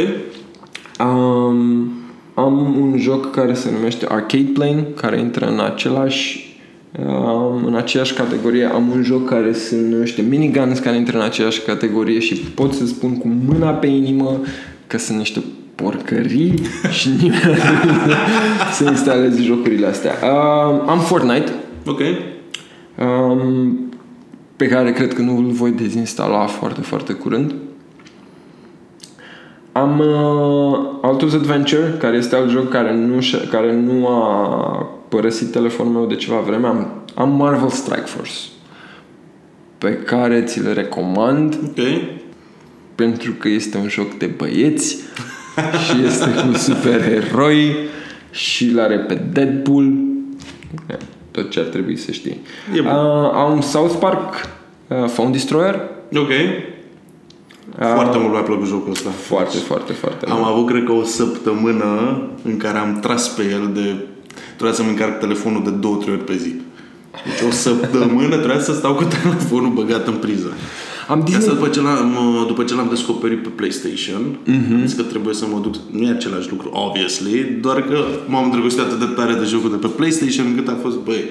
Um, 0.99 1.91
am 2.34 2.75
un 2.79 2.97
joc 2.97 3.31
care 3.31 3.53
se 3.53 3.71
numește 3.71 4.05
Arcade 4.09 4.49
Plane, 4.53 4.88
care 4.95 5.19
intră 5.19 5.45
în 5.45 5.59
același 5.59 6.46
Um, 6.46 6.46
în 7.65 7.75
aceeași 7.75 8.13
categorie 8.13 8.65
am 8.65 8.89
un 8.89 9.03
joc 9.03 9.29
care 9.29 9.53
se 9.53 9.75
numește 9.89 10.21
Miniguns, 10.21 10.79
care 10.79 10.95
intră 10.95 11.17
în 11.17 11.23
aceeași 11.23 11.61
categorie 11.61 12.19
și 12.19 12.35
pot 12.35 12.73
să 12.73 12.85
spun 12.85 13.17
cu 13.17 13.27
mâna 13.47 13.69
pe 13.69 13.88
inimă 13.88 14.39
că 14.88 14.97
sunt 14.97 15.17
niște 15.17 15.43
porcării 15.75 16.53
și 16.91 17.09
nimeni 17.21 17.41
nu 17.85 18.13
să 18.73 18.83
instaleze 18.89 19.41
jocurile 19.41 19.88
astea. 19.88 20.13
Um, 20.23 20.89
am 20.89 20.99
Fortnite, 20.99 21.51
Ok. 21.85 21.99
um, 22.99 23.79
pe 24.55 24.67
care 24.67 24.91
cred 24.91 25.13
că 25.13 25.21
nu 25.21 25.38
îl 25.38 25.45
voi 25.45 25.71
dezinstala 25.71 26.45
foarte, 26.45 26.81
foarte 26.81 27.13
curând. 27.13 27.53
Am 29.71 29.99
uh, 29.99 30.79
Altus 31.01 31.33
Adventure, 31.33 31.95
care 31.99 32.17
este 32.17 32.35
alt 32.35 32.49
joc 32.49 32.69
care 32.69 32.95
nu, 32.95 33.19
și- 33.19 33.47
care 33.51 33.75
nu 33.75 34.07
a 34.07 34.89
părăsit 35.09 35.51
telefonul 35.51 35.91
meu 35.93 36.05
de 36.05 36.15
ceva 36.15 36.39
vreme. 36.39 36.67
Am, 36.67 37.01
am 37.15 37.29
Marvel 37.29 37.69
Strike 37.69 38.05
Force, 38.05 38.31
pe 39.77 39.93
care 39.93 40.41
ți 40.43 40.61
le 40.61 40.73
recomand 40.73 41.59
Ok. 41.63 41.85
pentru 42.95 43.31
că 43.31 43.47
este 43.47 43.77
un 43.77 43.87
joc 43.89 44.13
de 44.17 44.25
băieți 44.25 44.97
și 45.85 46.03
este 46.05 46.29
cu 46.29 46.57
supereroi 46.57 47.75
și 48.31 48.71
l 48.71 48.79
are 48.79 48.97
pe 48.99 49.13
Deadpool. 49.31 49.93
Tot 51.31 51.49
ce 51.49 51.59
ar 51.59 51.65
trebui 51.65 51.97
să 51.97 52.11
știi. 52.11 52.41
E 52.75 52.81
bun. 52.81 52.91
Uh, 52.91 53.31
am 53.33 53.61
South 53.61 53.95
Park 53.99 54.33
uh, 54.87 55.09
Phone 55.13 55.31
Destroyer. 55.31 55.81
Ok. 56.15 56.29
Foarte 57.79 58.17
mult 58.17 58.31
mi-a 58.31 58.41
plăcut 58.41 58.67
jocul 58.67 58.91
ăsta. 58.91 59.09
Foarte, 59.09 59.57
foarte, 59.57 59.93
foarte 59.93 60.25
Am 60.25 60.37
mult. 60.37 60.49
avut, 60.49 60.67
cred 60.67 60.83
că, 60.83 60.91
o 60.91 61.03
săptămână 61.03 62.21
în 62.43 62.57
care 62.57 62.77
am 62.77 62.99
tras 62.99 63.27
pe 63.27 63.41
el 63.51 63.71
de... 63.73 63.95
Trebuia 64.57 64.73
să-mi 64.73 64.89
încarc 64.89 65.19
telefonul 65.19 65.63
de 65.63 65.69
două, 65.69 65.95
trei 65.95 66.13
ori 66.13 66.23
pe 66.23 66.35
zi. 66.37 66.53
Deci 67.25 67.47
o 67.49 67.51
săptămână 67.51 68.35
trebuia 68.37 68.59
să 68.59 68.73
stau 68.73 68.93
cu 68.95 69.03
telefonul 69.03 69.71
băgat 69.73 70.07
în 70.07 70.13
priză. 70.13 70.53
Am 71.07 71.19
De 71.19 71.23
asta 71.25 71.37
Disney... 71.37 71.55
după 71.55 71.67
ce 71.69 71.81
l-am, 71.81 72.17
după 72.47 72.63
ce 72.63 72.75
l-am 72.75 72.87
descoperit 72.89 73.41
pe 73.43 73.49
PlayStation, 73.49 74.37
Mhm. 74.45 74.73
am 74.73 74.85
zis 74.85 74.95
că 74.95 75.01
trebuie 75.03 75.33
să 75.33 75.45
mă 75.51 75.59
duc... 75.59 75.73
Nu 75.91 76.01
e 76.07 76.09
același 76.11 76.49
lucru, 76.49 76.69
obviously, 76.73 77.57
doar 77.61 77.81
că 77.81 77.97
m-am 78.27 78.43
îndrăgostit 78.43 78.81
atât 78.81 78.99
de 78.99 79.05
tare 79.15 79.33
de 79.33 79.43
jocul 79.45 79.69
de 79.69 79.75
pe 79.75 79.87
PlayStation 79.87 80.45
încât 80.45 80.67
a 80.67 80.77
fost, 80.81 80.97
băi, 80.97 81.23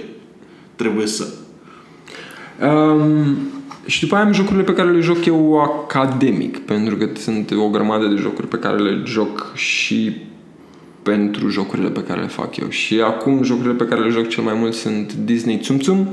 trebuie 0.76 1.06
să... 1.06 1.24
Um, 2.62 3.36
și 3.86 4.00
după 4.00 4.14
aia 4.14 4.24
am 4.24 4.32
jocurile 4.32 4.62
pe 4.62 4.72
care 4.72 4.90
le 4.90 5.00
joc 5.00 5.24
eu 5.24 5.60
academic, 5.60 6.58
pentru 6.58 6.96
că 6.96 7.08
sunt 7.18 7.50
o 7.50 7.68
grămadă 7.68 8.06
de 8.06 8.20
jocuri 8.20 8.46
pe 8.48 8.56
care 8.56 8.76
le 8.78 9.02
joc 9.04 9.52
și 9.54 10.16
pentru 11.12 11.48
jocurile 11.48 11.88
pe 11.88 12.02
care 12.02 12.20
le 12.20 12.26
fac 12.26 12.57
eu. 12.57 12.68
Și 12.68 13.00
acum 13.00 13.42
jocurile 13.42 13.74
pe 13.74 13.84
care 13.84 14.00
le 14.00 14.11
joc 14.11 14.28
cel 14.28 14.42
mai 14.42 14.54
mult 14.54 14.74
sunt 14.74 15.12
Disney 15.12 15.59
Tsum 15.59 15.76
Tsum, 15.76 15.98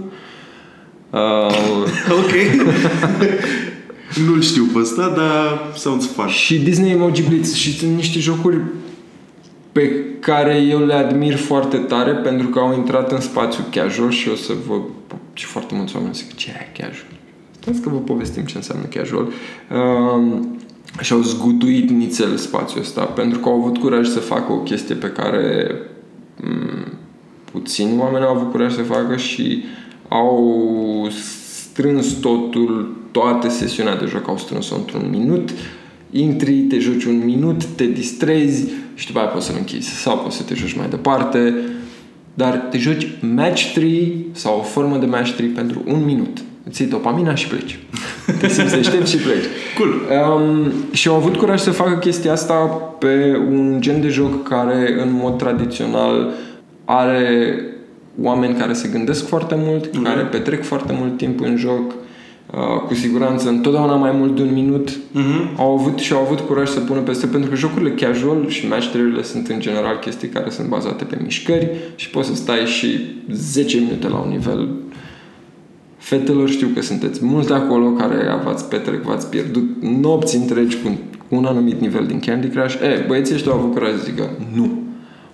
uh, 1.09 1.89
Ok. 2.09 2.31
Nu-l 4.27 4.41
știu 4.41 4.63
pe 4.73 4.79
ăsta, 4.79 5.13
dar 5.15 5.71
sounds 5.75 6.07
fun. 6.07 6.27
și 6.27 6.59
Disney 6.59 6.91
Emoji 6.91 7.23
Blitz 7.23 7.53
și 7.53 7.77
sunt 7.77 7.95
niște 7.95 8.19
jocuri 8.19 8.57
pe 9.71 10.05
care 10.19 10.55
eu 10.55 10.85
le 10.85 10.93
admir 10.93 11.35
foarte 11.35 11.77
tare 11.77 12.11
pentru 12.11 12.47
că 12.47 12.59
au 12.59 12.73
intrat 12.73 13.11
în 13.11 13.19
spațiu 13.19 13.63
casual 13.71 14.11
și 14.11 14.29
o 14.29 14.35
să 14.35 14.53
vă... 14.67 14.75
și 15.33 15.45
foarte 15.45 15.75
mulți 15.75 15.95
oameni 15.95 16.13
zic 16.13 16.35
ce 16.35 16.49
e 16.49 16.81
casual? 16.81 17.11
Stați 17.59 17.81
că 17.81 17.89
vă 17.89 17.97
povestim 17.97 18.43
ce 18.43 18.57
înseamnă 18.57 18.85
casual. 18.85 19.27
Um, 19.71 20.57
și 21.01 21.13
au 21.13 21.21
zguduit 21.21 21.89
nițel 21.89 22.37
spațiul 22.37 22.81
ăsta 22.81 23.03
pentru 23.03 23.39
că 23.39 23.49
au 23.49 23.59
avut 23.59 23.77
curaj 23.77 24.07
să 24.07 24.19
facă 24.19 24.51
o 24.51 24.57
chestie 24.57 24.95
pe 24.95 25.07
care 25.07 25.71
m, 26.43 26.97
puțini 27.51 27.99
oameni 27.99 28.25
au 28.25 28.35
avut 28.35 28.51
curaj 28.51 28.73
să 28.73 28.81
facă 28.81 29.15
și 29.15 29.63
au 30.07 31.07
strâns 31.09 32.07
totul, 32.07 32.97
toate 33.11 33.49
sesiunea 33.49 33.95
de 33.95 34.05
joc 34.05 34.27
au 34.27 34.37
strâns-o 34.37 34.75
într-un 34.75 35.07
minut. 35.09 35.49
Intri, 36.11 36.59
te 36.61 36.79
joci 36.79 37.03
un 37.03 37.21
minut, 37.25 37.65
te 37.65 37.85
distrezi 37.85 38.69
și 38.93 39.05
după 39.05 39.19
aia 39.19 39.27
poți 39.27 39.45
să-l 39.45 39.55
închizi 39.57 39.89
sau 39.89 40.17
poți 40.17 40.37
să 40.37 40.43
te 40.43 40.55
joci 40.55 40.77
mai 40.77 40.89
departe. 40.89 41.53
Dar 42.33 42.55
te 42.55 42.77
joci 42.77 43.07
match 43.35 43.73
3 43.73 44.25
sau 44.31 44.59
o 44.59 44.61
formă 44.61 44.97
de 44.97 45.05
match 45.05 45.31
3 45.31 45.47
pentru 45.47 45.81
un 45.85 46.05
minut 46.05 46.43
îți 46.69 46.81
iei 46.81 46.89
dopamina 46.89 47.35
și 47.35 47.47
pleci 47.47 47.79
te 48.39 48.47
simți 48.47 48.75
deștept 48.75 49.07
și 49.07 49.17
pleci 49.17 49.43
Cool. 49.77 49.93
Um, 50.41 50.71
și 50.91 51.07
au 51.07 51.15
avut 51.15 51.35
curaj 51.35 51.59
să 51.59 51.71
facă 51.71 51.97
chestia 51.97 52.31
asta 52.31 52.53
pe 52.99 53.41
un 53.49 53.77
gen 53.79 54.01
de 54.01 54.07
joc 54.07 54.47
care 54.47 54.95
în 55.01 55.09
mod 55.21 55.37
tradițional 55.37 56.29
are 56.85 57.55
oameni 58.21 58.55
care 58.55 58.73
se 58.73 58.87
gândesc 58.91 59.27
foarte 59.27 59.55
mult, 59.57 59.93
Mhm. 59.95 60.03
care 60.03 60.21
petrec 60.21 60.63
foarte 60.63 60.93
mult 60.99 61.17
timp 61.17 61.41
în 61.41 61.57
joc, 61.57 61.91
uh, 61.91 62.81
cu 62.87 62.93
siguranță 62.93 63.49
întotdeauna 63.49 63.95
mai 63.95 64.11
mult 64.11 64.35
de 64.35 64.41
un 64.41 64.53
minut. 64.53 64.89
Mhm. 65.11 65.49
Au 65.57 65.71
avut 65.77 65.99
și 65.99 66.13
au 66.13 66.21
avut 66.21 66.39
curaj 66.39 66.69
să 66.69 66.79
pună 66.79 66.99
peste, 66.99 67.25
pentru 67.25 67.49
că 67.49 67.55
jocurile 67.55 67.91
casual 67.91 68.45
și 68.47 68.67
match 68.67 68.87
3 68.91 69.23
sunt 69.23 69.47
în 69.47 69.59
general 69.59 69.99
chestii 69.99 70.27
care 70.27 70.49
sunt 70.49 70.67
bazate 70.67 71.03
pe 71.03 71.17
mișcări 71.23 71.69
și 71.95 72.09
poți 72.09 72.27
să 72.27 72.35
stai 72.35 72.65
și 72.65 72.99
10 73.31 73.77
minute 73.77 74.07
la 74.07 74.17
un 74.17 74.29
nivel 74.29 74.67
Fetelor 76.03 76.49
știu 76.49 76.67
că 76.67 76.81
sunteți 76.81 77.25
mulți 77.25 77.47
de 77.47 77.53
acolo 77.53 77.89
care 77.89 78.15
v-ați 78.43 78.65
petrec, 78.65 79.01
v-ați 79.01 79.29
pierdut 79.29 79.81
nopți 79.81 80.35
întregi 80.35 80.77
cu, 80.83 80.89
cu 81.27 81.35
un 81.35 81.45
anumit 81.45 81.81
nivel 81.81 82.05
din 82.05 82.19
Candy 82.19 82.47
Crush. 82.47 82.75
E, 82.75 83.05
băieții 83.07 83.35
ăștia 83.35 83.51
au 83.51 83.57
avut 83.57 83.71
curaj 83.71 83.91
să 83.91 84.03
zică 84.03 84.29
nu. 84.53 84.81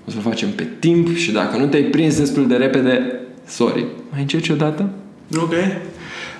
O 0.08 0.12
să-l 0.12 0.22
facem 0.22 0.50
pe 0.50 0.68
timp 0.80 1.16
și 1.16 1.32
dacă 1.32 1.58
nu 1.58 1.66
te-ai 1.66 1.84
prins 1.84 2.18
destul 2.18 2.48
de 2.48 2.56
repede, 2.56 3.20
sorry. 3.48 3.86
Mai 4.12 4.22
încerci 4.22 4.50
o 4.50 4.56
dată? 4.56 4.90
Ok. 5.38 5.54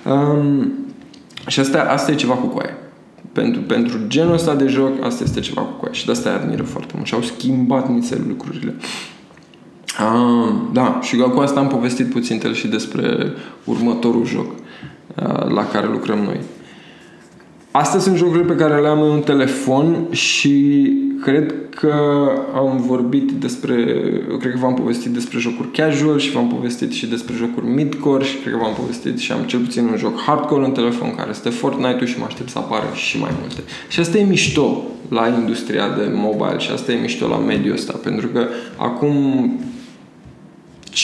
Um, 0.04 0.72
și 1.46 1.60
asta, 1.60 1.82
asta 1.82 2.10
e 2.10 2.14
ceva 2.14 2.34
cu 2.34 2.46
coaie. 2.46 2.74
Pentru, 3.32 3.60
pentru 3.60 3.98
genul 4.06 4.32
ăsta 4.32 4.54
de 4.54 4.66
joc, 4.66 5.04
asta 5.04 5.24
este 5.24 5.40
ceva 5.40 5.60
cu 5.60 5.72
coaie. 5.72 5.94
Și 5.94 6.04
de 6.06 6.12
asta 6.12 6.30
îi 6.30 6.36
admiră 6.36 6.62
foarte 6.62 6.92
mult. 6.94 7.06
Și 7.06 7.14
au 7.14 7.22
schimbat 7.22 7.88
nițel 7.88 8.20
lucrurile. 8.28 8.74
Ah, 9.98 10.52
da, 10.72 10.98
și 11.02 11.16
cu 11.16 11.40
asta 11.40 11.60
am 11.60 11.68
povestit 11.68 12.10
puțin 12.10 12.40
el 12.44 12.54
și 12.54 12.66
despre 12.66 13.32
următorul 13.64 14.26
joc 14.26 14.46
ah, 15.14 15.48
la 15.48 15.66
care 15.66 15.86
lucrăm 15.86 16.18
noi. 16.18 16.40
Astea 17.70 18.00
sunt 18.00 18.16
jocurile 18.16 18.44
pe 18.44 18.56
care 18.62 18.80
le 18.80 18.88
am 18.88 18.98
eu 18.98 19.12
în 19.12 19.20
telefon 19.20 20.06
și 20.10 20.86
cred 21.22 21.54
că 21.80 21.94
am 22.54 22.82
vorbit 22.86 23.30
despre, 23.30 23.74
cred 24.38 24.52
că 24.52 24.58
v-am 24.60 24.74
povestit 24.74 25.12
despre 25.12 25.38
jocuri 25.38 25.70
casual 25.70 26.18
și 26.18 26.30
v-am 26.30 26.48
povestit 26.48 26.92
și 26.92 27.06
despre 27.06 27.34
jocuri 27.36 27.66
midcore 27.66 28.24
și 28.24 28.36
cred 28.36 28.52
că 28.52 28.58
v-am 28.62 28.74
povestit 28.74 29.18
și 29.18 29.32
am 29.32 29.42
cel 29.42 29.60
puțin 29.60 29.84
un 29.84 29.96
joc 29.96 30.20
hardcore 30.20 30.64
în 30.64 30.72
telefon 30.72 31.14
care 31.14 31.30
este 31.30 31.48
Fortnite-ul 31.48 32.06
și 32.06 32.18
mă 32.18 32.24
aștept 32.24 32.48
să 32.48 32.58
apară 32.58 32.86
și 32.94 33.18
mai 33.18 33.30
multe. 33.40 33.62
Și 33.88 34.00
asta 34.00 34.18
e 34.18 34.24
mișto 34.24 34.82
la 35.08 35.28
industria 35.40 35.88
de 35.88 36.10
mobile 36.14 36.58
și 36.58 36.70
asta 36.70 36.92
e 36.92 37.00
mișto 37.00 37.28
la 37.28 37.36
mediul 37.36 37.74
ăsta 37.74 38.00
pentru 38.02 38.28
că 38.28 38.46
acum 38.76 39.14
5-6 40.92 40.96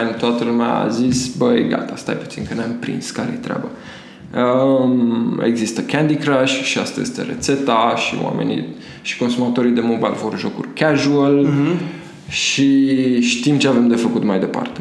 ani 0.00 0.14
toată 0.18 0.44
lumea 0.44 0.74
a 0.74 0.88
zis 0.88 1.34
băi 1.36 1.68
gata, 1.68 1.96
stai 1.96 2.14
puțin 2.14 2.46
că 2.48 2.54
ne-am 2.54 2.76
prins 2.80 3.10
care-i 3.10 3.38
treaba. 3.40 3.68
Um, 4.34 5.42
există 5.44 5.80
Candy 5.80 6.14
Crush 6.14 6.62
și 6.62 6.78
asta 6.78 7.00
este 7.00 7.22
rețeta 7.22 7.94
și 7.96 8.14
oamenii 8.22 8.66
și 9.02 9.18
consumatorii 9.18 9.72
de 9.72 9.80
mobile 9.80 10.16
vor 10.22 10.38
jocuri 10.38 10.68
casual 10.74 11.48
și 12.28 13.20
știm 13.20 13.58
ce 13.58 13.68
avem 13.68 13.88
de 13.88 13.94
făcut 13.94 14.24
mai 14.24 14.38
departe. 14.38 14.80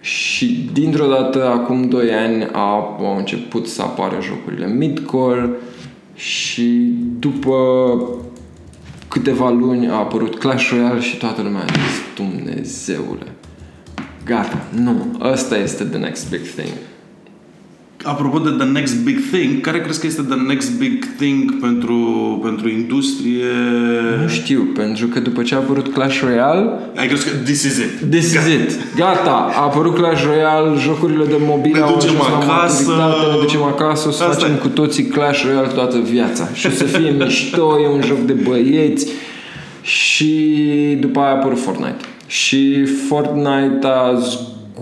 Și 0.00 0.68
dintr-o 0.72 1.06
dată, 1.06 1.48
acum 1.48 1.88
2 1.88 2.10
ani, 2.10 2.48
a, 2.52 2.96
au 2.98 3.14
început 3.18 3.66
să 3.66 3.82
apară 3.82 4.18
jocurile 4.22 4.68
midcore 4.68 5.50
și 6.14 6.94
după 7.18 7.54
câteva 9.12 9.50
luni 9.50 9.88
a 9.88 9.94
apărut 9.94 10.38
Clash 10.38 10.70
Royale 10.70 11.00
și 11.00 11.16
toată 11.16 11.42
lumea 11.42 11.60
a 11.60 11.66
zis 11.66 12.00
Dumnezeule, 12.14 13.26
gata, 14.24 14.64
nu, 14.70 15.16
ăsta 15.20 15.56
este 15.56 15.84
the 15.84 15.98
next 15.98 16.30
big 16.30 16.40
thing. 16.40 16.72
Apropo 18.04 18.38
de 18.38 18.50
The 18.50 18.66
Next 18.66 18.96
Big 19.04 19.18
Thing, 19.32 19.60
care 19.60 19.80
crezi 19.80 20.00
că 20.00 20.06
este 20.06 20.22
The 20.22 20.38
Next 20.46 20.78
Big 20.78 21.04
Thing 21.16 21.58
pentru, 21.60 21.96
pentru 22.44 22.68
industrie? 22.68 23.44
Nu 24.22 24.28
știu, 24.28 24.68
pentru 24.74 25.06
că 25.06 25.20
după 25.20 25.42
ce 25.42 25.54
a 25.54 25.58
apărut 25.58 25.92
Clash 25.92 26.20
Royale, 26.20 26.70
Ai 26.96 27.06
crezut 27.06 27.30
că 27.30 27.36
this 27.36 27.62
is 27.62 27.76
it? 27.76 28.10
This 28.10 28.32
is 28.32 28.46
it. 28.46 28.96
Gata, 28.96 29.50
a 29.56 29.62
apărut 29.62 29.94
Clash 29.94 30.24
Royale, 30.24 30.78
jocurile 30.78 31.24
de 31.24 31.36
mobil 31.40 31.72
Ne 31.72 31.78
au 31.80 31.94
ducem 31.94 32.10
ajuns 32.10 32.28
la 32.28 32.54
acasă. 32.54 32.90
maturitate, 32.90 33.32
ne 33.34 33.40
ducem 33.40 33.62
acasă, 33.62 34.08
o 34.08 34.10
să 34.10 34.22
Asta 34.24 34.34
facem 34.34 34.54
e. 34.54 34.58
cu 34.58 34.68
toții 34.68 35.04
Clash 35.04 35.44
Royale 35.46 35.66
toată 35.68 35.98
viața. 35.98 36.48
Și 36.52 36.66
o 36.66 36.70
să 36.70 36.84
fie 36.84 37.10
mișto, 37.24 37.78
e 37.82 37.88
un 37.88 38.02
joc 38.06 38.18
de 38.18 38.32
băieți. 38.32 39.06
Și 39.82 40.32
după 41.00 41.20
aia 41.20 41.28
a 41.28 41.32
apărut 41.36 41.58
Fortnite. 41.60 42.04
Și 42.26 42.84
Fortnite 42.84 43.86
a 43.86 44.18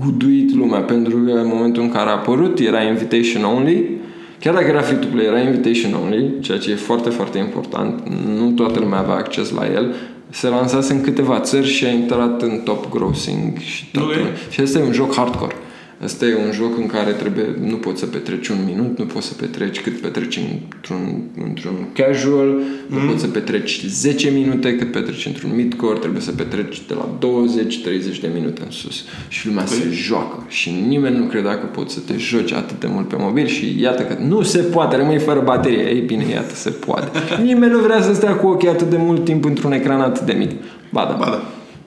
zguduit 0.00 0.54
lumea, 0.54 0.80
pentru 0.80 1.16
că 1.16 1.30
în 1.30 1.46
momentul 1.46 1.82
în 1.82 1.90
care 1.90 2.08
a 2.08 2.12
apărut 2.12 2.58
era 2.58 2.82
invitation 2.82 3.44
only, 3.44 3.98
Chiar 4.40 4.54
dacă 4.54 4.66
era 4.66 4.80
free-to-play, 4.80 5.24
era 5.24 5.40
invitation 5.40 5.94
only, 6.04 6.40
ceea 6.40 6.58
ce 6.58 6.70
e 6.70 6.74
foarte, 6.74 7.10
foarte 7.10 7.38
important. 7.38 8.08
Nu 8.38 8.50
toată 8.50 8.78
lumea 8.78 8.98
avea 8.98 9.14
acces 9.14 9.50
la 9.50 9.66
el, 9.66 9.94
Se 10.30 10.48
lansase 10.48 10.92
în 10.92 11.00
câteva 11.00 11.40
țări 11.40 11.66
și 11.66 11.84
a 11.84 11.88
intrat 11.88 12.42
în 12.42 12.60
top 12.64 12.90
grossing 12.90 13.58
și 13.58 13.90
tot. 13.90 14.02
Ok. 14.02 14.12
Și 14.50 14.60
asta 14.60 14.78
e 14.78 14.82
un 14.82 14.92
joc 14.92 15.14
hardcore. 15.14 15.54
Asta 16.04 16.24
e 16.26 16.34
un 16.46 16.52
joc 16.52 16.78
în 16.78 16.86
care 16.86 17.10
trebuie, 17.12 17.44
nu 17.60 17.76
poți 17.76 17.98
să 18.00 18.06
petreci 18.06 18.48
un 18.48 18.56
minut, 18.66 18.98
nu 18.98 19.04
poți 19.04 19.26
să 19.26 19.34
petreci 19.34 19.80
cât 19.80 20.00
petreci 20.00 20.36
într-un, 20.36 21.22
într-un 21.48 21.86
casual, 21.92 22.46
nu 22.86 22.98
Mm. 22.98 23.08
poți 23.08 23.20
să 23.20 23.26
petreci 23.26 23.84
10 23.86 24.30
minute 24.30 24.76
cât 24.76 24.92
petreci 24.92 25.26
într-un 25.26 25.50
midcore, 25.54 25.98
trebuie 25.98 26.20
să 26.20 26.30
petreci 26.30 26.82
de 26.88 26.94
la 26.94 27.08
20-30 27.18 28.20
de 28.20 28.30
minute 28.34 28.60
în 28.64 28.70
sus. 28.70 29.04
Și 29.28 29.46
lumea 29.46 29.66
se 29.66 29.88
joacă 29.92 30.44
și 30.48 30.70
nimeni 30.88 31.16
nu 31.16 31.24
credea 31.24 31.58
că 31.58 31.66
poți 31.66 31.94
să 31.94 32.00
te 32.06 32.14
joci 32.16 32.52
atât 32.52 32.80
de 32.80 32.86
mult 32.90 33.08
pe 33.08 33.16
mobil 33.18 33.46
și 33.46 33.76
iată 33.80 34.02
că 34.02 34.16
nu 34.26 34.42
se 34.42 34.58
poate, 34.58 34.96
rămâi 34.96 35.18
fără 35.18 35.40
baterie. 35.44 35.88
Ei 35.88 36.00
bine, 36.00 36.24
iată, 36.32 36.54
se 36.54 36.70
poate. 36.70 37.18
nimeni 37.44 37.72
nu 37.72 37.78
vrea 37.78 38.02
să 38.02 38.14
stea 38.14 38.34
cu 38.36 38.46
ochii 38.46 38.68
atât 38.68 38.90
de 38.90 38.96
mult 38.98 39.24
timp 39.24 39.44
într-un 39.44 39.72
ecran 39.72 40.00
atât 40.00 40.22
de 40.26 40.32
mic. 40.32 40.50
Ba 40.92 41.04
da. 41.10 41.16
Ba 41.18 41.24
da. 41.24 41.42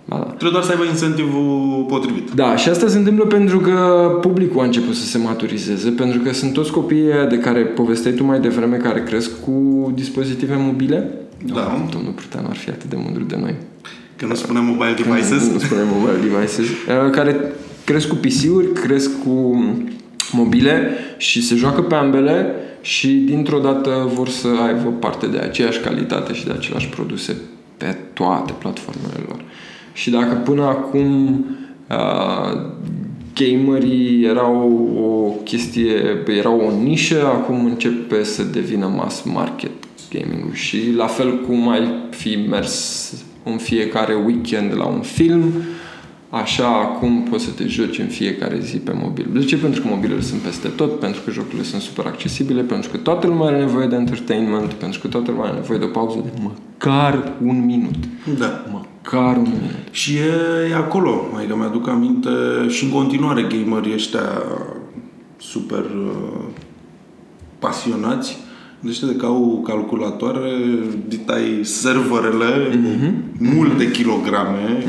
Ba 0.05 0.15
da. 0.17 0.23
Trebuie 0.23 0.51
doar 0.51 0.63
să 0.63 0.71
aibă 0.71 0.83
incentivul 0.83 1.85
potrivit. 1.87 2.31
Da, 2.31 2.55
și 2.55 2.69
asta 2.69 2.87
se 2.87 2.97
întâmplă 2.97 3.25
pentru 3.25 3.59
că 3.59 4.09
publicul 4.21 4.61
a 4.61 4.63
început 4.63 4.95
să 4.95 5.05
se 5.05 5.17
maturizeze, 5.17 5.89
pentru 5.89 6.19
că 6.19 6.33
sunt 6.33 6.53
toți 6.53 6.71
copiii 6.71 7.11
ăia 7.11 7.25
de 7.25 7.37
care 7.37 7.59
povesteai 7.59 8.13
tu 8.13 8.23
mai 8.23 8.39
devreme, 8.39 8.77
care 8.77 9.03
cresc 9.03 9.41
cu 9.41 9.91
dispozitive 9.95 10.55
mobile. 10.55 11.11
Da. 11.45 11.53
Oh, 11.53 11.89
domnul 11.91 12.11
Prutean 12.11 12.45
ar 12.49 12.55
fi 12.55 12.69
atât 12.69 12.89
de 12.89 12.95
mândru 13.03 13.23
de 13.23 13.35
noi. 13.39 13.55
Că 14.15 14.25
nu 14.25 14.35
spunem 14.35 14.65
mobile 14.65 14.93
devices. 14.93 15.51
Nu 15.51 15.59
spunem 15.59 15.87
mobile 15.87 16.29
devices. 16.29 16.65
Uh, 16.65 17.09
Care 17.11 17.53
cresc 17.85 18.07
cu 18.07 18.15
PC-uri, 18.15 18.73
cresc 18.73 19.09
cu 19.23 19.63
mobile 20.31 20.89
și 21.17 21.43
se 21.43 21.55
joacă 21.55 21.81
pe 21.81 21.95
ambele 21.95 22.45
și 22.81 23.07
dintr-o 23.07 23.59
dată 23.59 24.11
vor 24.13 24.29
să 24.29 24.47
aibă 24.65 24.89
parte 24.89 25.27
de 25.27 25.37
aceeași 25.37 25.79
calitate 25.79 26.33
și 26.33 26.45
de 26.45 26.51
aceleași 26.51 26.87
produse 26.87 27.35
pe 27.77 27.97
toate 28.13 28.53
platformele 28.59 29.23
lor. 29.27 29.41
Și 29.93 30.09
dacă 30.09 30.35
până 30.35 30.63
acum 30.63 31.45
uh, 31.89 32.71
gamerii 33.33 34.25
erau 34.25 34.89
o 34.97 35.29
chestie, 35.43 36.23
erau 36.27 36.59
o 36.59 36.83
nișă, 36.83 37.25
acum 37.25 37.65
începe 37.65 38.23
să 38.23 38.43
devină 38.43 38.87
mass 38.87 39.21
market 39.21 39.71
gaming 40.09 40.53
și 40.53 40.77
la 40.95 41.07
fel 41.07 41.41
cum 41.41 41.69
ai 41.69 41.87
fi 42.09 42.39
mers 42.49 43.13
în 43.43 43.57
fiecare 43.57 44.13
weekend 44.25 44.77
la 44.77 44.85
un 44.85 45.01
film, 45.01 45.53
așa 46.41 46.67
acum 46.67 47.23
poți 47.29 47.43
să 47.43 47.51
te 47.51 47.67
joci 47.67 47.99
în 47.99 48.07
fiecare 48.07 48.59
zi 48.59 48.77
pe 48.77 48.91
mobil. 48.95 49.29
De 49.33 49.39
ce? 49.39 49.57
Pentru 49.57 49.81
că 49.81 49.87
mobilele 49.87 50.21
sunt 50.21 50.41
peste 50.41 50.67
tot, 50.67 50.99
pentru 50.99 51.21
că 51.21 51.31
jocurile 51.31 51.63
sunt 51.63 51.81
super 51.81 52.05
accesibile, 52.05 52.61
pentru 52.61 52.89
că 52.89 52.97
toată 52.97 53.27
lumea 53.27 53.47
are 53.47 53.57
nevoie 53.57 53.87
de 53.87 53.95
entertainment, 53.95 54.73
pentru 54.73 54.99
că 54.99 55.07
toată 55.07 55.31
lumea 55.31 55.45
are 55.45 55.55
nevoie 55.55 55.79
de 55.79 55.85
o 55.85 55.87
pauză 55.87 56.19
de 56.23 56.31
măcar 56.41 57.33
un 57.43 57.65
minut. 57.65 57.95
Da. 58.37 58.65
Măcar 58.71 59.37
un 59.37 59.41
minut. 59.41 59.87
Și 59.91 60.15
e, 60.15 60.69
e 60.69 60.75
acolo. 60.75 61.25
Adică 61.37 61.55
mi-aduc 61.55 61.87
aminte 61.87 62.29
și 62.67 62.83
în 62.83 62.89
continuare 62.89 63.41
gamerii 63.41 63.93
ăștia 63.93 64.43
super 65.37 65.83
uh, 65.83 66.43
pasionați. 67.59 68.37
Deci 68.85 68.99
de 68.99 69.15
că 69.15 69.25
au 69.25 69.63
calculatoare, 69.67 70.49
ditai 71.07 71.59
serverele, 71.61 72.69
Mhm. 72.83 73.13
multe 73.55 73.91
kilograme 73.91 74.83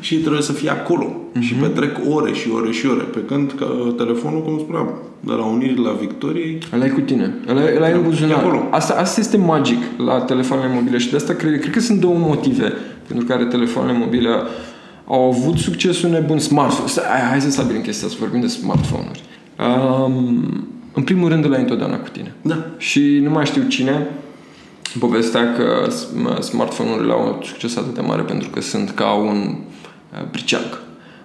și 0.00 0.16
trebuie 0.16 0.42
să 0.42 0.52
fie 0.52 0.70
acolo. 0.70 1.16
Mhm. 1.32 1.42
Și 1.42 1.54
petrec 1.54 1.96
ore 2.08 2.32
și 2.32 2.48
ore 2.54 2.70
și 2.70 2.86
ore. 2.86 3.02
Pe 3.02 3.18
când 3.26 3.52
că 3.56 3.66
telefonul, 3.96 4.42
cum 4.42 4.58
spuneam, 4.58 4.88
de 5.20 5.32
la 5.32 5.44
Unirii 5.44 5.82
la 5.84 5.90
Victoriei, 6.00 6.58
Ăla 6.74 6.84
e 6.84 6.88
cu 6.88 7.00
tine. 7.00 7.34
Ăla, 7.48 7.60
ăla 7.76 7.88
e 7.88 7.92
în 7.92 7.98
E 7.98 8.02
buzunar. 8.02 8.38
acolo. 8.38 8.66
Asta, 8.70 8.94
asta 8.94 9.20
este 9.20 9.36
magic 9.36 9.78
la 10.06 10.20
telefoanele 10.20 10.74
mobile 10.74 10.98
și 10.98 11.10
de 11.10 11.16
asta 11.16 11.32
cred, 11.32 11.60
cred 11.60 11.72
că 11.72 11.80
sunt 11.80 12.00
două 12.00 12.16
motive 12.18 12.72
pentru 13.06 13.26
care 13.26 13.44
telefoanele 13.44 13.98
mobile 13.98 14.28
au 15.06 15.22
avut 15.28 15.56
succesul 15.58 16.10
nebun 16.10 16.38
smartphone. 16.38 16.88
Stai, 16.88 17.04
Hai, 17.08 17.20
hai 17.20 17.40
să 17.40 17.50
stabilim 17.50 17.80
chestia, 17.82 18.08
să 18.08 18.14
vorbim 18.18 18.40
de 18.40 18.46
smartphone-uri. 18.46 19.22
Um, 20.06 20.66
în 20.94 21.02
primul 21.02 21.28
rând, 21.28 21.44
ăla 21.44 21.56
e 21.56 21.60
întotdeauna 21.60 21.96
cu 21.96 22.08
tine. 22.08 22.34
da, 22.42 22.64
Și 22.76 23.20
nu 23.22 23.30
mai 23.30 23.46
știu 23.46 23.62
cine 23.68 24.06
povestea 24.98 25.52
că 25.52 25.86
sm- 25.88 26.40
smartphone-urile 26.40 27.12
au 27.12 27.26
un 27.26 27.42
succes 27.44 27.76
atât 27.76 27.94
de 27.94 28.00
mare 28.00 28.22
pentru 28.22 28.48
că 28.50 28.60
sunt 28.60 28.90
ca 28.90 29.12
un 29.12 29.36
uh, 29.36 30.28
briceag. 30.30 30.80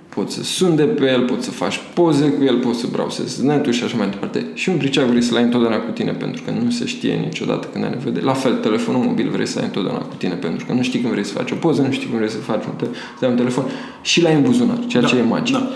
Poți 0.09 0.33
să 0.35 0.43
suni 0.43 0.75
de 0.75 0.83
pe 0.83 1.05
el, 1.05 1.21
poți 1.25 1.45
să 1.45 1.51
faci 1.51 1.79
poze 1.93 2.29
cu 2.29 2.43
el, 2.43 2.57
poți 2.57 2.79
să 2.79 2.87
browsezi 2.91 3.45
netul 3.45 3.71
și 3.71 3.83
așa 3.83 3.97
mai 3.97 4.09
departe. 4.09 4.45
Și 4.53 4.69
un 4.69 4.77
briceag 4.77 5.07
vrei 5.07 5.21
să-l 5.21 5.37
ai 5.37 5.43
întotdeauna 5.43 5.77
cu 5.77 5.91
tine 5.91 6.11
pentru 6.11 6.41
că 6.45 6.51
nu 6.63 6.69
se 6.69 6.85
știe 6.85 7.13
niciodată 7.13 7.67
când 7.71 7.83
ai 7.83 7.89
nevoie 7.89 8.13
de... 8.13 8.19
La 8.19 8.33
fel, 8.33 8.53
telefonul 8.55 9.01
mobil 9.03 9.29
vrei 9.29 9.45
să 9.47 9.59
ai 9.59 9.65
întotdeauna 9.65 10.01
cu 10.01 10.15
tine 10.15 10.33
pentru 10.33 10.65
că 10.65 10.73
nu 10.73 10.81
știi 10.81 10.99
când 10.99 11.11
vrei 11.11 11.25
să 11.25 11.33
faci 11.33 11.51
o 11.51 11.55
poză, 11.55 11.81
nu 11.81 11.91
știi 11.91 12.05
când 12.05 12.17
vrei 12.17 12.29
să 12.29 12.37
faci 12.37 12.63
un, 12.65 12.71
te- 12.77 12.97
să 13.19 13.25
ai 13.25 13.31
un 13.31 13.37
telefon 13.37 13.63
și 14.01 14.21
l-ai 14.21 14.33
în 14.33 14.41
buzunar, 14.41 14.77
ceea 14.87 15.01
Da, 15.01 15.07
ce 15.09 15.17
e 15.17 15.21
magic. 15.21 15.55
da. 15.55 15.69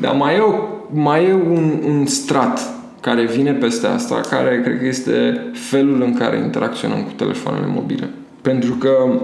Dar 0.00 0.14
mai 0.14 0.34
e, 0.34 0.38
o, 0.38 0.54
mai 0.92 1.24
e 1.24 1.32
un, 1.32 1.78
un 1.86 2.06
strat 2.06 2.60
care 3.02 3.24
vine 3.24 3.52
peste 3.52 3.86
asta, 3.86 4.20
care 4.30 4.60
cred 4.60 4.78
că 4.78 4.86
este 4.86 5.46
felul 5.52 6.02
în 6.02 6.14
care 6.14 6.38
interacționăm 6.38 7.02
cu 7.02 7.12
telefoanele 7.16 7.66
mobile. 7.66 8.10
Pentru 8.42 8.74
că 8.74 9.20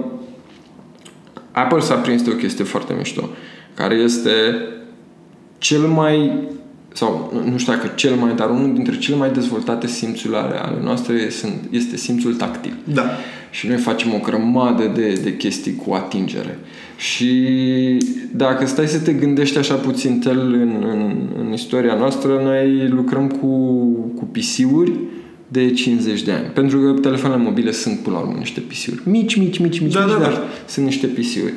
Apple 1.51 1.79
s-a 1.79 1.95
prins 1.95 2.21
de 2.21 2.29
o 2.29 2.35
chestie 2.35 2.63
foarte 2.63 2.93
mișto, 2.93 3.29
care 3.73 3.95
este 3.95 4.31
cel 5.57 5.81
mai 5.81 6.47
sau 6.99 7.31
nu- 7.33 7.51
nu 7.51 7.57
știu 7.57 7.73
dacă 7.73 7.91
cel 7.95 8.15
mai, 8.15 8.35
dar 8.35 8.49
unul 8.49 8.73
dintre 8.73 8.97
cele 8.97 9.17
mai 9.17 9.31
dezvoltate 9.31 9.87
simțuri 9.87 10.35
ale 10.35 10.55
ale 10.55 10.77
noastre 10.83 11.29
sunt, 11.29 11.53
este 11.69 11.97
simțul 11.97 12.33
tactil. 12.33 12.73
da. 12.93 13.03
Și 13.51 13.67
noi 13.67 13.77
facem 13.77 14.13
o 14.13 14.19
grămadă 14.23 14.91
de, 14.95 15.19
de 15.23 15.35
chestii 15.37 15.75
cu 15.75 15.93
atingere. 15.93 16.59
Și 16.97 17.27
dacă 18.35 18.65
stai 18.65 18.87
să 18.87 18.99
te 18.99 19.13
gândești 19.13 19.57
așa 19.57 19.73
puțin 19.73 20.19
tel 20.19 20.39
în, 20.53 20.83
în, 20.89 21.15
în 21.39 21.53
istoria 21.53 21.93
noastră, 21.95 22.39
noi 22.43 22.87
lucrăm 22.89 23.27
cu, 23.27 23.47
cu 24.15 24.27
PC-uri 24.31 24.91
de 25.47 25.71
50 25.71 26.21
de 26.21 26.31
ani. 26.31 26.45
Pentru 26.53 26.79
că 26.79 26.99
telefoanele 26.99 27.41
mobile 27.43 27.71
sunt 27.71 27.99
până 27.99 28.15
la 28.15 28.21
urmă 28.21 28.35
niște 28.37 28.59
PC-uri. 28.59 29.01
Mici, 29.09 29.35
mici, 29.35 29.57
mici, 29.59 29.79
mici, 29.79 29.93
Da, 29.93 29.99
mici 29.99 30.11
da, 30.13 30.17
da. 30.19 30.23
dar 30.23 30.41
sunt 30.67 30.85
niște 30.85 31.07
PC-uri. 31.07 31.53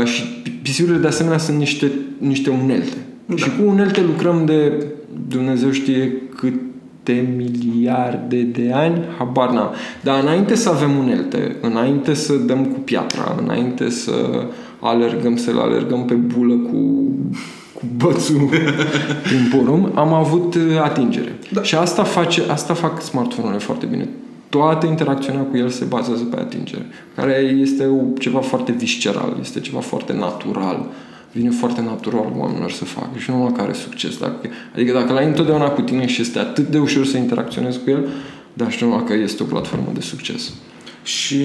Uh, 0.00 0.06
și 0.06 0.22
PC-urile 0.62 0.96
de 0.98 1.06
asemenea 1.06 1.38
sunt 1.38 1.58
niște, 1.58 1.90
niște 2.18 2.50
unelte. 2.50 2.96
Da. 3.26 3.36
Și 3.36 3.48
cu 3.48 3.68
unelte 3.68 4.00
lucrăm 4.00 4.44
de 4.44 4.86
Dumnezeu 5.28 5.70
știe 5.70 6.12
câte 6.36 7.34
miliarde 7.36 8.42
de 8.42 8.72
ani, 8.72 9.04
habar 9.18 9.50
n-am. 9.50 9.70
Dar 10.00 10.22
înainte 10.22 10.54
să 10.54 10.68
avem 10.68 10.96
unelte, 10.96 11.56
înainte 11.60 12.14
să 12.14 12.34
dăm 12.34 12.64
cu 12.64 12.78
piatra, 12.78 13.36
înainte 13.42 13.90
să 13.90 14.12
alergăm, 14.80 15.36
să-l 15.36 15.58
alergăm 15.58 16.04
pe 16.04 16.14
bulă 16.14 16.54
cu, 16.54 17.10
cu 17.74 17.82
bățul 17.96 18.48
prin 19.24 19.52
porum, 19.56 19.90
am 19.94 20.12
avut 20.12 20.54
uh, 20.54 20.80
atingere. 20.82 21.38
Da. 21.52 21.62
Și 21.62 21.74
asta, 21.74 22.02
face, 22.02 22.42
asta 22.50 22.74
fac 22.74 23.02
smartphone-urile 23.02 23.64
foarte 23.64 23.86
bine. 23.86 24.08
Toată 24.48 24.86
interacțiunea 24.86 25.42
cu 25.42 25.56
el 25.56 25.68
se 25.68 25.84
bazează 25.84 26.24
pe 26.24 26.40
atingere, 26.40 26.86
care 27.14 27.56
este 27.60 27.84
o, 27.86 28.18
ceva 28.18 28.40
foarte 28.40 28.72
visceral, 28.72 29.36
este 29.40 29.60
ceva 29.60 29.80
foarte 29.80 30.12
natural. 30.12 30.86
Vine 31.34 31.50
foarte 31.50 31.80
natural 31.80 32.32
oamenilor 32.36 32.70
să 32.70 32.84
facă 32.84 33.18
și 33.18 33.30
nu 33.30 33.44
care 33.44 33.62
are 33.62 33.72
succes. 33.72 34.18
Dacă, 34.18 34.48
adică 34.74 34.92
dacă 34.92 35.12
l-ai 35.12 35.26
întotdeauna 35.26 35.68
cu 35.68 35.80
tine 35.80 36.06
și 36.06 36.20
este 36.20 36.38
atât 36.38 36.66
de 36.66 36.78
ușor 36.78 37.04
să 37.04 37.16
interacționezi 37.16 37.78
cu 37.84 37.90
el, 37.90 38.08
dar 38.52 38.72
știu 38.72 38.86
numai 38.86 39.04
că 39.04 39.12
este 39.12 39.42
o 39.42 39.46
platformă 39.46 39.90
de 39.94 40.00
succes. 40.00 40.52
Și 41.02 41.42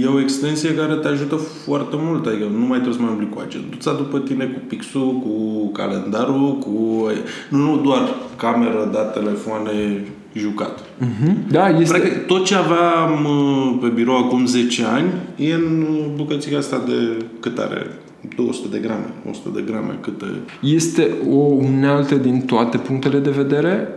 e 0.00 0.06
o 0.06 0.20
extensie 0.20 0.74
care 0.74 0.94
te 0.94 1.08
ajută 1.08 1.36
foarte 1.36 1.96
mult, 1.98 2.26
adică 2.26 2.44
nu 2.44 2.66
mai 2.66 2.80
trebuie 2.80 2.94
să 2.94 3.00
mai 3.00 3.10
umbli 3.10 3.28
cu 3.28 3.42
agenduța 3.46 3.92
după 3.92 4.18
tine, 4.18 4.44
cu 4.44 4.60
pixul, 4.68 5.20
cu 5.22 5.66
calendarul, 5.72 6.58
cu... 6.58 7.06
Nu, 7.48 7.58
nu 7.58 7.80
doar 7.80 8.14
cameră, 8.36 8.88
dat 8.92 9.12
telefoane, 9.12 10.04
jucat. 10.32 10.78
Da, 11.50 11.68
este... 11.68 11.98
Practic, 11.98 12.26
tot 12.26 12.44
ce 12.44 12.54
aveam 12.54 13.24
uh, 13.24 13.78
pe 13.80 13.88
birou 13.88 14.16
acum 14.16 14.46
10 14.46 14.84
ani 14.84 15.08
e 15.36 15.54
în 15.54 15.86
bucățica 16.16 16.58
asta 16.58 16.82
de 16.86 17.24
cât 17.40 17.58
are 17.58 17.86
200 18.36 18.68
de 18.68 18.78
grame, 18.78 19.12
100 19.30 19.48
de 19.54 19.64
grame, 19.66 19.98
câte... 20.00 20.26
Este 20.60 21.14
o 21.30 21.36
unealtă 21.38 22.14
din 22.14 22.40
toate 22.40 22.78
punctele 22.78 23.18
de 23.18 23.30
vedere, 23.30 23.88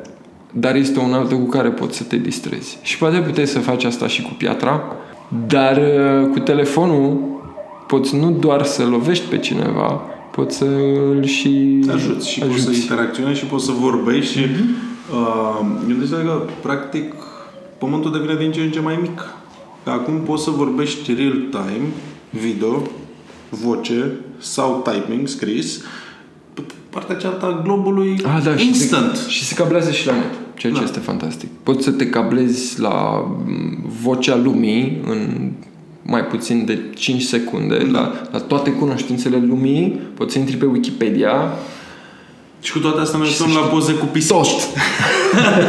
dar 0.53 0.75
este 0.75 0.99
o 0.99 1.03
unealtă 1.03 1.35
cu 1.35 1.45
care 1.45 1.69
poți 1.69 1.97
să 1.97 2.03
te 2.03 2.17
distrezi. 2.17 2.77
Și 2.81 2.97
poate 2.97 3.17
puteai 3.17 3.47
să 3.47 3.59
faci 3.59 3.83
asta 3.83 4.07
și 4.07 4.21
cu 4.21 4.33
piatra, 4.37 4.81
dar 5.47 5.77
uh, 5.77 6.29
cu 6.31 6.39
telefonul 6.39 7.31
poți 7.87 8.15
nu 8.15 8.31
doar 8.31 8.63
să 8.63 8.83
lovești 8.85 9.29
pe 9.29 9.37
cineva, 9.37 10.01
poți 10.31 10.57
să 10.57 10.65
îl 11.09 11.23
și 11.23 11.83
ajuți 11.91 12.29
și 12.29 12.39
poți 12.39 12.61
să 12.61 12.71
interacționezi 12.71 13.39
și 13.39 13.45
poți 13.45 13.65
să 13.65 13.71
vorbești 13.71 14.37
și 14.37 14.43
uh, 15.11 15.65
gândește 15.87 16.15
că 16.15 16.41
practic 16.61 17.13
pământul 17.77 18.11
devine 18.11 18.35
din 18.35 18.51
ce 18.51 18.61
în 18.61 18.71
ce 18.71 18.79
mai 18.79 18.97
mic. 19.01 19.33
Că 19.83 19.89
acum 19.89 20.19
poți 20.19 20.43
să 20.43 20.49
vorbești 20.49 21.13
real 21.13 21.37
time, 21.49 21.87
video, 22.29 22.81
voce 23.53 24.11
sau 24.39 24.81
typing 24.91 25.27
scris 25.27 25.81
pe 26.53 26.61
partea 26.89 27.15
cealaltă 27.15 27.45
a 27.45 27.61
globului 27.63 28.21
Ah, 28.35 28.43
da, 28.43 28.61
instant. 28.61 29.15
Și 29.15 29.23
se, 29.23 29.29
și 29.29 29.43
se 29.43 29.53
cablează 29.55 29.91
și 29.91 30.05
la 30.07 30.13
net, 30.13 30.33
ceea 30.57 30.73
ce 30.73 30.79
Da. 30.79 30.85
este 30.85 30.99
fantastic. 30.99 31.49
Poți 31.63 31.83
să 31.83 31.91
te 31.91 32.07
cablezi 32.09 32.79
la 32.79 33.25
mm, 33.45 33.83
vocea 34.01 34.35
lumii 34.35 35.01
în 35.05 35.51
mai 36.01 36.25
puțin 36.25 36.65
de 36.65 36.79
5 36.95 37.21
secunde 37.21 37.75
la, 37.91 38.11
la 38.31 38.39
toate 38.39 38.71
cunoștințele 38.71 39.37
lumii, 39.47 39.99
poți 40.13 40.33
să 40.33 40.39
intri 40.39 40.55
pe 40.57 40.65
Wikipedia 40.65 41.33
Și 42.61 42.71
cu 42.71 42.79
toate 42.79 42.99
astea 43.01 43.19
ne 43.19 43.25
uităm 43.25 43.61
la 43.61 43.67
poze 43.67 43.93
cu 43.93 44.05
pisici. 44.05 44.29
tot. 44.29 44.45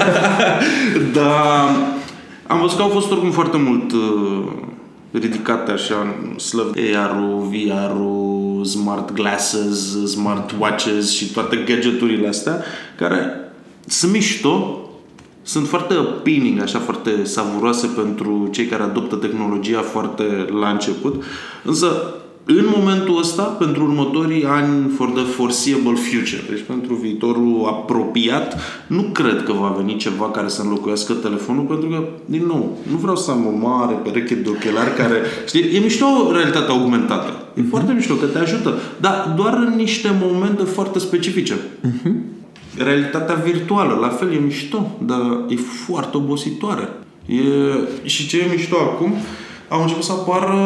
Dar 1.14 1.68
am 2.46 2.60
văzut 2.60 2.76
că 2.76 2.82
au 2.82 2.88
fost 2.88 3.10
oricum 3.10 3.30
foarte 3.30 3.56
mult 3.56 3.92
uh, 3.92 4.44
ridicate 5.18 5.70
așa 5.70 5.94
în 6.22 6.38
slăv 6.38 6.72
AR-ul, 6.94 7.48
VR-ul, 7.50 8.64
smart 8.64 9.12
glasses, 9.12 10.06
smart 10.06 10.54
watches 10.58 11.10
și 11.10 11.32
toate 11.32 11.56
gadgeturile 11.56 12.28
astea 12.28 12.62
care 12.96 13.52
sunt 13.86 14.12
mișto, 14.12 14.78
sunt 15.42 15.68
foarte 15.68 15.94
appealing, 15.94 16.60
așa, 16.60 16.78
foarte 16.78 17.24
savuroase 17.24 17.86
pentru 17.86 18.48
cei 18.52 18.66
care 18.66 18.82
adoptă 18.82 19.16
tehnologia 19.16 19.80
foarte 19.80 20.46
la 20.60 20.68
început. 20.68 21.22
Însă, 21.64 22.14
în 22.46 22.64
momentul 22.76 23.18
ăsta, 23.18 23.42
pentru 23.42 23.82
următorii 23.82 24.44
ani 24.44 24.88
for 24.96 25.08
the 25.08 25.22
foreseeable 25.22 25.94
future, 25.94 26.42
deci 26.48 26.64
pentru 26.66 26.94
viitorul 26.94 27.64
apropiat, 27.66 28.60
nu 28.86 29.02
cred 29.02 29.42
că 29.42 29.52
va 29.52 29.74
veni 29.76 29.96
ceva 29.96 30.30
care 30.30 30.48
să 30.48 30.62
înlocuiască 30.62 31.12
telefonul, 31.12 31.64
pentru 31.64 31.88
că, 31.88 32.04
din 32.24 32.44
nou, 32.46 32.78
nu 32.90 32.96
vreau 32.96 33.16
să 33.16 33.30
am 33.30 33.46
o 33.46 33.68
mare 33.68 33.94
pereche 33.94 34.34
de 34.34 34.48
ochelari 34.48 34.94
care... 34.96 35.16
Știi, 35.46 35.76
e 35.76 35.78
mișto 35.78 36.06
realitatea 36.32 36.74
augmentată. 36.74 37.32
E 37.54 37.62
foarte 37.70 37.92
mișto 37.92 38.14
că 38.14 38.26
te 38.26 38.38
ajută, 38.38 38.74
dar 39.00 39.34
doar 39.36 39.54
în 39.66 39.72
niște 39.76 40.08
momente 40.22 40.62
foarte 40.62 40.98
specifice. 40.98 41.54
Realitatea 42.76 43.34
virtuală, 43.34 43.98
la 44.00 44.08
fel, 44.08 44.32
e 44.32 44.38
mișto, 44.38 44.96
dar 45.06 45.40
e 45.48 45.56
foarte 45.56 46.16
obositoare. 46.16 46.88
E... 47.26 47.38
Și 48.02 48.26
ce 48.28 48.38
e 48.38 48.50
mișto 48.54 48.76
acum, 48.76 49.12
au 49.68 49.82
început 49.82 50.04
să 50.04 50.12
apară 50.12 50.56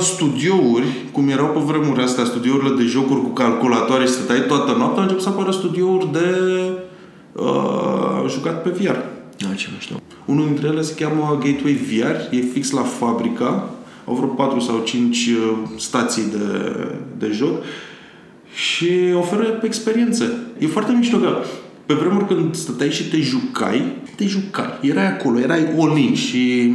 studiouri, 0.00 0.86
cum 1.12 1.28
erau 1.28 1.46
pe 1.46 1.58
vremurile 1.58 2.04
astea, 2.04 2.24
studiourile 2.24 2.76
de 2.76 2.82
jocuri 2.82 3.20
cu 3.20 3.28
calculatoare 3.28 4.04
și 4.04 4.12
stăteai 4.12 4.46
toată 4.46 4.74
noaptea, 4.78 4.96
au 4.96 5.02
început 5.02 5.22
să 5.22 5.28
apară 5.28 5.50
studiouri 5.50 6.12
de 6.12 6.28
uh, 7.32 8.30
jucat 8.30 8.62
pe 8.62 8.68
VR. 8.68 8.96
Da, 9.38 9.54
ce 9.56 9.68
mișto. 9.74 9.94
Unul 10.24 10.46
dintre 10.46 10.66
ele 10.66 10.82
se 10.82 10.94
cheamă 10.94 11.38
Gateway 11.44 11.72
VR, 11.72 12.34
e 12.34 12.40
fix 12.52 12.70
la 12.70 12.82
fabrica, 12.82 13.70
au 14.06 14.14
vreo 14.14 14.28
4 14.28 14.60
sau 14.60 14.82
5 14.84 15.30
stații 15.76 16.24
de, 16.30 16.76
de 17.18 17.30
joc 17.32 17.62
și 18.54 18.88
oferă 19.14 19.60
experiențe. 19.62 20.32
E 20.58 20.66
foarte 20.66 20.92
mișto 20.92 21.16
că 21.16 21.36
pe 21.86 21.94
vremuri 21.94 22.26
când 22.26 22.54
stăteai 22.54 22.90
și 22.90 23.08
te 23.08 23.16
jucai, 23.16 23.92
te 24.16 24.26
jucai. 24.26 24.78
Erai 24.80 25.06
acolo, 25.06 25.38
erai 25.38 25.66
all 25.78 25.98
in 25.98 26.14
și 26.14 26.72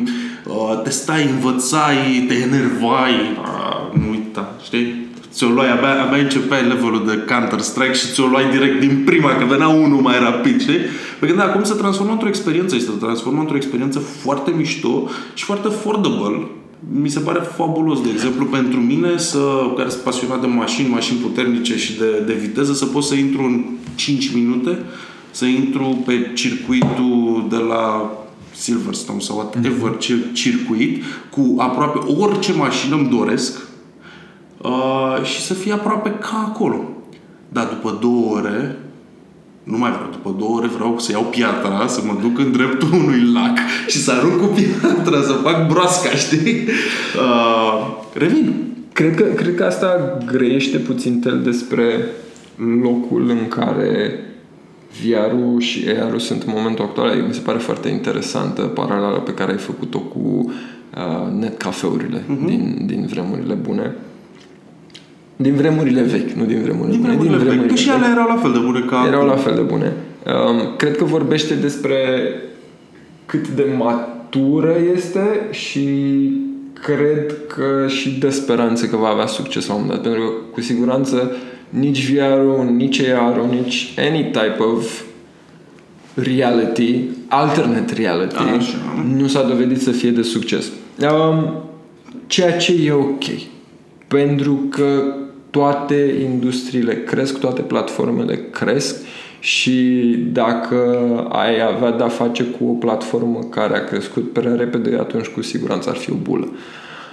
uh, 0.48 0.82
te 0.84 0.90
stai, 0.90 1.30
învățai, 1.34 2.26
te 2.28 2.34
enervai. 2.34 3.14
Uh, 3.42 4.02
nu 4.02 4.10
uita, 4.10 4.56
știi? 4.64 5.10
Ți-o 5.32 5.48
luai, 5.48 5.72
abia, 5.72 6.04
abia 6.04 6.18
începeai 6.18 6.68
levelul 6.68 7.06
de 7.06 7.34
Counter-Strike 7.34 7.94
și 7.94 8.12
ți-o 8.14 8.26
luai 8.26 8.50
direct 8.52 8.80
din 8.80 9.02
prima, 9.06 9.36
că 9.36 9.46
venea 9.46 9.68
unul 9.68 10.02
mai 10.02 10.20
rapid, 10.20 10.62
știi? 10.62 10.80
Pe 11.20 11.28
când 11.28 11.40
acum 11.40 11.64
se 11.64 11.74
transformă 11.74 12.12
într-o 12.12 12.28
experiență, 12.28 12.76
este 12.76 12.92
transformă 13.00 13.40
într-o 13.40 13.56
experiență 13.56 14.00
foarte 14.00 14.52
mișto 14.58 15.10
și 15.34 15.44
foarte 15.44 15.68
affordable. 15.68 16.48
Mi 17.02 17.10
se 17.10 17.20
pare 17.20 17.40
fabulos, 17.40 18.02
de 18.02 18.10
exemplu, 18.14 18.46
pentru 18.46 18.80
mine, 18.80 19.18
să, 19.18 19.40
care 19.78 19.90
sunt 19.90 20.02
pasionat 20.02 20.42
de 20.42 20.48
mașini, 20.48 20.90
mașini 20.90 21.20
puternice 21.20 21.78
și 21.78 21.98
de, 21.98 22.24
de 22.26 22.34
viteză, 22.34 22.74
să 22.74 22.86
pot 22.86 23.04
să 23.04 23.16
intru 23.16 23.44
în 23.44 23.64
5 23.96 24.34
minute, 24.34 24.78
să 25.32 25.46
intru 25.46 26.04
pe 26.06 26.32
circuitul 26.34 27.46
de 27.50 27.58
la 27.58 28.12
Silverstone 28.62 29.20
sau 29.20 29.36
whatever 29.36 29.98
mm-hmm. 29.98 30.34
circuit, 30.34 31.04
cu 31.30 31.56
aproape 31.58 31.98
orice 31.98 32.54
mașină 32.54 32.96
îmi 32.96 33.10
doresc, 33.10 33.70
Uh, 34.64 35.24
și 35.24 35.42
să 35.42 35.54
fie 35.54 35.74
aproape 35.74 36.10
ca 36.10 36.46
acolo. 36.50 36.90
Dar 37.50 37.66
după 37.66 37.98
două 38.02 38.36
ore, 38.36 38.78
nu 39.64 39.78
mai 39.78 39.92
vreau, 39.92 40.10
după 40.12 40.36
două 40.40 40.58
ore 40.58 40.68
vreau 40.68 41.00
să 41.00 41.12
iau 41.12 41.22
piatra, 41.22 41.88
să 41.88 42.02
mă 42.06 42.18
duc 42.22 42.40
în 42.40 42.52
dreptul 42.52 42.94
unui 42.94 43.32
lac 43.34 43.58
și 43.88 43.98
să 43.98 44.12
arunc 44.12 44.42
cu 44.42 44.46
piatra, 44.46 45.22
să 45.22 45.32
fac 45.32 45.68
broasca, 45.68 46.10
știi? 46.26 46.68
Uh, 47.18 47.98
revin. 48.14 48.54
Cred 48.94 49.16
că, 49.16 49.24
cred 49.24 49.56
că 49.56 49.64
asta 49.64 50.18
grește 50.26 50.78
puțin 50.78 51.20
tel 51.20 51.42
despre 51.42 52.06
locul 52.82 53.30
în 53.30 53.48
care 53.48 54.20
VR-ul 55.00 55.60
și 55.60 55.86
AR-ul 56.02 56.20
sunt 56.20 56.42
în 56.44 56.54
momentul 56.56 56.86
actual. 56.86 57.24
Mi 57.28 57.34
se 57.34 57.40
pare 57.40 57.58
foarte 57.58 57.90
interesantă 57.90 58.62
paralela 58.62 59.18
pe 59.18 59.34
care 59.34 59.52
ai 59.52 59.58
făcut-o 59.58 60.00
cu 60.00 60.52
uh, 60.98 61.40
netcafeurile 61.40 62.18
uh-huh. 62.20 62.46
din, 62.46 62.82
din 62.86 63.06
vremurile 63.10 63.54
bune. 63.54 63.96
Din 65.36 65.56
vremurile 65.56 66.02
vechi, 66.02 66.32
nu 66.32 66.46
din 66.46 66.62
vremurile 66.62 66.92
Din 66.92 67.02
bune. 67.02 67.14
vremurile, 67.16 67.38
din 67.38 67.48
vremurile 67.48 67.62
vechi. 67.62 67.70
Că 67.70 67.76
și 67.76 67.90
vechi. 67.90 67.98
ele 67.98 68.08
erau 68.12 68.28
la 68.28 68.36
fel 68.36 68.52
de 68.52 68.60
bune 68.60 68.80
ca 68.80 69.04
Erau 69.08 69.20
acum. 69.20 69.32
la 69.32 69.38
fel 69.38 69.56
de 69.56 69.62
bune. 69.62 69.94
Um, 70.26 70.76
cred 70.78 70.98
că 70.98 71.04
vorbește 71.04 71.54
despre 71.54 71.96
cât 73.26 73.48
de 73.48 73.66
matură 73.78 74.76
este 74.96 75.48
și 75.52 75.88
cred 76.74 77.36
că 77.48 77.88
și 77.88 78.20
de 78.20 78.30
speranță 78.30 78.86
că 78.86 78.96
va 78.96 79.08
avea 79.08 79.26
succes 79.26 79.68
la 79.68 79.74
un 79.74 79.82
moment 79.82 80.02
dat. 80.02 80.12
Pentru 80.12 80.30
că 80.30 80.36
cu 80.52 80.62
siguranță 80.62 81.32
nici 81.72 82.12
VR-ul, 82.12 82.70
nici 82.76 83.00
AR-ul, 83.00 83.48
nici 83.62 83.94
any 83.98 84.24
type 84.24 84.64
of 84.76 85.02
reality, 86.14 87.00
alternate 87.28 87.94
reality, 87.94 88.36
Așa. 88.36 88.78
nu 89.18 89.28
s-a 89.28 89.44
dovedit 89.44 89.82
să 89.82 89.92
fie 89.92 90.12
de 90.12 90.22
succes. 90.22 90.72
Um, 91.02 91.54
ceea 92.28 92.58
ce 92.58 92.74
e 92.86 92.92
ok. 92.92 93.24
Pentru 94.08 94.54
că 94.70 95.16
toate 95.50 96.28
industriile 96.32 97.04
cresc, 97.04 97.40
toate 97.40 97.62
platformele 97.62 98.40
cresc 98.52 98.96
și 99.40 100.16
dacă 100.32 100.78
ai 101.32 101.62
avea 101.76 101.92
de-a 101.92 102.08
face 102.08 102.44
cu 102.44 102.66
o 102.66 102.74
platformă 102.74 103.40
care 103.50 103.76
a 103.76 103.84
crescut 103.84 104.32
prea 104.34 104.56
repede, 104.56 104.98
atunci 105.00 105.28
cu 105.28 105.42
siguranță 105.42 105.90
ar 105.90 105.96
fi 105.96 106.12
o 106.12 106.16
bulă. 106.22 106.48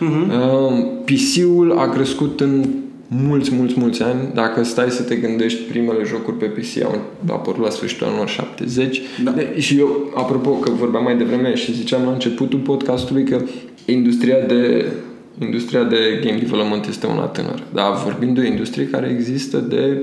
Uh-huh. 0.00 1.04
PC-ul 1.04 1.78
a 1.78 1.88
crescut 1.88 2.40
în 2.40 2.64
mulți, 3.08 3.54
mulți, 3.54 3.74
mulți 3.76 4.02
ani. 4.02 4.30
Dacă 4.34 4.62
stai 4.62 4.90
să 4.90 5.02
te 5.02 5.16
gândești, 5.16 5.62
primele 5.62 6.04
jocuri 6.04 6.36
pe 6.36 6.46
PC 6.46 6.84
au 6.84 7.00
apărut 7.28 7.62
la 7.62 7.70
sfârșitul 7.70 8.06
anilor 8.06 8.28
70. 8.28 9.00
Da. 9.24 9.30
De, 9.30 9.60
și 9.60 9.78
eu, 9.78 10.12
apropo, 10.14 10.50
că 10.50 10.70
vorbeam 10.70 11.04
mai 11.04 11.16
devreme 11.16 11.54
și 11.54 11.74
ziceam 11.74 12.04
la 12.04 12.12
începutul 12.12 12.58
podcastului 12.58 13.24
că 13.24 13.42
industria 13.86 14.40
de 14.40 14.92
industria 15.40 15.84
de 15.84 16.20
game 16.24 16.38
development 16.38 16.86
este 16.86 17.06
una 17.06 17.24
tânără. 17.24 17.62
Dar 17.72 18.02
vorbim 18.04 18.34
de 18.34 18.40
o 18.40 18.44
industrie 18.44 18.88
care 18.88 19.16
există 19.18 19.58
de 19.58 19.98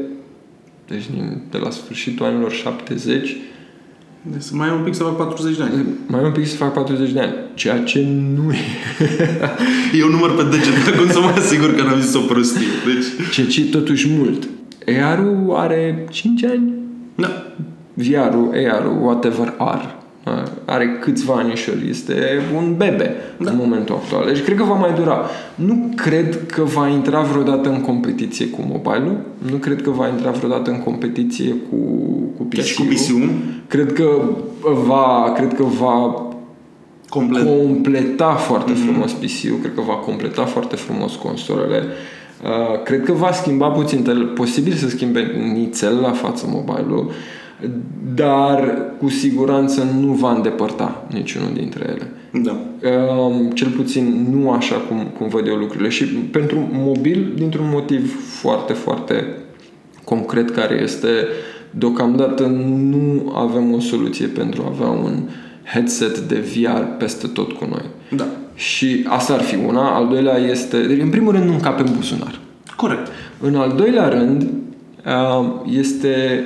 deci 0.87 1.09
din, 1.09 1.41
de 1.51 1.57
la 1.57 1.69
sfârșitul 1.69 2.25
anilor 2.25 2.51
70 2.51 3.37
Deci 4.31 4.43
mai 4.51 4.67
e 4.67 4.71
un 4.71 4.83
pic 4.83 4.93
să 4.95 5.03
fac 5.03 5.15
40 5.17 5.57
de 5.57 5.63
ani. 5.63 5.85
mai 6.07 6.21
e 6.21 6.25
un 6.25 6.31
pic 6.31 6.47
să 6.47 6.55
fac 6.55 6.73
40 6.73 7.11
de 7.11 7.19
ani. 7.19 7.33
Ceea 7.53 7.83
ce 7.83 8.05
nu 8.35 8.51
e. 8.51 8.57
Eu 10.01 10.09
număr 10.09 10.35
pe 10.35 10.43
deget 10.43 10.93
acum 10.95 11.09
să 11.09 11.19
mă 11.19 11.31
asigur 11.37 11.75
că 11.75 11.81
n-am 11.81 11.99
zis 11.99 12.13
o 12.15 12.19
prostie. 12.19 12.61
Deci, 12.85 13.29
Ceea 13.31 13.47
ce 13.47 13.61
e 13.61 13.63
totuși 13.63 14.07
mult. 14.17 14.47
AR-ul 15.03 15.53
are 15.55 16.05
5 16.11 16.43
ani. 16.43 16.73
da. 17.15 17.43
VR-ul, 17.93 18.51
AR-ul, 18.71 18.97
whatever 19.01 19.53
are, 19.57 19.95
are 20.65 20.97
câțiva 21.01 21.33
anișori. 21.33 21.89
Este 21.89 22.13
un 22.55 22.75
bebe 22.77 23.15
da. 23.37 23.49
în 23.51 23.57
momentul 23.57 23.95
actual. 23.95 24.25
Deci 24.25 24.43
cred 24.43 24.57
că 24.57 24.63
va 24.63 24.73
mai 24.73 24.93
dura. 24.93 25.25
Nu 25.55 25.89
cred 25.95 26.45
că 26.51 26.63
va 26.63 26.87
intra 26.87 27.21
vreodată 27.21 27.69
în 27.69 27.81
competiție 27.81 28.47
cu 28.47 28.61
mobile-ul. 28.67 29.17
Nu 29.51 29.55
cred 29.55 29.81
că 29.81 29.89
va 29.89 30.07
intra 30.07 30.31
vreodată 30.31 30.69
în 30.69 30.79
competiție 30.79 31.55
cu, 31.69 31.75
cu 32.37 32.43
PC-ul. 32.43 32.47
Deci 32.49 32.75
cu 32.75 32.83
PC-ul. 32.83 33.29
Cred 33.67 33.93
că 33.93 34.07
va, 34.85 35.31
cred 35.35 35.53
că 35.53 35.63
va 35.63 36.25
Complet. 37.09 37.45
completa 37.45 38.33
foarte 38.33 38.71
mm-hmm. 38.71 38.85
frumos 38.85 39.11
PC-ul, 39.11 39.57
cred 39.61 39.73
că 39.75 39.81
va 39.81 39.93
completa 39.93 40.45
foarte 40.45 40.75
frumos 40.75 41.15
consolele. 41.15 41.83
Uh, 42.43 42.83
cred 42.83 43.03
că 43.03 43.11
va 43.11 43.31
schimba 43.31 43.67
puțin, 43.67 44.03
tel- 44.03 44.25
posibil 44.25 44.73
să 44.73 44.89
schimbe 44.89 45.21
nițel 45.53 45.99
la 45.99 46.11
față 46.11 46.45
mobile-ul, 46.49 47.11
dar 48.15 48.81
cu 48.99 49.09
siguranță 49.09 49.87
nu 49.99 50.07
va 50.07 50.31
îndepărta 50.31 51.05
niciunul 51.13 51.53
dintre 51.53 51.85
ele. 51.89 52.11
Da. 52.43 52.57
Um, 52.89 53.51
cel 53.51 53.69
puțin 53.69 54.27
nu 54.31 54.51
așa 54.51 54.75
cum, 54.75 55.07
cum 55.17 55.27
văd 55.27 55.47
eu 55.47 55.55
lucrurile 55.55 55.89
și 55.89 56.03
pentru 56.05 56.69
mobil 56.71 57.31
dintr-un 57.35 57.69
motiv 57.71 58.29
foarte, 58.39 58.73
foarte 58.73 59.27
concret 60.03 60.49
care 60.49 60.79
este 60.81 61.07
deocamdată 61.69 62.45
nu 62.89 63.31
avem 63.35 63.73
o 63.73 63.79
soluție 63.79 64.27
pentru 64.27 64.61
a 64.61 64.71
avea 64.73 64.87
un 64.87 65.29
headset 65.73 66.19
de 66.19 66.35
VR 66.35 66.81
peste 66.97 67.27
tot 67.27 67.51
cu 67.51 67.65
noi. 67.69 67.85
Da. 68.15 68.25
Și 68.55 69.05
asta 69.07 69.33
ar 69.33 69.41
fi 69.41 69.55
una. 69.67 69.95
Al 69.95 70.07
doilea 70.07 70.37
este, 70.37 70.81
deci, 70.81 71.01
în 71.01 71.09
primul 71.09 71.31
rând 71.31 71.45
nu 71.45 71.53
încape 71.53 71.81
în 71.81 71.93
buzunar. 71.95 72.39
Corect. 72.75 73.07
În 73.39 73.55
al 73.55 73.73
doilea 73.77 74.07
rând, 74.07 74.41
um, 74.41 75.65
este 75.71 76.43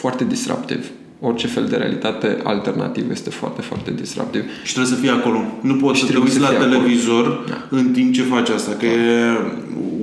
foarte 0.00 0.24
disruptiv. 0.24 0.86
orice 1.20 1.46
fel 1.46 1.66
de 1.70 1.76
realitate 1.76 2.38
alternativă 2.44 3.08
este 3.10 3.30
foarte, 3.30 3.60
foarte 3.60 3.90
disruptiv. 4.00 4.42
Și 4.64 4.72
trebuie 4.74 4.94
să 4.94 5.00
fii 5.00 5.08
acolo. 5.10 5.38
Nu 5.60 5.74
poți 5.74 5.98
să 5.98 6.04
te 6.04 6.10
trebuie 6.10 6.30
uiți 6.32 6.40
să 6.44 6.46
la 6.50 6.56
fii 6.56 6.56
acolo. 6.56 6.70
televizor 6.76 7.44
Da. 7.48 7.76
în 7.78 7.90
timp 7.92 8.12
ce 8.12 8.22
faci 8.22 8.48
asta. 8.48 8.72
Că 8.72 8.86
e 8.86 9.30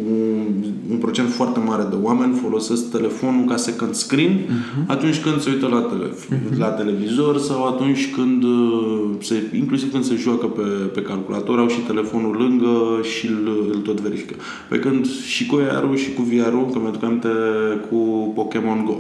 un, 0.10 0.64
un 0.92 0.98
procent 0.98 1.30
foarte 1.32 1.60
mare 1.60 1.84
de 1.90 1.96
oameni 2.02 2.34
folosesc 2.42 2.92
telefonul 2.92 3.46
ca 3.46 3.56
second 3.56 3.94
screen 3.94 4.32
Mhm. 4.48 4.92
atunci 4.92 5.20
când 5.22 5.42
se 5.42 5.50
uită 5.50 5.68
la, 5.68 5.80
tele, 5.82 6.08
la 6.58 6.68
televizor 6.68 7.38
sau 7.38 7.66
atunci 7.68 8.12
când 8.16 8.44
uh, 8.44 9.10
se, 9.22 9.36
inclusiv 9.56 9.92
când 9.92 10.04
se 10.04 10.16
joacă 10.16 10.46
pe, 10.46 10.62
pe 10.94 11.02
calculator, 11.02 11.60
au 11.60 11.68
și 11.68 11.80
telefonul 11.80 12.36
lângă 12.38 13.02
și 13.18 13.26
îl, 13.28 13.68
îl 13.74 13.80
tot 13.80 14.00
verifică. 14.02 14.36
Pe 14.70 14.80
când 14.80 15.08
și 15.26 15.46
cu 15.46 15.60
AR-ul 15.72 15.96
și 15.98 16.14
cu 16.14 16.22
VR-ul, 16.22 16.70
că 16.74 16.80
mi-aduc 16.82 17.04
aminte 17.04 17.28
cu 17.90 18.32
Pokémon 18.36 18.84
Go. 18.86 18.96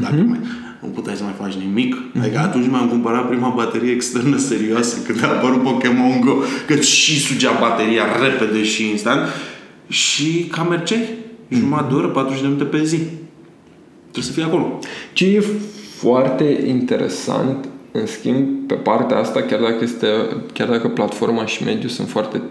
Dacă 0.00 0.14
mai, 0.26 0.38
nu 0.80 0.88
puteai 0.88 1.16
să 1.16 1.22
mai 1.22 1.34
faci 1.38 1.54
nimic. 1.54 1.96
Adică 2.20 2.38
atunci 2.38 2.68
mi-am 2.68 2.88
cumpărat 2.88 3.28
prima 3.28 3.48
baterie 3.48 3.92
externă 3.92 4.36
serioasă 4.36 4.96
când 5.06 5.24
a 5.24 5.28
apărut 5.28 5.62
Pokémon 5.62 6.20
Go. 6.20 6.34
Că 6.66 6.74
și 6.74 7.20
sugea 7.20 7.56
bateria 7.60 8.02
repede 8.22 8.62
și 8.62 8.90
instant. 8.90 9.20
Și 9.88 10.46
ca 10.50 10.62
merceai. 10.62 11.08
Jumătate 11.48 11.88
de 11.88 11.94
oră, 11.94 12.08
40 12.08 12.40
de 12.40 12.46
minute 12.46 12.64
pe 12.64 12.84
zi. 12.84 12.96
Trebuie 14.10 14.24
să 14.24 14.32
fii 14.32 14.42
acolo. 14.42 14.78
Ce 15.12 15.26
e 15.26 15.44
foarte 15.96 16.64
interesant, 16.66 17.68
în 17.92 18.06
schimb, 18.06 18.66
pe 18.66 18.74
partea 18.74 19.18
asta, 19.18 19.42
chiar 19.42 19.60
dacă, 19.60 19.78
este, 19.80 20.06
chiar 20.52 20.68
dacă 20.68 20.88
platforma 20.88 21.46
și 21.46 21.64
mediul 21.64 21.90
sunt 21.90 22.08
foarte 22.08 22.42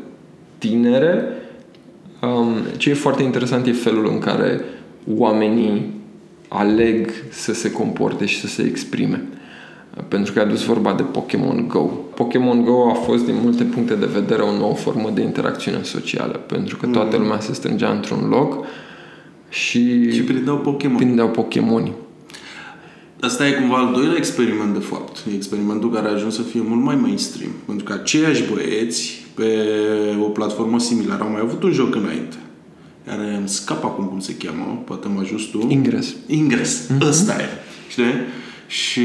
tinere, 0.57 1.23
um, 2.21 2.55
ce 2.77 2.89
e 2.89 2.93
foarte 2.93 3.23
interesant 3.23 3.67
e 3.67 3.71
felul 3.71 4.07
în 4.11 4.19
care 4.19 4.61
oamenii 5.15 6.00
aleg 6.53 7.09
să 7.29 7.53
se 7.53 7.71
comporte 7.71 8.25
și 8.25 8.39
să 8.39 8.47
se 8.47 8.61
exprime. 8.61 9.23
Pentru 10.07 10.33
că 10.33 10.39
a 10.39 10.43
adus 10.43 10.63
vorba 10.63 10.93
de 10.93 11.03
Pokémon 11.03 11.67
Go. 11.67 11.79
Pokémon 12.15 12.63
Go 12.63 12.89
a 12.89 12.93
fost 12.93 13.25
din 13.25 13.35
multe 13.43 13.63
puncte 13.63 13.93
de 13.93 14.05
vedere 14.05 14.41
o 14.41 14.57
nouă 14.57 14.73
formă 14.73 15.09
de 15.13 15.21
interacțiune 15.21 15.83
socială, 15.83 16.37
pentru 16.37 16.77
că 16.77 16.87
toată 16.87 17.17
lumea 17.17 17.39
se 17.39 17.53
strângea 17.53 17.89
într-un 17.91 18.27
loc 18.29 18.65
și, 19.49 20.11
Și 20.11 20.21
prindeau 20.21 20.57
Pokémon. 20.57 20.97
prindeau 20.97 21.29
Pokémoni. 21.29 21.91
Asta 23.19 23.47
e 23.47 23.51
cumva 23.51 23.77
al 23.77 23.93
doilea 23.93 24.17
experiment, 24.17 24.73
de 24.73 24.79
fapt. 24.79 25.17
E 25.31 25.35
experimentul 25.35 25.91
care 25.91 26.07
a 26.07 26.11
ajuns 26.11 26.35
să 26.35 26.41
fie 26.41 26.61
mult 26.67 26.83
mai 26.83 26.95
mainstream. 26.95 27.51
Pentru 27.65 27.83
că 27.83 27.93
aceiași 27.93 28.43
băieți, 28.53 29.25
pe 29.35 29.67
o 30.21 30.29
platformă 30.29 30.79
similară, 30.79 31.23
au 31.23 31.29
mai 31.29 31.41
avut 31.43 31.63
un 31.63 31.71
joc 31.71 31.95
înainte. 31.95 32.35
Care 33.05 33.35
îmi 33.37 33.49
scap 33.49 33.83
acum 33.83 34.05
cum 34.05 34.19
se 34.19 34.35
cheamă, 34.35 34.81
poate 34.85 35.07
mă 35.07 35.19
ajut 35.19 35.51
tu. 35.51 35.65
Ingres. 35.69 36.15
Ingres. 36.27 36.85
Mm-hmm. 36.85 37.07
Ăsta 37.07 37.31
e. 37.31 37.45
Știi? 37.89 38.13
Și 38.67 39.01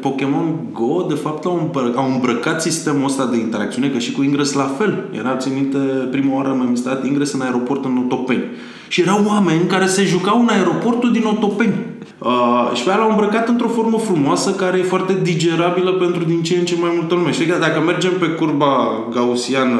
Pokémon 0.00 0.58
Go, 0.72 1.06
de 1.08 1.14
fapt, 1.14 1.44
au, 1.44 1.56
îmbră- 1.56 1.94
au 1.94 2.12
îmbrăcat 2.12 2.62
sistemul 2.62 3.04
ăsta 3.04 3.26
de 3.26 3.36
interacțiune, 3.36 3.90
că 3.90 3.98
și 3.98 4.12
cu 4.12 4.22
Ingres 4.22 4.52
la 4.52 4.74
fel. 4.78 5.08
Era, 5.12 5.36
țin 5.36 5.52
minte, 5.54 5.78
prima 6.10 6.34
oară 6.34 6.48
am 6.48 6.66
installat 6.68 7.06
Ingres 7.06 7.32
în 7.32 7.40
aeroport 7.40 7.84
în 7.84 7.96
Otopeni. 8.04 8.44
Și 8.88 9.00
erau 9.00 9.24
oameni 9.26 9.66
care 9.66 9.86
se 9.86 10.04
jucau 10.04 10.40
în 10.40 10.48
aeroportul 10.48 11.12
din 11.12 11.24
Otopeni. 11.24 11.74
Uh, 12.18 12.70
și 12.74 12.82
pe 12.82 12.90
aia 12.90 12.98
l-au 12.98 13.10
îmbrăcat 13.10 13.48
într-o 13.48 13.68
formă 13.68 13.98
frumoasă 13.98 14.50
care 14.50 14.78
e 14.78 14.82
foarte 14.82 15.18
digerabilă 15.22 15.92
pentru 15.92 16.24
din 16.24 16.42
ce 16.42 16.56
în 16.56 16.64
ce 16.64 16.76
mai 16.80 16.90
multă 16.94 17.14
lume. 17.14 17.32
Știi 17.32 17.46
că 17.46 17.58
dacă 17.58 17.80
mergem 17.80 18.12
pe 18.18 18.26
curba 18.26 19.04
gaussiană, 19.12 19.78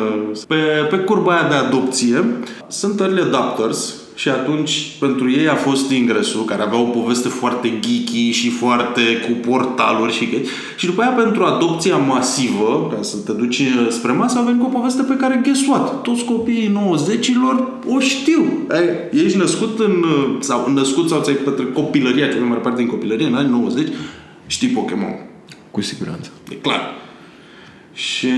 pe, 0.48 0.54
pe 0.90 0.96
curba 0.96 1.32
aia 1.32 1.48
de 1.48 1.54
adopție, 1.54 2.24
sunt 2.68 3.00
early 3.00 3.20
adapters 3.20 3.94
și 4.18 4.28
atunci 4.28 4.96
pentru 4.98 5.30
ei 5.30 5.48
a 5.48 5.54
fost 5.54 5.90
ingresul, 5.90 6.44
care 6.44 6.62
avea 6.62 6.78
o 6.78 6.84
poveste 6.84 7.28
foarte 7.28 7.78
geeky 7.80 8.30
și 8.30 8.50
foarte 8.50 9.00
cu 9.26 9.50
portaluri 9.50 10.12
și 10.12 10.26
chestii. 10.26 10.48
Și 10.76 10.86
după 10.86 11.02
aia 11.02 11.10
pentru 11.10 11.44
adopția 11.44 11.96
masivă, 11.96 12.92
ca 12.96 13.02
să 13.02 13.16
te 13.16 13.32
duci 13.32 13.62
spre 13.88 14.12
masă, 14.12 14.38
a 14.38 14.42
venit 14.42 14.60
cu 14.60 14.66
o 14.66 14.78
poveste 14.78 15.02
pe 15.02 15.16
care, 15.16 15.40
guess 15.42 15.66
what? 15.66 16.02
Toți 16.02 16.24
copiii 16.24 16.68
90-ilor 16.68 17.84
o 17.88 17.98
știu. 17.98 18.66
Ai, 18.70 18.84
ești 19.24 19.38
născut 19.38 19.78
în, 19.78 20.04
sau 20.40 20.72
născut 20.72 21.08
sau 21.08 21.22
ți-ai 21.22 21.36
petrecut 21.36 21.74
copilăria, 21.74 22.28
cea 22.28 22.38
mai 22.38 22.48
mare 22.48 22.60
parte 22.60 22.82
din 22.82 22.90
copilărie, 22.90 23.26
în 23.26 23.34
anii 23.34 23.50
90, 23.50 23.88
știi 24.46 24.68
Pokémon. 24.68 25.14
Cu 25.70 25.80
siguranță. 25.80 26.30
E 26.50 26.54
clar. 26.54 26.80
Și 27.92 28.28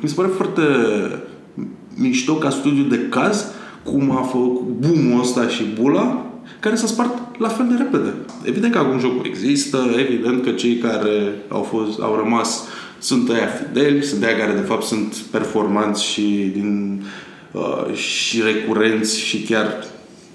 mi 0.00 0.08
se 0.08 0.14
pare 0.14 0.28
foarte 0.28 0.62
mișto 1.94 2.34
ca 2.34 2.50
studiu 2.50 2.82
de 2.82 2.98
caz 3.08 3.52
cum 3.84 4.10
a 4.10 4.22
făcut 4.22 4.66
boom 4.78 5.18
ăsta 5.20 5.48
și 5.48 5.64
bula 5.80 6.26
care 6.60 6.74
s-a 6.74 6.86
spart 6.86 7.40
la 7.40 7.48
fel 7.48 7.66
de 7.68 7.74
repede. 7.78 8.14
Evident 8.42 8.72
că 8.72 8.78
acum 8.78 8.98
jocul 8.98 9.26
există, 9.26 9.78
evident 9.98 10.44
că 10.44 10.50
cei 10.50 10.76
care 10.76 11.34
au, 11.48 11.62
fost, 11.62 12.00
au 12.00 12.16
rămas 12.16 12.64
sunt 12.98 13.30
aia 13.30 13.46
fideli, 13.46 14.04
sunt 14.04 14.24
aia 14.24 14.36
care 14.36 14.52
de 14.52 14.66
fapt 14.66 14.82
sunt 14.82 15.14
performanți 15.14 16.04
și, 16.04 16.50
din, 16.52 17.02
uh, 17.52 17.94
și 17.94 18.42
recurenți 18.42 19.20
și 19.20 19.42
chiar 19.42 19.84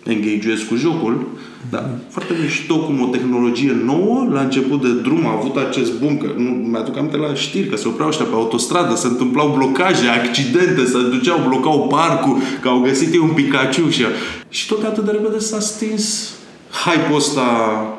engageuiesc 0.06 0.68
cu 0.68 0.76
jocul. 0.76 1.28
Da, 1.70 1.90
foarte 2.10 2.34
mișto 2.42 2.80
cum 2.80 3.02
o 3.02 3.06
tehnologie 3.06 3.78
nouă, 3.86 4.28
la 4.32 4.42
început 4.42 4.82
de 4.82 5.02
drum, 5.02 5.26
a 5.26 5.38
avut 5.38 5.56
acest 5.56 6.00
boom, 6.00 6.18
că 6.18 6.28
nu 6.38 6.50
mi-aduc 6.50 6.98
aminte 6.98 7.18
la 7.18 7.34
știri, 7.34 7.68
că 7.68 7.76
se 7.76 7.88
opreau 7.88 8.10
ăștia 8.10 8.26
pe 8.26 8.34
autostradă, 8.34 8.96
se 8.96 9.08
întâmplau 9.08 9.54
blocaje, 9.58 10.08
accidente, 10.08 10.86
se 10.86 10.98
duceau, 11.12 11.40
blocau 11.48 11.88
parcul, 11.88 12.38
că 12.62 12.68
au 12.68 12.80
găsit 12.80 13.14
ei 13.14 13.20
un 13.20 13.34
Pikachu 13.34 13.90
și, 13.90 14.04
și 14.50 14.68
tot 14.68 14.84
atât 14.84 15.06
de 15.06 15.12
repede 15.12 15.40
s-a 15.40 15.60
stins 15.60 16.34
hype-ul 16.72 17.16
ăsta 17.16 17.42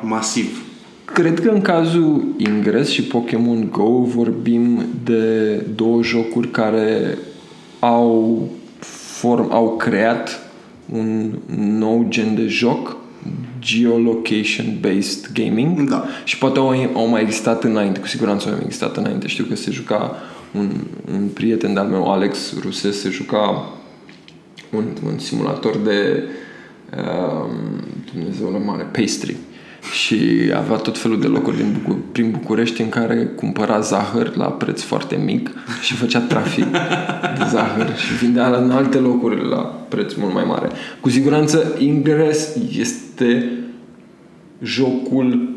masiv. 0.01 0.61
Cred 1.05 1.39
că 1.39 1.49
în 1.49 1.61
cazul 1.61 2.23
Ingres 2.37 2.89
și 2.89 3.03
Pokémon 3.03 3.67
Go 3.71 4.01
vorbim 4.03 4.85
de 5.03 5.53
două 5.75 6.03
jocuri 6.03 6.51
care 6.51 7.17
au, 7.79 8.47
form, 9.19 9.51
au 9.51 9.75
creat 9.77 10.51
un 10.93 11.31
nou 11.55 12.05
gen 12.09 12.35
de 12.35 12.47
joc 12.47 12.97
geolocation-based 13.61 15.31
gaming 15.33 15.89
Da. 15.89 16.05
și 16.23 16.37
poate 16.37 16.59
au, 16.59 16.91
au 16.93 17.07
mai 17.07 17.21
existat 17.21 17.63
înainte, 17.63 17.99
cu 17.99 18.07
siguranță 18.07 18.47
au 18.47 18.53
mai 18.53 18.63
existat 18.63 18.97
înainte. 18.97 19.27
Știu 19.27 19.43
că 19.43 19.55
se 19.55 19.71
juca 19.71 20.15
un, 20.53 20.71
un 21.11 21.27
prieten 21.33 21.73
de-al 21.73 21.87
meu, 21.87 22.11
Alex 22.11 22.59
Ruse, 22.61 22.91
se 22.91 23.09
juca 23.09 23.69
un, 24.71 24.85
un 25.05 25.19
simulator 25.19 25.77
de 25.77 26.23
um, 26.97 27.83
Dumnezeu 28.13 28.61
mare, 28.65 28.83
pastry 28.83 29.35
și 29.89 30.51
avea 30.55 30.75
tot 30.75 30.97
felul 30.97 31.19
de 31.19 31.27
locuri 31.27 31.57
din 31.57 31.77
Bucu- 31.81 31.99
prin 32.11 32.31
București 32.31 32.81
în 32.81 32.89
care 32.89 33.25
cumpăra 33.25 33.79
zahăr 33.79 34.35
la 34.35 34.45
preț 34.45 34.81
foarte 34.81 35.15
mic 35.15 35.51
și 35.81 35.93
făcea 35.93 36.19
trafic 36.19 36.65
de 37.37 37.45
zahăr 37.49 37.97
și 37.97 38.13
vindea 38.13 38.47
în 38.47 38.71
alte 38.71 38.97
locuri 38.97 39.49
la 39.49 39.57
preț 39.87 40.13
mult 40.13 40.33
mai 40.33 40.43
mare. 40.47 40.69
Cu 40.99 41.09
siguranță 41.09 41.75
Ingress 41.79 42.55
este 42.77 43.49
jocul 44.63 45.49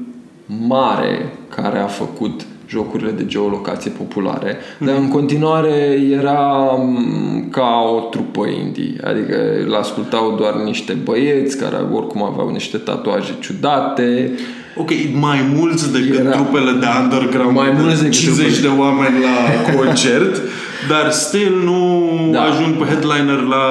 mare 0.46 1.32
care 1.54 1.78
a 1.78 1.86
făcut 1.86 2.46
jocurile 2.74 3.10
de 3.10 3.24
geolocație 3.26 3.90
populare, 3.90 4.56
dar 4.78 4.96
în 4.96 5.08
continuare 5.08 5.74
era 6.20 6.40
m, 6.78 7.48
ca 7.50 7.68
o 7.96 8.00
trupă 8.10 8.44
indie, 8.64 8.96
adică 9.04 9.36
îl 9.66 9.74
ascultau 9.74 10.34
doar 10.38 10.54
niște 10.54 10.92
băieți 11.04 11.58
care 11.58 11.76
oricum 11.92 12.22
aveau 12.22 12.48
niște 12.50 12.76
tatuaje 12.76 13.32
ciudate, 13.40 14.30
Ok, 14.76 14.90
mai 15.20 15.38
mulți 15.56 15.92
decât 15.92 16.18
Era- 16.18 16.30
trupele 16.30 16.70
de 16.80 16.86
underground, 17.02 17.56
Mai 17.56 17.72
mulți 17.80 17.98
decât 18.02 18.16
50 18.18 18.58
de 18.58 18.66
oameni 18.78 19.14
la 19.28 19.36
concert, 19.78 20.40
dar 20.88 21.10
still 21.10 21.54
nu 21.64 22.08
Da. 22.32 22.40
ajung 22.42 22.74
pe 22.76 22.84
headliner 22.84 23.40
la 23.54 23.64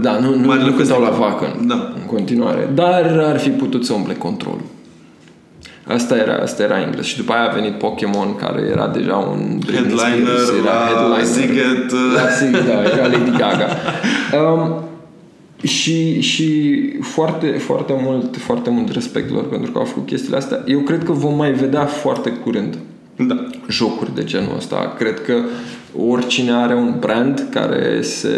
da, 0.00 0.18
nu, 0.18 0.34
nu, 0.34 0.46
marile 0.46 0.70
nu 0.70 0.76
cântau 0.76 1.00
la 1.00 1.06
festivale. 1.06 1.32
vacă 1.34 1.56
Da. 1.66 1.74
în 2.00 2.06
continuare, 2.06 2.70
dar 2.74 3.22
ar 3.32 3.38
fi 3.38 3.48
putut 3.48 3.84
să 3.84 3.92
umple 3.92 4.14
controlul. 4.14 4.64
Asta 5.86 6.16
era, 6.16 6.34
asta 6.42 6.62
era 6.62 6.80
englez. 6.80 7.04
Și 7.04 7.16
după 7.16 7.32
aia 7.32 7.50
a 7.50 7.54
venit 7.54 7.72
Pokémon, 7.72 8.36
care 8.36 8.62
era 8.70 8.86
deja 8.86 9.16
un 9.16 9.58
Britney 9.58 9.96
Headliner 9.98 10.38
Spears, 10.38 10.64
la 10.64 11.22
Ziget. 11.22 11.90
La 12.14 12.28
Ziget, 12.38 12.66
da, 12.66 12.82
era 12.82 13.06
Lady 13.06 13.30
Gaga. 13.30 13.66
Um, 14.42 14.74
și, 15.62 16.20
și 16.20 16.80
foarte, 17.00 17.46
foarte 17.46 17.92
mult, 18.02 18.36
foarte 18.36 18.70
mult 18.70 18.92
respect 18.92 19.30
lor 19.30 19.48
pentru 19.48 19.72
că 19.72 19.78
au 19.78 19.84
făcut 19.84 20.06
chestiile 20.06 20.36
astea. 20.36 20.62
Eu 20.66 20.78
cred 20.78 21.04
că 21.04 21.12
vom 21.12 21.36
mai 21.36 21.52
vedea 21.52 21.84
foarte 21.84 22.30
curând 22.30 22.78
Da. 23.16 23.46
jocuri 23.68 24.14
de 24.14 24.24
genul 24.24 24.54
ăsta. 24.56 24.94
Cred 24.98 25.22
că 25.24 25.34
oricine 26.08 26.52
are 26.52 26.74
un 26.74 26.94
brand 26.98 27.46
care 27.50 28.02
se 28.02 28.28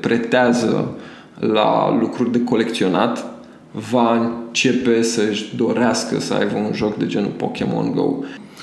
pretează 0.00 0.90
la 1.38 1.98
lucruri 2.00 2.32
de 2.32 2.44
colecționat 2.44 3.33
va 3.90 4.16
începe 4.16 5.02
să-și 5.02 5.56
dorească 5.56 6.20
să 6.20 6.34
aibă 6.34 6.56
un 6.56 6.72
joc 6.72 6.96
de 6.96 7.06
genul 7.06 7.32
Pokémon 7.36 7.92
Go. 7.94 8.14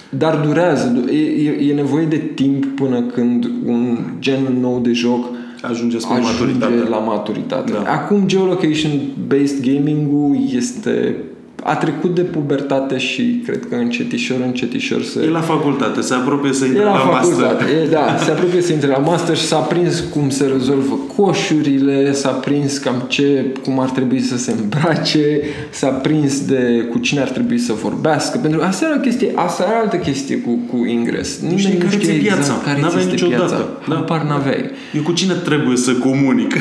Dar 0.10 0.36
durează, 0.36 1.04
e, 1.12 1.18
e, 1.18 1.70
e 1.70 1.74
nevoie 1.74 2.06
de 2.06 2.18
timp 2.18 2.66
până 2.66 3.02
când 3.02 3.50
un 3.66 3.98
gen 4.20 4.58
nou 4.60 4.80
de 4.80 4.92
joc 4.92 5.26
Ajunge 5.62 6.00
spre 6.00 6.14
ajunge 6.14 6.32
maturitate. 6.32 6.90
la 6.90 6.98
maturitate. 6.98 7.72
Da. 7.72 7.92
Acum 7.92 8.28
geolocation-based 8.28 9.62
gaming-ul 9.62 10.38
este 10.56 11.16
a 11.64 11.76
trecut 11.76 12.16
de 12.16 12.22
pubertate 12.22 12.98
și 12.98 13.42
cred 13.46 13.66
că 13.70 13.76
încetișor, 13.76 14.38
încetișor 14.46 15.04
se... 15.04 15.22
E 15.24 15.30
la 15.30 15.40
facultate, 15.42 16.02
se 16.02 16.14
apropie 16.14 16.54
să 16.54 16.66
intre 16.66 16.82
E 16.82 16.84
la, 16.84 16.92
la, 16.92 16.98
facultate, 16.98 17.64
master. 17.64 17.82
e, 17.84 17.88
da, 17.92 18.16
se 18.24 18.32
apropie 18.32 18.62
să 18.62 18.74
intre 18.74 18.88
la 18.88 18.98
master 18.98 19.38
și 19.38 19.44
s-a 19.44 19.58
prins 19.58 20.00
cum 20.14 20.30
se 20.30 20.46
rezolvă 20.46 21.00
coșurile, 21.16 22.14
s-a 22.14 22.30
prins 22.30 22.78
cam 22.78 23.04
ce, 23.08 23.46
cum 23.64 23.80
ar 23.80 23.90
trebui 23.90 24.20
să 24.20 24.38
se 24.38 24.56
îmbrace, 24.62 25.42
s-a 25.70 25.88
prins 25.88 26.46
de 26.46 26.88
cu 26.92 26.98
cine 26.98 27.22
ar 27.22 27.30
trebui 27.30 27.58
să 27.58 27.74
vorbească, 27.74 28.38
pentru 28.38 28.60
că 28.60 28.66
asta 28.66 28.86
era 28.86 28.96
o 28.96 29.00
chestie, 29.00 29.32
asta 29.36 29.66
era 29.70 29.80
altă 29.80 29.96
chestie 29.96 30.38
cu, 30.38 30.60
cu 30.72 30.86
ingres. 30.86 31.40
Nimeni 31.40 31.60
știi 31.60 31.74
nu 31.74 31.80
care 31.80 31.92
știa 31.92 32.06
ți-e 32.06 32.16
exact 32.16 32.36
piața. 32.38 32.62
care 32.64 32.76
ți 32.78 32.82
N-aveai 32.84 33.02
este 33.02 33.12
niciodată. 33.14 33.44
piața. 33.44 33.68
Da. 33.88 33.96
Habar 33.96 34.22
n-aveai. 34.24 34.70
Eu 34.96 35.02
cu 35.02 35.12
cine 35.12 35.34
trebuie 35.34 35.78
să 35.78 35.92
comunic? 35.94 36.54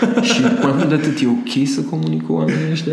Și 0.32 0.40
mai 0.40 0.72
mult 0.76 0.88
de 0.88 0.94
atât, 0.94 1.20
e 1.20 1.26
ok 1.26 1.66
să 1.66 1.80
comunic 1.80 2.26
cu 2.26 2.32
oamenii 2.32 2.70
ăștia? 2.72 2.92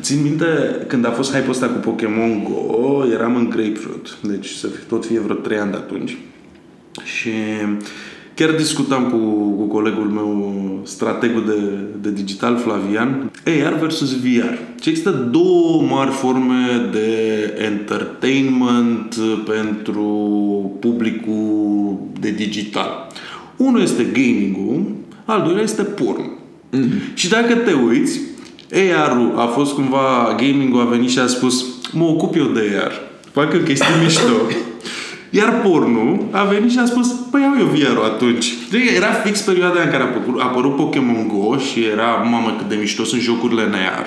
Țin 0.00 0.22
minte, 0.22 0.44
când 0.86 1.06
a 1.06 1.10
fost 1.10 1.34
hype 1.34 1.50
ăsta 1.50 1.66
cu 1.66 1.78
Pokémon 1.78 2.44
Go, 2.44 3.04
eram 3.12 3.36
în 3.36 3.50
Grapefruit, 3.50 4.16
deci 4.22 4.48
să 4.48 4.66
fi, 4.66 4.84
tot 4.88 5.06
fie 5.06 5.20
vreo 5.20 5.36
3 5.36 5.58
ani 5.58 5.70
de 5.70 5.76
atunci. 5.76 6.16
Și 7.02 7.30
chiar 8.34 8.50
discutam 8.50 9.04
cu, 9.04 9.18
cu 9.56 9.62
colegul 9.62 10.04
meu, 10.04 10.80
strategul 10.84 11.44
de, 11.46 12.08
de 12.08 12.14
digital, 12.14 12.56
Flavian, 12.56 13.30
AR 13.46 13.78
versus 13.80 14.20
VR. 14.20 14.52
Și 14.82 14.88
există 14.88 15.10
două 15.10 15.82
mari 15.82 16.10
forme 16.10 16.88
de 16.92 17.08
entertainment 17.58 19.16
pentru 19.46 20.06
publicul 20.80 21.98
de 22.20 22.30
digital. 22.30 23.06
Unul 23.56 23.80
este 23.80 24.02
gaming-ul, 24.02 24.94
al 25.24 25.42
doilea 25.42 25.62
este 25.62 25.82
porn. 25.82 26.30
Mm-hmm. 26.72 27.14
Și 27.14 27.28
dacă 27.28 27.54
te 27.54 27.72
uiți, 27.72 28.20
AR-ul 28.72 29.32
a 29.36 29.46
fost 29.46 29.74
cumva, 29.74 30.36
gaming-ul 30.36 30.80
a 30.80 30.84
venit 30.84 31.10
și 31.10 31.18
a 31.18 31.26
spus 31.26 31.64
mă 31.92 32.04
ocup 32.04 32.36
eu 32.36 32.46
de 32.46 32.80
AR, 32.82 32.92
fac 33.32 33.52
eu 33.52 33.60
chestii 33.60 33.94
mișto. 34.02 34.32
Iar 35.38 35.60
pornul 35.62 36.26
a 36.30 36.44
venit 36.44 36.70
și 36.70 36.78
a 36.78 36.84
spus 36.84 37.08
păi 37.30 37.40
iau 37.40 37.54
eu 37.58 37.66
VR-ul 37.66 38.04
atunci. 38.04 38.54
Deci 38.70 38.90
era 38.96 39.06
fix 39.06 39.40
perioada 39.40 39.82
în 39.82 39.90
care 39.90 40.02
a 40.02 40.06
apărut, 40.06 40.40
a 40.40 40.44
apărut 40.44 40.76
Pokémon 40.76 41.28
Go 41.28 41.56
și 41.58 41.84
era, 41.84 42.06
mamă 42.06 42.54
cât 42.58 42.68
de 42.68 42.74
mișto 42.74 43.04
sunt 43.04 43.20
jocurile 43.20 43.62
în 43.62 43.72
AR. 43.72 44.06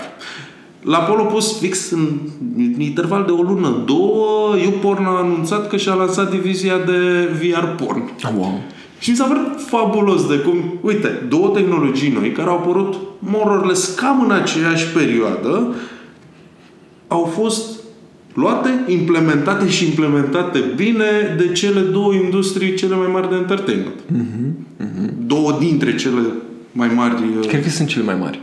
La 0.82 0.98
Polo 0.98 1.24
Pus, 1.24 1.60
fix 1.60 1.92
în 1.92 2.20
interval 2.78 3.24
de 3.26 3.32
o 3.32 3.42
lună, 3.42 3.84
două, 3.86 4.56
YouPorn 4.64 5.06
a 5.06 5.18
anunțat 5.18 5.68
că 5.68 5.78
și-a 5.78 5.94
lansat 5.94 6.30
divizia 6.30 6.78
de 6.78 7.30
VR 7.42 7.66
porn. 7.66 8.12
Wow. 8.38 8.62
Și 9.00 9.10
mi 9.10 9.16
s-a 9.16 9.24
părut 9.24 9.62
fabulos 9.68 10.28
de 10.28 10.36
cum, 10.36 10.58
uite, 10.82 11.26
două 11.30 11.48
tehnologii 11.48 12.12
noi 12.20 12.32
care 12.32 12.50
au 12.50 12.56
apărut 12.56 12.96
more 13.20 13.50
or 13.50 13.66
less 13.66 13.96
cam 13.96 14.24
în 14.24 14.32
aceeași 14.32 14.88
perioadă 14.88 15.76
au 17.08 17.24
fost 17.24 17.80
luate, 18.34 18.70
implementate 18.88 19.70
și 19.70 19.86
implementate 19.86 20.60
bine 20.76 21.36
de 21.38 21.52
cele 21.52 21.80
două 21.80 22.14
industrii 22.14 22.74
cele 22.76 22.96
mai 22.96 23.08
mari 23.12 23.30
de 23.30 23.36
entertainment. 23.36 24.00
Mm-hmm. 24.14 24.68
Două 25.26 25.58
dintre 25.60 25.96
cele 25.96 26.22
mai 26.72 26.92
mari 26.96 27.14
uh, 27.14 27.48
Cred 27.48 27.64
că 27.64 27.70
sunt 27.70 27.88
cele 27.88 28.04
mai 28.04 28.16
mari. 28.20 28.40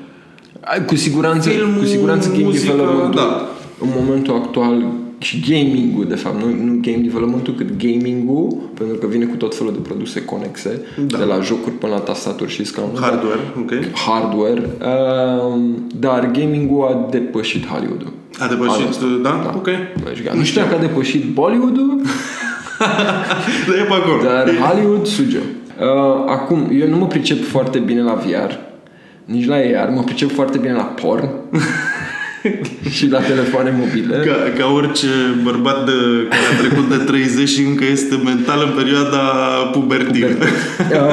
Ai, 0.60 0.84
Cu 0.84 0.96
siguranță, 0.96 1.48
Filmul, 1.48 1.78
cu 1.78 1.84
siguranță 1.84 2.28
game 2.28 2.42
muzica, 2.42 2.72
development 2.72 3.14
da. 3.14 3.48
în 3.80 3.88
momentul 4.00 4.34
actual 4.34 4.84
și 5.24 5.40
gaming-ul, 5.50 6.04
de 6.08 6.14
fapt, 6.14 6.42
nu, 6.42 6.46
nu 6.64 6.78
game 6.82 6.96
development 7.02 7.44
cât 7.56 7.76
gaming-ul, 7.76 8.70
pentru 8.74 8.96
că 8.96 9.06
vine 9.06 9.24
cu 9.24 9.36
tot 9.36 9.56
felul 9.56 9.72
de 9.72 9.78
produse 9.78 10.24
conexe, 10.24 10.80
Da. 11.06 11.18
de 11.18 11.24
la 11.24 11.40
jocuri 11.40 11.74
până 11.74 11.92
la 11.92 11.98
tastaturi 11.98 12.50
și 12.50 12.64
scaunuri. 12.64 13.00
hardware, 13.02 13.40
ok? 13.58 13.72
Hardware. 14.06 14.62
Um, 15.50 15.86
dar 16.00 16.30
gaming-ul 16.30 16.86
a 16.86 17.06
depășit 17.10 17.66
Hollywood-ul. 17.66 18.12
A 18.38 18.46
depășit, 18.46 19.00
da? 19.22 19.40
Da. 19.44 19.52
Ok. 19.56 19.68
Deci, 20.04 20.28
nu 20.34 20.42
știu 20.42 20.60
că 20.68 20.74
a 20.74 20.78
depășit 20.78 21.24
Bollywood-ul, 21.32 22.00
Dar 23.68 23.76
e 23.78 23.82
pe 23.88 23.92
acolo. 23.92 24.22
dar 24.22 24.50
Hollywood 24.68 25.06
suge. 25.06 25.38
Uh, 25.38 26.24
acum, 26.26 26.68
eu 26.80 26.88
nu 26.88 26.96
mă 26.96 27.06
pricep 27.06 27.44
foarte 27.44 27.78
bine 27.78 28.02
la 28.02 28.12
VR, 28.14 28.52
nici 29.24 29.46
la 29.46 29.54
AR, 29.54 29.90
mă 29.94 30.02
pricep 30.02 30.30
foarte 30.30 30.58
bine 30.58 30.72
la 30.72 30.82
porn 30.82 31.28
și 32.96 33.08
la 33.08 33.20
telefoane 33.20 33.74
mobile. 33.78 34.16
Ca, 34.16 34.52
ca 34.58 34.72
orice 34.72 35.06
bărbat 35.42 35.84
de, 35.84 35.92
care 36.28 36.42
a 36.52 36.58
trecut 36.58 36.88
de 36.88 37.04
30 37.04 37.48
și 37.48 37.60
încă 37.60 37.84
este 37.84 38.20
mental 38.24 38.62
în 38.66 38.82
perioada 38.82 39.18
pubertină. 39.72 40.26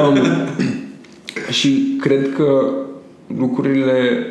um, 0.07 0.17
și 1.49 1.97
cred 1.99 2.33
că 2.35 2.71
lucrurile 3.37 4.25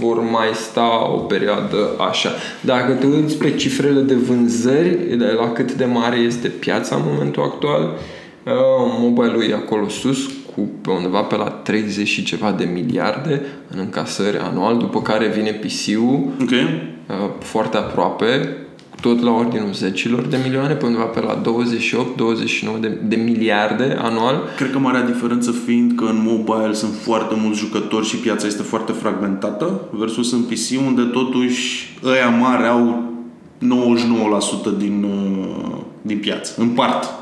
vor 0.00 0.20
mai 0.20 0.48
sta 0.54 1.10
o 1.12 1.16
perioadă 1.16 1.90
așa. 2.10 2.30
Dacă 2.60 2.92
te 2.92 3.06
uiți 3.06 3.36
pe 3.36 3.50
cifrele 3.50 4.00
de 4.00 4.14
vânzări, 4.14 5.16
de 5.18 5.36
la 5.38 5.52
cât 5.52 5.72
de 5.72 5.84
mare 5.84 6.16
este 6.16 6.48
piața 6.48 6.96
în 6.96 7.02
momentul 7.04 7.42
actual, 7.42 7.82
uh, 7.82 8.52
mobile-ul 8.98 9.44
e 9.50 9.54
acolo 9.54 9.88
sus, 9.88 10.18
cu 10.60 10.68
pe 10.80 10.90
undeva 10.90 11.20
pe 11.20 11.36
la 11.36 11.48
30 11.48 12.08
și 12.08 12.22
ceva 12.22 12.52
de 12.52 12.64
miliarde 12.64 13.42
în 13.70 13.78
încasări 13.78 14.38
anual, 14.38 14.76
după 14.76 15.02
care 15.02 15.28
vine 15.28 15.50
PC-ul, 15.50 16.28
Ok? 16.42 16.50
uh, 16.50 17.30
foarte 17.38 17.76
aproape, 17.76 18.56
tot 19.00 19.22
la 19.22 19.30
ordinul 19.30 19.72
zecilor 19.72 20.22
de 20.26 20.38
milioane, 20.44 20.74
pe 20.74 20.86
undeva 20.86 21.04
pe 21.04 21.20
la 21.20 21.42
28-29 22.76 22.80
de, 22.80 22.88
de 22.88 23.16
miliarde 23.16 23.96
anual. 24.00 24.42
Cred 24.56 24.70
că 24.70 24.78
marea 24.78 25.02
diferență 25.02 25.50
fiind 25.66 25.92
că 25.96 26.04
în 26.04 26.22
mobile 26.26 26.72
sunt 26.72 26.92
foarte 26.94 27.34
mulți 27.42 27.58
jucători 27.58 28.06
și 28.06 28.16
piața 28.16 28.46
este 28.46 28.62
foarte 28.62 28.92
fragmentată 28.92 29.80
versus 29.90 30.32
în 30.32 30.40
PC 30.40 30.86
unde 30.86 31.02
totuși 31.02 31.94
ăia 32.04 32.28
mari 32.28 32.66
au 32.68 33.02
99% 33.58 34.78
din, 34.78 35.02
uh, 35.02 35.78
din 36.02 36.18
piață. 36.18 36.60
Împart 36.60 37.19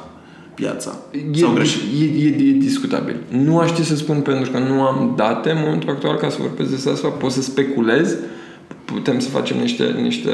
piața. 0.61 0.97
Sau 1.35 1.51
E, 1.51 1.55
greșit. 1.55 1.81
e, 2.01 2.05
e, 2.05 2.49
e 2.49 2.53
discutabil. 2.53 3.17
Nu 3.29 3.59
aș 3.59 3.69
ști 3.69 3.85
să 3.85 3.97
spun 3.97 4.21
pentru 4.21 4.51
că 4.51 4.59
nu 4.59 4.83
am 4.83 5.13
date 5.17 5.51
în 5.51 5.57
momentul 5.61 5.89
actual 5.89 6.17
ca 6.17 6.29
să 6.29 6.37
vorbesc 6.41 6.71
despre 6.71 6.93
asta, 6.93 7.09
pot 7.09 7.31
să 7.31 7.43
speculez, 7.43 8.15
putem 8.85 9.19
să 9.19 9.29
facem 9.29 9.59
niște, 9.59 9.85
niște 10.03 10.31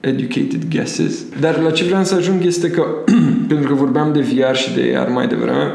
educated 0.00 0.64
guesses. 0.70 1.24
Dar 1.40 1.58
la 1.58 1.70
ce 1.70 1.84
vreau 1.84 2.04
să 2.04 2.14
ajung 2.14 2.44
este 2.44 2.70
că, 2.70 2.84
pentru 3.48 3.68
că 3.68 3.74
vorbeam 3.74 4.12
de 4.12 4.20
VR 4.20 4.54
și 4.54 4.74
de 4.74 4.94
AR 4.96 5.08
mai 5.08 5.26
devreme, 5.26 5.72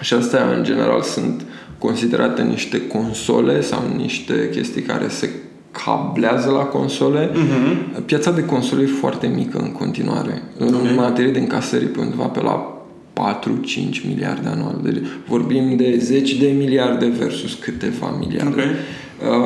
și 0.00 0.14
astea 0.14 0.52
în 0.56 0.64
general 0.64 1.02
sunt 1.02 1.42
considerate 1.78 2.42
niște 2.42 2.86
console 2.86 3.60
sau 3.60 3.82
niște 3.96 4.48
chestii 4.52 4.82
care 4.82 5.08
se 5.08 5.30
cablează 5.84 6.50
la 6.50 6.62
console. 6.64 7.30
Uh-huh. 7.30 8.04
Piața 8.04 8.30
de 8.30 8.44
console 8.44 8.82
e 8.82 8.86
foarte 8.86 9.26
mică 9.26 9.58
în 9.58 9.72
continuare. 9.72 10.42
În 10.58 10.94
materie 10.96 11.32
de 11.32 11.38
încasări 11.38 11.84
pe 11.84 12.00
undeva 12.00 12.24
pe 12.24 12.40
la 12.40 12.77
4-5 13.18 14.06
miliarde 14.06 14.48
anual. 14.48 14.80
Deci 14.82 14.96
vorbim 15.28 15.76
de 15.76 15.98
10 16.00 16.38
de 16.38 16.46
miliarde 16.58 17.06
versus 17.18 17.54
câteva 17.54 18.16
miliarde. 18.18 18.62
Ok. 18.62 18.66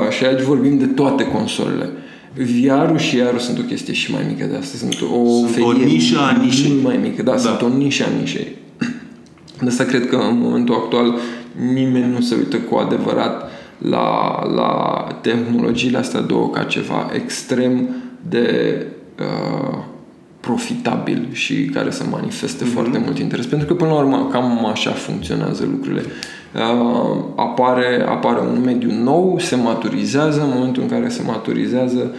Uh, 0.04 0.10
și 0.10 0.24
aici 0.24 0.40
vorbim 0.40 0.78
de 0.78 0.86
toate 0.86 1.24
consolele. 1.24 1.88
VR-ul 2.34 2.98
și 2.98 3.20
AR-ul 3.20 3.38
sunt 3.38 3.58
o 3.58 3.62
chestie 3.62 3.92
și 3.94 4.12
mai 4.12 4.22
mică 4.28 4.46
de 4.50 4.56
asta. 4.56 4.76
Sunt 4.78 4.92
o, 5.12 5.24
Sunt 5.24 5.64
o 5.64 5.70
felie 5.70 5.84
nișă 5.84 6.18
a 6.18 6.36
nișei. 6.44 6.70
mult 6.70 6.82
mai 6.82 6.96
mică. 7.02 7.22
Da, 7.22 7.30
Da. 7.30 7.36
da, 7.36 7.42
sunt 7.42 7.62
o 7.62 7.76
nișă 7.76 8.04
a 8.04 8.20
nișei. 8.20 8.46
De 9.60 9.68
asta 9.68 9.84
cred 9.84 10.06
că 10.08 10.16
în 10.16 10.38
momentul 10.40 10.74
actual 10.74 11.14
nimeni 11.72 12.12
nu 12.12 12.20
se 12.20 12.34
uită 12.34 12.56
cu 12.56 12.74
adevărat 12.76 13.50
la, 13.78 14.38
la 14.54 15.06
tehnologiile 15.20 15.98
astea 15.98 16.20
două 16.20 16.50
ca 16.50 16.62
ceva 16.62 17.10
extrem 17.14 17.88
de 18.28 18.76
uh, 19.18 19.78
profitabil 20.43 21.28
și 21.32 21.64
care 21.64 21.90
să 21.90 22.05
manifeste 22.11 22.64
mm-hmm. 22.64 22.72
foarte 22.72 22.99
mult 22.99 23.18
interes. 23.18 23.47
Pentru 23.47 23.66
că, 23.66 23.74
până 23.74 23.90
la 23.90 23.97
urmă, 23.97 24.28
cam 24.32 24.66
așa 24.66 24.90
funcționează 24.90 25.68
lucrurile. 25.70 26.03
Uh, 26.55 27.24
apare, 27.36 28.05
apare 28.09 28.40
un 28.40 28.62
mediu 28.64 28.90
nou, 29.03 29.38
se 29.38 29.57
maturizează, 29.57 30.43
în 30.43 30.51
momentul 30.55 30.82
în 30.82 30.88
care 30.88 31.09
se 31.09 31.22
maturizează, 31.26 32.14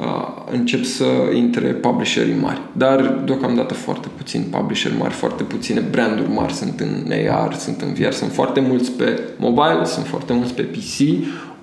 uh, 0.00 0.52
încep 0.52 0.84
să 0.84 1.04
intre 1.34 1.66
publisherii 1.66 2.40
mari. 2.40 2.60
Dar, 2.72 3.22
deocamdată, 3.24 3.74
foarte 3.74 4.08
puțini 4.16 4.44
publisheri 4.44 4.98
mari, 4.98 5.12
foarte 5.12 5.42
puține 5.42 5.80
branduri 5.90 6.32
mari 6.32 6.52
sunt 6.52 6.80
în 6.80 7.12
AR, 7.30 7.54
sunt 7.54 7.80
în 7.80 7.92
VR, 7.92 8.10
sunt 8.10 8.32
foarte 8.32 8.60
mulți 8.60 8.90
pe 8.90 9.20
mobile, 9.38 9.84
sunt 9.84 10.06
foarte 10.06 10.32
mulți 10.32 10.54
pe 10.54 10.62
PC, 10.62 10.98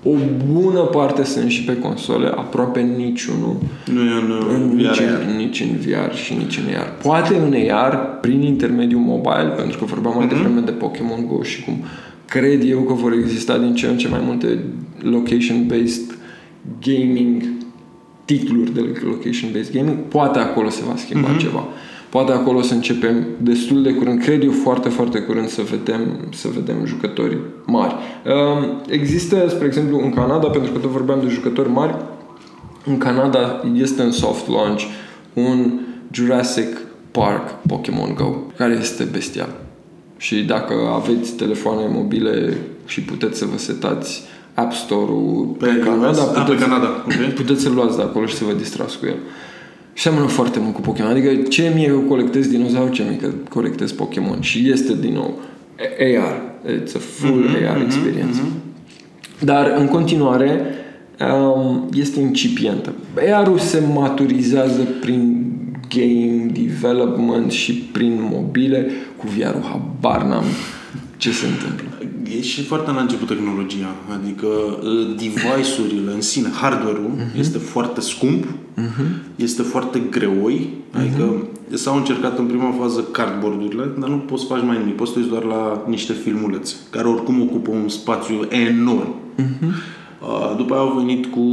o 0.04 0.12
bună 0.54 0.80
parte 0.80 1.24
sunt 1.24 1.50
și 1.50 1.64
pe 1.64 1.78
console, 1.78 2.28
aproape 2.28 2.82
niciunul 2.82 3.56
Nu 3.94 4.02
e 4.02 4.22
în, 4.22 4.32
uh, 4.32 4.46
în, 4.54 4.76
nici, 4.76 5.00
VR. 5.00 5.30
în, 5.30 5.36
nici 5.36 5.62
în 5.62 5.76
VR 5.78 6.14
și 6.16 6.34
nici 6.34 6.58
în 6.58 6.76
AR. 6.76 6.94
Poate 7.02 7.36
în 7.36 7.70
AR, 7.72 8.18
prin 8.22 8.42
intermediul 8.42 9.02
mobile, 9.02 9.54
pentru 9.58 9.78
că 9.78 9.86
vorbeam 9.86 10.14
mai 10.18 10.28
devreme 10.28 10.60
de 10.60 10.72
Pokémon 10.72 11.26
Go 11.28 11.44
și 11.44 11.64
cum 11.64 11.84
cred 12.26 12.70
eu 12.70 12.80
că 12.80 12.94
vor 12.94 13.14
exista 13.14 13.58
din 13.58 13.76
ce 13.76 13.88
în 13.88 13.98
ce 13.98 14.08
mai 14.08 14.22
multe 14.26 14.60
location-based 15.02 16.18
gaming 16.82 17.44
titluri 18.26 18.74
de 18.74 18.80
location-based 19.04 19.74
gaming, 19.74 19.98
poate 19.98 20.40
acolo 20.40 20.70
se 20.70 20.82
va 20.88 20.96
schimba 20.96 21.28
ceva. 21.40 21.68
Poate 22.10 22.32
acolo 22.32 22.62
să 22.62 22.74
începem 22.74 23.26
destul 23.38 23.84
de 23.84 23.94
curând, 23.94 24.24
cred 24.24 24.44
eu 24.44 24.52
foarte, 24.52 24.90
foarte 24.90 25.20
curând 25.20 25.48
să 25.48 25.62
vedem, 25.62 26.28
să 26.34 26.48
vedem 26.54 26.86
jucători 26.86 27.38
mari. 27.66 27.94
Um, 28.26 28.82
Există, 28.88 29.46
spre 29.50 29.66
exemplu, 29.66 30.00
în 30.04 30.14
Canada, 30.14 30.48
pentru 30.48 30.72
că 30.72 30.80
tot 30.80 30.90
vorbeam 30.90 31.20
de 31.24 31.28
jucători 31.28 31.70
mari, 31.70 31.96
În 32.86 32.98
Canada 32.98 33.62
este 33.74 34.02
în 34.02 34.12
soft 34.12 34.48
launch 34.48 34.84
un 35.34 35.80
Jurassic 36.12 36.78
Park 37.12 37.50
Pokémon 37.68 38.14
Go, 38.16 38.36
care 38.58 38.78
este 38.80 39.04
bestial. 39.04 39.50
Și 40.18 40.44
dacă 40.44 40.74
aveți 40.96 41.34
telefoane 41.34 41.82
mobile 41.94 42.58
și 42.86 43.02
puteți 43.02 43.38
să 43.38 43.46
vă 43.46 43.58
setați 43.58 44.24
App 44.54 44.74
Store-ul 44.74 45.56
Pe 45.58 45.82
Canada? 45.84 46.22
Ah, 46.36 46.46
pe 46.50 46.56
Canada, 46.56 47.06
ok. 47.06 47.34
puteți 47.34 47.62
să-l 47.62 47.74
luați 47.74 47.96
de 47.96 48.02
acolo 48.02 48.26
și 48.26 48.36
să 48.36 48.44
vă 48.44 48.54
distrați 48.54 49.00
cu 49.00 49.06
el. 49.06 49.16
Și 49.16 49.49
seamănă 50.00 50.26
foarte 50.26 50.60
mult 50.60 50.74
cu 50.74 50.82
Pokémon. 50.82 51.12
Adică 51.12 51.36
ce 51.36 51.72
mie 51.76 51.88
că 51.88 51.96
colectez 51.96 52.48
dinozauri, 52.48 52.92
ce 52.92 53.04
mie 53.04 53.18
că 53.18 53.30
colectez 53.50 53.92
Pokémon. 53.92 54.42
Și 54.42 54.70
este 54.70 54.96
din 54.96 55.14
nou 55.14 55.40
AR. 55.78 56.42
It's 56.66 56.96
a 56.96 57.00
full 57.00 57.44
Mhm, 57.44 57.68
AR 57.68 57.82
experience. 57.82 58.40
Dar 59.40 59.74
în 59.78 59.88
continuare 59.88 60.62
um, 61.54 61.90
este 61.94 62.20
incipientă. 62.20 62.94
AR-ul 63.34 63.58
se 63.58 63.84
maturizează 63.94 64.82
prin 65.02 65.46
game 65.90 66.52
development 66.54 67.52
și 67.52 67.74
prin 67.74 68.30
mobile. 68.32 68.88
Cu 69.18 69.26
VR-ul 69.28 69.64
habar 69.64 70.24
n-am 70.24 70.44
ce 71.20 71.32
se 71.32 71.46
întâmplă. 71.48 71.88
E 72.38 72.42
și 72.42 72.64
foarte 72.64 72.92
la 72.92 73.02
început 73.02 73.28
tehnologia, 73.28 73.96
adică 74.22 74.46
uh, 74.46 75.08
device-urile 75.18 76.12
în 76.14 76.22
sine, 76.22 76.50
hardware-ul 76.62 77.12
Mhm. 77.16 77.40
este 77.40 77.58
foarte 77.58 78.02
scump, 78.02 78.46
este 79.36 79.62
foarte 79.62 80.02
greoi, 80.10 80.70
adică 80.92 81.24
Mhm. 81.24 81.76
s-au 81.76 81.96
încercat 81.98 82.38
în 82.40 82.46
prima 82.46 82.72
fază 82.80 83.02
cardboard-urile, 83.12 83.84
dar 84.00 84.10
nu 84.10 84.16
poți 84.18 84.42
să 84.42 84.48
faci 84.54 84.64
mai 84.64 84.78
nimic, 84.78 84.96
poți 84.96 85.10
să 85.12 85.14
te 85.18 85.20
uiți 85.24 85.32
doar 85.32 85.44
la 85.44 85.84
niște 85.88 86.14
filmulețe, 86.14 86.76
care 86.90 87.08
oricum 87.08 87.42
ocupă 87.42 87.70
un 87.72 87.90
spațiu 87.90 88.36
enorm. 88.50 89.14
Mhm. 89.36 89.74
Uh, 90.22 90.54
După 90.58 90.74
aia 90.74 90.82
au 90.84 90.96
venit 90.98 91.26
cu 91.26 91.44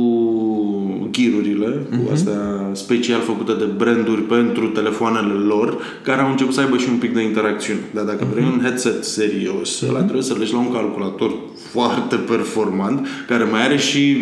ghirurile, 1.10 1.86
Mhm. 1.90 2.04
cu 2.04 2.10
astea 2.12 2.40
special 2.72 3.20
făcute 3.20 3.52
de 3.52 3.64
branduri 3.76 4.20
pentru 4.20 4.66
telefoanele 4.66 5.32
lor, 5.32 5.78
care 6.02 6.20
au 6.20 6.30
început 6.30 6.54
să 6.54 6.60
aibă 6.60 6.76
și 6.76 6.88
un 6.90 6.96
pic 6.98 7.14
de 7.14 7.22
interacțiune. 7.22 7.80
Dar 7.94 8.04
dacă 8.04 8.26
vrei 8.32 8.44
Mhm. 8.44 8.52
un 8.52 8.60
headset 8.60 9.04
serios, 9.04 9.80
ăla 9.80 10.00
trebuie 10.00 10.22
să 10.22 10.34
legi 10.38 10.52
la 10.52 10.58
un 10.58 10.72
calculator 10.72 11.30
foarte 11.72 12.16
performant, 12.16 13.06
care 13.28 13.44
mai 13.44 13.62
are 13.64 13.76
și 13.76 14.16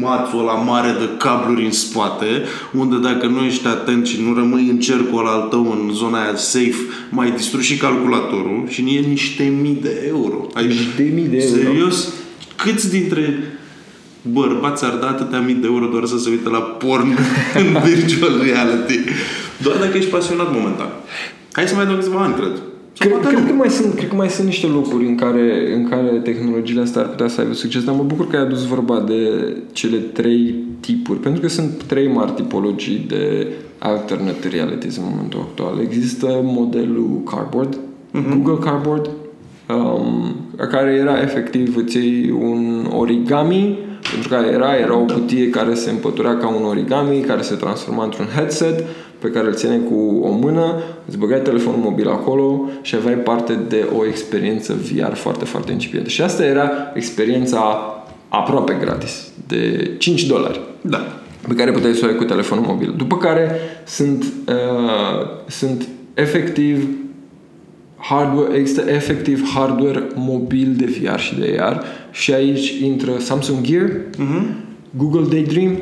mațul 0.00 0.38
ăla 0.40 0.52
mare 0.54 0.90
de 0.98 1.08
cabluri 1.18 1.64
în 1.64 1.70
spate, 1.72 2.26
unde 2.78 2.96
dacă 3.08 3.26
nu 3.26 3.38
ești 3.44 3.66
atent 3.66 4.06
și 4.06 4.20
nu 4.26 4.34
rămâi 4.34 4.68
în 4.70 4.78
cercul 4.78 5.18
ăla 5.18 5.30
al 5.30 5.48
tău, 5.48 5.60
în 5.82 5.92
zona 5.94 6.22
aia 6.22 6.36
safe, 6.36 6.76
mai 7.10 7.30
distrugi 7.30 7.66
și 7.72 7.76
calculatorul 7.78 8.64
și 8.68 8.80
e 8.96 9.08
niște 9.08 9.52
mii 9.62 9.78
de 9.82 10.04
euro. 10.08 10.46
Adică, 10.54 10.72
Niște 10.72 11.12
mii 11.14 11.24
de 11.26 11.36
euro. 11.36 11.56
Serios? 11.62 12.12
Câți 12.62 12.90
dintre 12.90 13.22
bărbați 14.32 14.84
ar 14.84 14.94
da 14.94 15.08
atâtea 15.08 15.40
mii 15.40 15.54
de 15.54 15.66
euro 15.66 15.86
doar 15.86 16.04
să 16.04 16.18
se 16.18 16.28
uite 16.30 16.48
la 16.48 16.58
porn 16.58 17.08
în 17.60 17.66
virtual 17.84 18.32
reality? 18.42 18.98
Doar 19.62 19.76
dacă 19.76 19.96
ești 19.96 20.10
pasionat 20.10 20.52
momentan. 20.52 20.88
Hai 21.52 21.68
să 21.68 21.74
mai 21.74 21.86
dăm 21.86 21.94
câțiva 21.94 22.20
ani, 22.20 22.34
cred. 22.34 22.52
Sau 22.98 23.08
Cred, 23.08 23.10
poate 23.10 23.26
cred, 23.26 23.40
nu. 23.40 23.46
că 23.50 23.54
mai 23.54 23.70
sunt, 23.70 23.94
cred 23.94 24.08
că 24.08 24.14
mai 24.14 24.30
sunt 24.30 24.46
niște 24.46 24.66
locuri 24.66 25.06
în 25.06 25.14
care, 25.14 25.74
în 25.74 25.88
care 25.88 26.08
tehnologiile 26.22 26.80
astea 26.80 27.00
ar 27.02 27.08
putea 27.08 27.28
să 27.28 27.40
aibă 27.40 27.52
succes, 27.52 27.84
dar 27.84 27.94
mă 27.94 28.02
bucur 28.02 28.28
că 28.28 28.36
ai 28.36 28.42
adus 28.42 28.66
vorba 28.66 29.00
de 29.00 29.20
cele 29.72 29.96
trei 29.96 30.54
tipuri, 30.80 31.18
pentru 31.18 31.40
că 31.40 31.48
sunt 31.48 31.82
trei 31.86 32.08
mari 32.08 32.30
tipologii 32.32 33.04
de 33.08 33.46
alternate 33.78 34.48
realities 34.48 34.96
în 34.96 35.02
momentul 35.10 35.40
actual. 35.40 35.78
Există 35.82 36.26
modelul 36.42 37.22
Cardboard, 37.24 37.78
Google 38.30 38.64
Cardboard, 38.70 39.10
um, 39.68 40.36
care 40.70 40.90
era 40.90 41.20
efectiv 41.22 41.76
îți 41.76 41.96
iei 41.96 42.30
un 42.30 42.90
origami, 42.96 43.78
pentru 44.12 44.28
că 44.28 44.34
era, 44.52 44.76
era 44.76 44.96
o 44.96 45.04
cutie 45.04 45.50
care 45.50 45.74
se 45.74 45.90
împăturea 45.90 46.36
ca 46.36 46.48
un 46.48 46.64
origami, 46.64 47.20
care 47.20 47.42
se 47.42 47.54
transforma 47.54 48.04
într-un 48.04 48.26
headset 48.34 48.84
pe 49.18 49.28
care 49.28 49.46
îl 49.46 49.54
țineai 49.54 49.80
cu 49.88 50.20
o 50.22 50.30
mână, 50.30 50.82
îți 51.06 51.18
băgai 51.18 51.40
telefonul 51.40 51.80
mobil 51.80 52.08
acolo 52.08 52.68
și 52.82 52.94
aveai 52.94 53.14
parte 53.14 53.58
de 53.68 53.86
o 53.98 54.06
experiență 54.06 54.76
VR 54.92 55.14
foarte, 55.14 55.44
foarte 55.44 55.72
incipientă. 55.72 56.08
Și 56.08 56.22
asta 56.22 56.44
era 56.44 56.70
experiența 56.94 57.92
aproape 58.28 58.76
gratis, 58.80 59.28
de 59.46 59.90
5 59.98 60.26
dolari 60.26 60.60
Da. 60.80 61.06
pe 61.48 61.54
care 61.54 61.70
puteai 61.70 61.94
să 61.94 62.04
o 62.04 62.08
ai 62.08 62.16
cu 62.16 62.24
telefonul 62.24 62.64
mobil. 62.66 62.94
După 62.96 63.16
care 63.16 63.50
sunt, 63.86 64.24
uh, 64.48 65.26
sunt 65.46 65.88
efectiv 66.14 66.88
hardware, 67.98 68.56
există 68.58 68.82
efectiv 68.90 69.48
hardware 69.54 70.02
mobil 70.14 70.74
de 70.76 70.84
VR 70.84 71.18
și 71.18 71.34
de 71.38 71.56
AR 71.60 71.82
și 72.10 72.32
aici 72.32 72.68
intră 72.82 73.12
Samsung 73.18 73.58
Gear, 73.60 73.90
Google 74.96 75.26
Daydream, 75.30 75.76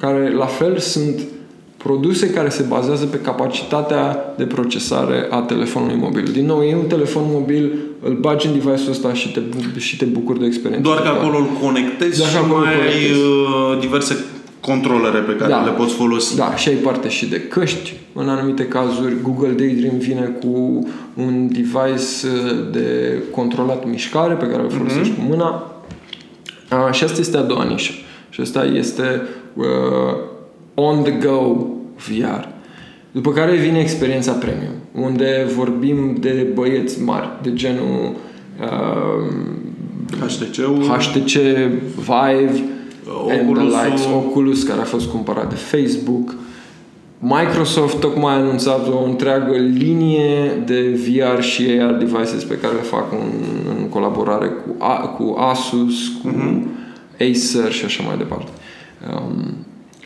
care 0.00 0.32
la 0.34 0.46
fel 0.46 0.78
sunt 0.78 1.20
produse 1.76 2.30
care 2.30 2.48
se 2.48 2.64
bazează 2.68 3.04
pe 3.04 3.16
capacitatea 3.20 4.34
de 4.36 4.44
procesare 4.44 5.26
a 5.30 5.36
telefonului 5.40 5.96
mobil. 5.96 6.24
Din 6.32 6.46
nou, 6.46 6.62
e 6.62 6.74
un 6.76 6.86
telefon 6.88 7.22
mobil, 7.26 7.72
îl 8.02 8.16
bagi 8.20 8.46
în 8.46 8.52
device-ul 8.52 8.90
ăsta 8.90 9.12
și 9.12 9.32
te, 9.32 9.40
bu- 9.40 9.78
și 9.78 9.96
te 9.96 10.04
bucuri 10.04 10.38
de 10.38 10.46
experiență. 10.46 10.84
Doar 10.84 10.96
că 10.96 11.02
totală. 11.08 11.20
acolo 11.26 11.38
îl 11.38 11.66
conectezi 11.66 12.16
Doar 12.18 12.30
și 12.30 12.36
că 12.36 12.42
acolo 12.44 12.64
mai 12.64 12.74
îl 12.74 12.80
ai 12.80 12.86
conectezi. 12.86 13.20
uh, 13.20 13.78
diverse 13.80 14.14
controlere 14.60 15.18
pe 15.18 15.32
care 15.36 15.50
Da. 15.50 15.64
le 15.64 15.70
poți 15.70 15.94
folosi. 15.94 16.36
Da, 16.36 16.56
și 16.56 16.68
ai 16.68 16.74
parte 16.74 17.08
și 17.08 17.26
de 17.28 17.40
căști. 17.40 17.92
În 18.12 18.28
anumite 18.28 18.64
cazuri, 18.66 19.14
Google 19.22 19.50
Daydream 19.52 19.98
vine 19.98 20.36
cu 20.40 20.88
un 21.14 21.48
device 21.52 22.26
uh, 22.26 22.72
de 22.72 23.18
controlat 23.30 23.86
mișcare 23.86 24.34
pe 24.34 24.46
care 24.46 24.62
îl 24.62 24.70
folosești 24.70 25.14
cu 25.14 25.20
mâna. 25.28 25.72
Uh, 26.72 26.92
și 26.92 27.04
asta 27.04 27.20
este 27.20 27.36
a 27.36 27.42
doua 27.42 27.64
nișă. 27.64 27.92
Și 28.30 28.40
asta 28.40 28.64
este 28.64 29.22
uh, 29.54 29.64
on-the-go 30.74 31.66
VR. 32.08 32.44
După 33.12 33.32
care 33.32 33.56
vine 33.56 33.78
experiența 33.80 34.32
premium, 34.32 34.74
unde 34.94 35.46
vorbim 35.56 36.16
de 36.20 36.46
băieți 36.54 37.02
mari, 37.02 37.28
de 37.42 37.52
genul 37.52 38.14
uh, 38.60 39.34
HTC-ul, 40.20 40.82
HTC 40.84 41.32
Vive, 41.96 42.64
and 43.10 43.40
the 43.40 43.50
Oculus-ul. 43.50 43.80
likes, 43.84 44.06
Oculus, 44.06 44.62
care 44.62 44.80
a 44.80 44.84
fost 44.84 45.08
cumpărat 45.10 45.48
de 45.48 45.54
Facebook. 45.54 46.34
Microsoft 47.18 48.00
tocmai 48.00 48.32
a 48.32 48.36
anunțat 48.36 48.88
o 48.88 49.04
întreagă 49.04 49.56
linie 49.56 50.62
de 50.66 50.80
VR 50.80 51.40
și 51.40 51.78
AR 51.80 51.92
devices 51.92 52.44
pe 52.44 52.58
care 52.58 52.74
le 52.74 52.80
fac 52.80 53.12
în, 53.12 53.30
în 53.78 53.88
colaborare 53.88 54.46
cu, 54.46 54.84
A, 54.84 54.96
cu 54.96 55.36
Asus, 55.38 56.08
cu 56.22 56.62
Acer 57.14 57.72
și 57.72 57.84
așa 57.84 58.02
mai 58.06 58.16
departe. 58.16 58.50
Um, 59.14 59.54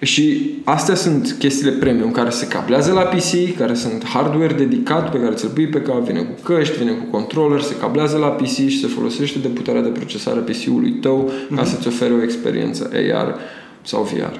și 0.04 0.50
astea 0.64 0.94
sunt 0.94 1.36
chestiile 1.38 1.70
premium 1.70 2.10
care 2.10 2.30
se 2.30 2.46
cablează 2.46 2.92
la 2.92 3.00
PC, 3.00 3.56
care 3.58 3.74
sunt 3.74 4.04
hardware 4.04 4.54
dedicat 4.54 5.10
pe 5.10 5.20
care 5.20 5.34
ți-l 5.34 5.48
pui 5.48 5.66
pe 5.66 5.80
cap, 5.80 6.06
vine 6.06 6.20
cu 6.20 6.42
căști, 6.42 6.78
vine 6.78 6.90
cu 6.90 7.04
controller, 7.10 7.60
se 7.60 7.76
cablează 7.76 8.16
la 8.16 8.26
PC 8.26 8.48
și 8.48 8.80
se 8.80 8.86
folosește 8.86 9.38
de 9.38 9.48
puterea 9.48 9.82
de 9.82 9.88
procesare 9.88 10.38
a 10.38 10.42
PC-ului 10.42 10.92
tău 10.92 11.30
ca 11.56 11.64
să-ți 11.64 11.86
ofere 11.86 12.12
o 12.12 12.22
experiență 12.22 12.90
AR 13.12 13.38
sau 13.82 14.02
VR. 14.02 14.38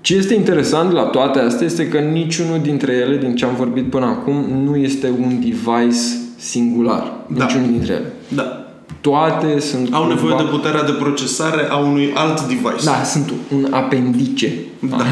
Ce 0.00 0.16
este 0.16 0.34
interesant 0.34 0.92
la 0.92 1.02
toate 1.02 1.38
astea 1.38 1.66
este 1.66 1.88
că 1.88 1.98
niciunul 1.98 2.60
dintre 2.62 2.92
ele, 2.92 3.16
din 3.16 3.36
ce 3.36 3.44
am 3.44 3.54
vorbit 3.54 3.90
până 3.90 4.06
acum, 4.06 4.34
nu 4.64 4.76
este 4.76 5.10
un 5.20 5.40
device 5.40 5.98
singular. 6.36 7.24
Da. 7.26 7.44
Niciunul 7.44 7.70
dintre 7.70 7.92
ele. 7.92 8.12
Da. 8.28 8.69
Toate 9.00 9.60
sunt 9.60 9.94
Au 9.94 10.08
nevoie 10.08 10.34
cumva- 10.34 10.42
de 10.50 10.56
puterea 10.56 10.82
de 10.82 10.92
procesare 10.92 11.66
a 11.70 11.76
unui 11.76 12.12
alt 12.14 12.40
device. 12.46 12.84
da, 12.84 13.02
sunt 13.04 13.32
un 13.54 13.66
apendice. 13.72 14.52
Da. 14.78 14.96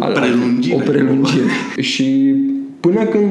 Al- 0.00 0.10
O 0.10 0.20
prelungire. 0.20 0.74
O 0.74 0.78
prelungire. 0.78 1.44
Și 1.80 2.34
până 2.80 3.04
când 3.04 3.28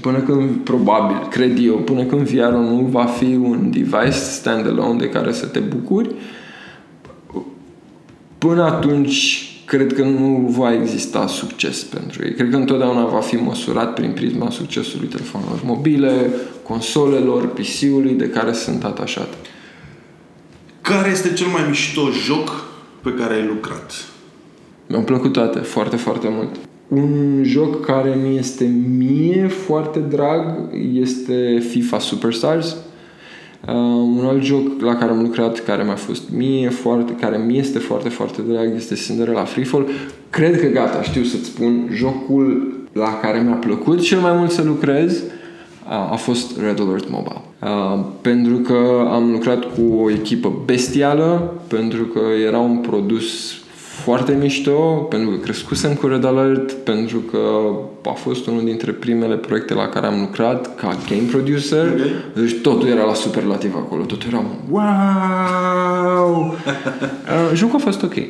până 0.00 0.18
când, 0.18 0.50
probabil, 0.56 1.16
cred 1.30 1.58
eu, 1.64 1.74
până 1.74 2.02
când 2.04 2.28
VR 2.28 2.52
nu 2.52 2.88
va 2.90 3.04
fi 3.04 3.24
un 3.24 3.70
device 3.70 4.10
standalone 4.10 4.98
de 4.98 5.08
care 5.08 5.32
să 5.32 5.46
te 5.46 5.58
bucuri, 5.58 6.10
până 8.38 8.62
atunci 8.64 9.49
cred 9.70 9.92
că 9.92 10.02
nu 10.02 10.54
va 10.58 10.72
exista 10.72 11.26
succes 11.26 11.82
pentru 11.82 12.24
ei. 12.24 12.34
Cred 12.34 12.50
că 12.50 12.56
întotdeauna 12.56 13.04
va 13.04 13.20
fi 13.20 13.36
măsurat 13.36 13.94
prin 13.94 14.10
prisma 14.10 14.50
succesului 14.50 15.08
telefonelor 15.08 15.60
mobile, 15.64 16.30
consolelor, 16.62 17.46
PC-ului 17.46 18.12
de 18.12 18.28
care 18.28 18.52
sunt 18.52 18.84
atașate. 18.84 19.36
Care 20.80 21.10
este 21.10 21.32
cel 21.32 21.46
mai 21.46 21.64
mișto 21.68 22.08
joc 22.26 22.64
pe 23.02 23.14
care 23.14 23.34
ai 23.34 23.46
lucrat? 23.46 23.92
Mi-au 24.86 25.02
plăcut 25.02 25.32
toate, 25.32 25.58
foarte, 25.58 25.96
foarte 25.96 26.28
mult. 26.30 26.50
Un 26.88 27.42
joc 27.44 27.84
care 27.84 28.14
mi 28.22 28.38
este 28.38 28.64
mie 28.98 29.48
foarte 29.48 29.98
drag 29.98 30.68
este 30.92 31.66
FIFA 31.68 31.98
Superstars. 31.98 32.76
Uh, 33.68 33.74
un 34.18 34.24
alt 34.26 34.42
joc 34.42 34.80
la 34.80 34.96
care 34.96 35.10
am 35.10 35.22
lucrat, 35.22 35.64
care 35.64 35.82
mi-a 35.82 35.94
fost 35.94 36.22
mie 36.36 36.68
foarte, 36.68 37.12
care 37.14 37.36
mi 37.36 37.58
este 37.58 37.78
foarte, 37.78 38.08
foarte 38.08 38.42
drag, 38.48 38.72
este 38.74 38.94
Cinderella 38.94 39.44
Freefall. 39.44 39.88
Cred 40.30 40.60
că 40.60 40.66
gata, 40.66 41.02
știu 41.02 41.22
să-ți 41.22 41.44
spun, 41.44 41.88
jocul 41.92 42.74
la 42.92 43.18
care 43.22 43.40
mi-a 43.40 43.54
plăcut 43.54 44.00
cel 44.00 44.18
mai 44.18 44.32
mult 44.32 44.50
să 44.50 44.62
lucrez 44.62 45.22
uh, 45.22 46.12
a 46.12 46.16
fost 46.16 46.58
Red 46.60 46.80
Alert 46.80 47.10
Mobile. 47.10 47.42
Uh, 47.62 48.04
pentru 48.20 48.56
că 48.56 49.08
am 49.10 49.30
lucrat 49.30 49.64
cu 49.74 49.94
o 50.02 50.10
echipă 50.10 50.52
bestială, 50.64 51.54
pentru 51.68 52.04
că 52.04 52.20
era 52.46 52.58
un 52.58 52.76
produs 52.76 53.59
foarte 54.02 54.36
mișto, 54.40 55.06
pentru 55.08 55.30
că 55.30 55.36
crescusem 55.36 55.94
cu 55.94 56.06
Red 56.06 56.24
Alert, 56.24 56.72
pentru 56.72 57.18
că 57.18 57.38
a 58.04 58.12
fost 58.12 58.46
unul 58.46 58.64
dintre 58.64 58.92
primele 58.92 59.36
proiecte 59.36 59.74
la 59.74 59.88
care 59.88 60.06
am 60.06 60.20
lucrat 60.20 60.74
ca 60.74 60.98
game 61.08 61.28
producer. 61.30 61.86
Ok. 61.86 62.00
Deci 62.34 62.54
totul 62.62 62.88
era 62.88 63.04
la 63.04 63.14
superlativ 63.14 63.74
acolo. 63.74 64.02
Totul 64.02 64.28
era 64.28 64.44
wow! 64.70 66.44
uh, 66.54 66.56
jocul 67.54 67.78
a 67.78 67.82
fost 67.82 68.02
ok. 68.02 68.14
Uh, 68.14 68.22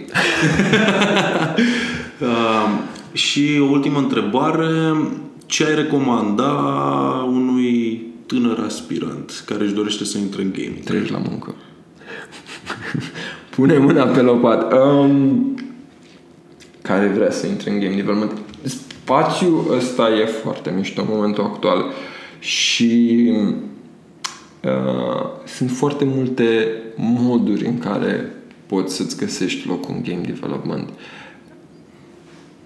și 3.13 3.59
o 3.61 3.65
ultimă 3.65 3.99
întrebare. 3.99 4.95
Ce 5.47 5.65
ai 5.65 5.75
recomanda 5.75 6.53
unui 7.29 8.03
tânăr 8.27 8.63
aspirant 8.67 9.43
care 9.47 9.65
își 9.65 9.75
dorește 9.75 10.05
să 10.05 10.19
intre 10.19 10.43
în 10.43 10.53
gaming? 10.53 10.85
Treci 10.85 11.11
la 11.11 11.19
muncă. 11.29 11.55
Pune 13.61 13.79
mâna 13.79 14.05
pe 14.05 14.21
lopat. 14.21 14.73
Um, 14.73 15.55
care 16.83 17.07
vrea 17.07 17.31
să 17.31 17.47
intre 17.47 17.71
în 17.71 17.81
game 17.81 17.95
development. 17.95 18.33
Spațiul 18.63 19.75
ăsta 19.77 20.09
e 20.09 20.25
foarte 20.25 20.73
mișto 20.77 21.01
în 21.01 21.07
momentul 21.11 21.45
actual 21.45 21.85
și 22.39 23.33
uh, 24.65 25.29
sunt 25.45 25.71
foarte 25.71 26.05
multe 26.05 26.69
moduri 26.97 27.67
în 27.67 27.79
care 27.79 28.35
poți 28.67 28.95
să-ți 28.95 29.17
găsești 29.17 29.69
locul 29.69 29.95
în 29.95 30.03
game 30.03 30.27
development. 30.27 30.89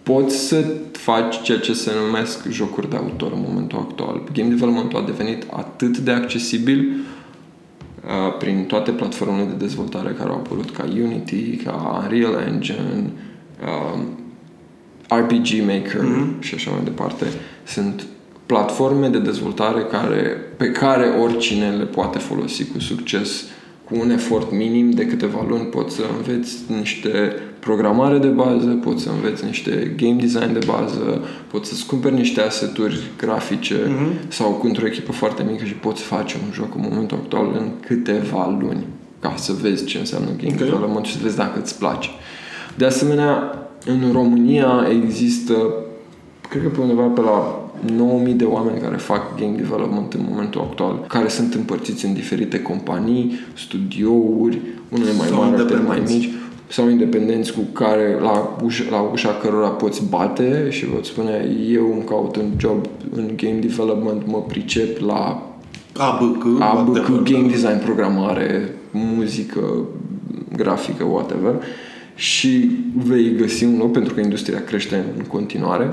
Poți 0.02 0.36
să 0.36 0.64
faci 0.92 1.42
ceea 1.42 1.58
ce 1.58 1.72
se 1.72 1.90
numesc 2.06 2.48
jocuri 2.48 2.90
de 2.90 2.96
autor 2.96 3.32
în 3.32 3.44
momentul 3.48 3.78
actual. 3.78 4.22
Game 4.32 4.48
development 4.48 4.94
a 4.94 5.02
devenit 5.06 5.44
atât 5.50 5.98
de 5.98 6.10
accesibil 6.10 6.78
uh, 6.78 7.23
prin 8.38 8.64
toate 8.64 8.90
platformele 8.90 9.44
de 9.44 9.64
dezvoltare 9.64 10.10
care 10.18 10.28
au 10.28 10.36
apărut 10.36 10.70
ca 10.70 10.84
Unity, 11.02 11.56
ca 11.56 12.02
Unreal 12.02 12.42
Engine, 12.46 13.10
um, 13.94 14.18
RPG 15.08 15.66
Maker 15.66 16.00
mm-hmm. 16.00 16.40
și 16.40 16.54
așa 16.54 16.70
mai 16.70 16.84
departe. 16.84 17.26
Sunt 17.64 18.06
platforme 18.46 19.08
de 19.08 19.18
dezvoltare 19.18 19.82
care, 19.82 20.36
pe 20.56 20.70
care 20.70 21.06
oricine 21.06 21.70
le 21.70 21.84
poate 21.84 22.18
folosi 22.18 22.66
cu 22.72 22.78
succes 22.78 23.44
cu 23.84 23.98
un 24.00 24.10
efort 24.10 24.52
minim 24.52 24.90
de 24.90 25.06
câteva 25.06 25.44
luni 25.48 25.64
poți 25.64 25.94
să 25.94 26.02
înveți 26.16 26.56
niște 26.78 27.32
programare 27.58 28.18
de 28.18 28.26
bază, 28.26 28.66
poți 28.66 29.02
să 29.02 29.10
înveți 29.10 29.44
niște 29.44 29.94
game 29.96 30.20
design 30.20 30.52
de 30.52 30.66
bază, 30.66 31.24
poți 31.50 31.68
să-ți 31.68 31.86
cumperi 31.86 32.14
niște 32.14 32.40
aseturi 32.40 33.00
grafice 33.18 33.76
mm-hmm. 33.76 34.28
sau 34.28 34.50
cu 34.50 34.66
într-o 34.66 34.86
echipă 34.86 35.12
foarte 35.12 35.46
mică 35.50 35.64
și 35.64 35.74
poți 35.74 36.02
face 36.02 36.36
un 36.46 36.52
joc 36.52 36.74
în 36.74 36.80
momentul 36.88 37.18
actual 37.22 37.56
în 37.58 37.70
câteva 37.86 38.56
luni 38.60 38.86
ca 39.20 39.34
să 39.36 39.52
vezi 39.60 39.84
ce 39.84 39.98
înseamnă 39.98 40.28
game 40.36 40.52
Ok. 40.52 40.58
development 40.58 41.04
și 41.04 41.12
să 41.12 41.18
vezi 41.22 41.36
dacă 41.36 41.60
îți 41.60 41.78
place. 41.78 42.08
De 42.76 42.84
asemenea, 42.84 43.58
în 43.86 44.12
România 44.12 44.86
există, 44.90 45.54
cred 46.48 46.62
că 46.62 46.68
pe 46.68 46.80
undeva 46.80 47.02
pe 47.02 47.20
la 47.20 47.63
9000 47.96 48.34
de 48.34 48.44
oameni 48.44 48.80
care 48.80 48.96
fac 48.96 49.38
game 49.38 49.56
development 49.56 50.12
în 50.12 50.26
momentul 50.28 50.60
actual, 50.60 51.04
care 51.08 51.28
sunt 51.28 51.54
împărțiți 51.54 52.04
în 52.04 52.12
diferite 52.12 52.62
companii, 52.62 53.32
studiouri, 53.54 54.60
unele 54.88 55.12
mai 55.18 55.26
Sau 55.26 55.38
mari, 55.38 55.56
altele 55.56 55.80
mai 55.80 55.98
independenți. 55.98 56.14
mici, 56.14 56.42
sau 56.68 56.88
independenți 56.88 57.52
cu 57.52 57.60
care 57.60 58.18
la 58.20 58.56
ușa, 58.64 58.84
la 58.90 59.00
ușa 59.00 59.38
cărora 59.42 59.68
poți 59.68 60.08
bate 60.08 60.66
și 60.70 60.86
vă 60.86 60.98
spune 61.02 61.56
eu 61.70 61.92
îmi 61.92 62.04
caut 62.04 62.36
un 62.36 62.50
job 62.56 62.86
în 63.14 63.30
game 63.36 63.58
development, 63.60 64.26
mă 64.26 64.42
pricep 64.48 65.00
la 65.00 65.48
ABC, 65.96 66.44
ABC, 66.58 66.86
whatever, 66.86 67.22
game 67.22 67.46
da. 67.46 67.50
design, 67.50 67.78
programare, 67.84 68.74
muzică, 68.90 69.60
grafică, 70.56 71.04
whatever 71.04 71.54
și 72.14 72.70
vei 72.94 73.34
găsi 73.36 73.64
un 73.64 73.76
loc 73.78 73.92
pentru 73.92 74.14
că 74.14 74.20
industria 74.20 74.64
crește 74.64 75.04
în 75.18 75.24
continuare 75.24 75.90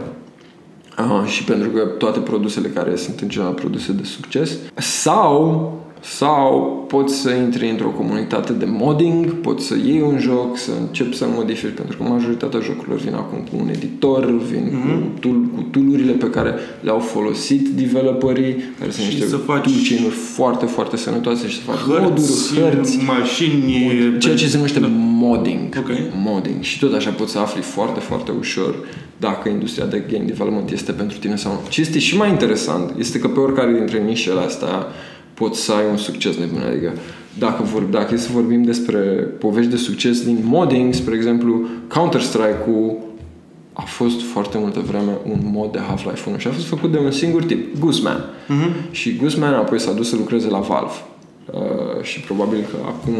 uh, 1.03 1.27
și 1.27 1.43
pentru 1.43 1.69
că 1.69 1.79
toate 1.79 2.19
produsele 2.19 2.67
care 2.67 2.95
sunt 2.95 3.19
în 3.19 3.29
general 3.29 3.53
produse 3.53 3.91
de 3.91 4.03
succes 4.03 4.57
sau 4.75 5.71
sau 6.03 6.85
poți 6.87 7.15
să 7.15 7.29
intri 7.29 7.69
într-o 7.69 7.89
comunitate 7.89 8.53
de 8.53 8.65
modding, 8.65 9.33
poți 9.33 9.65
să 9.65 9.75
iei 9.85 10.01
un 10.01 10.19
joc, 10.19 10.57
să 10.57 10.71
începi 10.79 11.15
să 11.15 11.25
modifici, 11.35 11.73
pentru 11.75 11.97
că 11.97 12.03
majoritatea 12.03 12.59
jocurilor 12.59 12.99
vin 12.99 13.13
acum 13.13 13.37
cu 13.51 13.55
un 13.59 13.69
editor, 13.69 14.37
vin 14.51 14.69
Mhm. 14.71 14.77
mm-hmm. 14.77 15.13
cu, 15.13 15.19
tool, 15.19 15.41
cu 15.55 15.61
tool-urile 15.71 16.11
pe 16.11 16.29
care 16.29 16.53
le-au 16.81 16.99
folosit 16.99 17.67
developerii, 17.67 18.55
care 18.79 18.91
sunt 18.91 19.05
Și 19.05 19.11
niște 19.11 19.27
să 19.27 19.37
faci 19.37 19.63
toolchain-uri 19.63 20.15
foarte, 20.15 20.65
foarte 20.65 20.97
sănătoase 20.97 21.47
și 21.47 21.55
să 21.55 21.61
faci 21.61 21.75
Hărți, 21.75 22.01
moduri, 22.01 22.75
hărți, 22.75 22.97
mașini... 23.05 24.17
ceea 24.19 24.35
ce 24.35 24.47
se 24.47 24.55
numește 24.55 24.79
modding. 24.97 25.77
Ok. 25.77 25.89
Modding. 26.23 26.61
Și 26.61 26.79
tot 26.79 26.93
așa 26.93 27.09
poți 27.09 27.31
să 27.31 27.39
afli 27.39 27.61
foarte, 27.61 27.99
foarte 27.99 28.31
ușor 28.39 28.75
dacă 29.21 29.49
industria 29.49 29.85
de 29.85 30.03
game 30.11 30.23
development 30.25 30.71
este 30.71 30.91
pentru 30.91 31.17
tine 31.17 31.35
sau 31.35 31.51
nu. 31.51 31.59
Ce 31.69 31.81
este 31.81 31.99
și 31.99 32.17
mai 32.17 32.29
interesant 32.29 32.93
este 32.97 33.19
că 33.19 33.27
pe 33.27 33.39
oricare 33.39 33.73
dintre 33.73 33.99
nișele 33.99 34.39
astea 34.39 34.85
poți 35.33 35.61
să 35.61 35.71
ai 35.71 35.83
un 35.91 35.97
succes 35.97 36.37
nebun. 36.37 36.61
Adică 36.61 36.91
dacă, 37.37 37.63
vor, 37.63 37.81
dacă 37.81 38.13
e 38.13 38.17
să 38.17 38.29
vorbim 38.33 38.63
despre 38.63 38.99
povești 39.39 39.69
de 39.69 39.77
succes 39.77 40.23
din 40.23 40.37
modding, 40.43 40.93
spre 40.93 41.15
exemplu, 41.15 41.67
Counter-Strike-ul 41.87 42.97
a 43.73 43.81
fost 43.81 44.21
foarte 44.21 44.57
multă 44.57 44.79
vreme 44.79 45.17
un 45.23 45.39
mod 45.43 45.71
de 45.71 45.79
Half-Life 45.87 46.29
1 46.29 46.37
și 46.37 46.47
a 46.47 46.51
fost 46.51 46.65
făcut 46.65 46.91
de 46.91 46.97
un 46.97 47.11
singur 47.11 47.43
tip, 47.43 47.79
Gooseman. 47.79 48.23
Mm-hmm. 48.23 48.91
Și 48.91 49.15
Gooseman 49.15 49.53
apoi 49.53 49.79
s-a 49.79 49.91
dus 49.91 50.09
să 50.09 50.15
lucreze 50.15 50.49
la 50.49 50.59
Valve. 50.59 50.93
Uh, 51.51 52.03
și 52.03 52.19
probabil 52.19 52.59
că 52.59 52.77
acum 52.85 53.15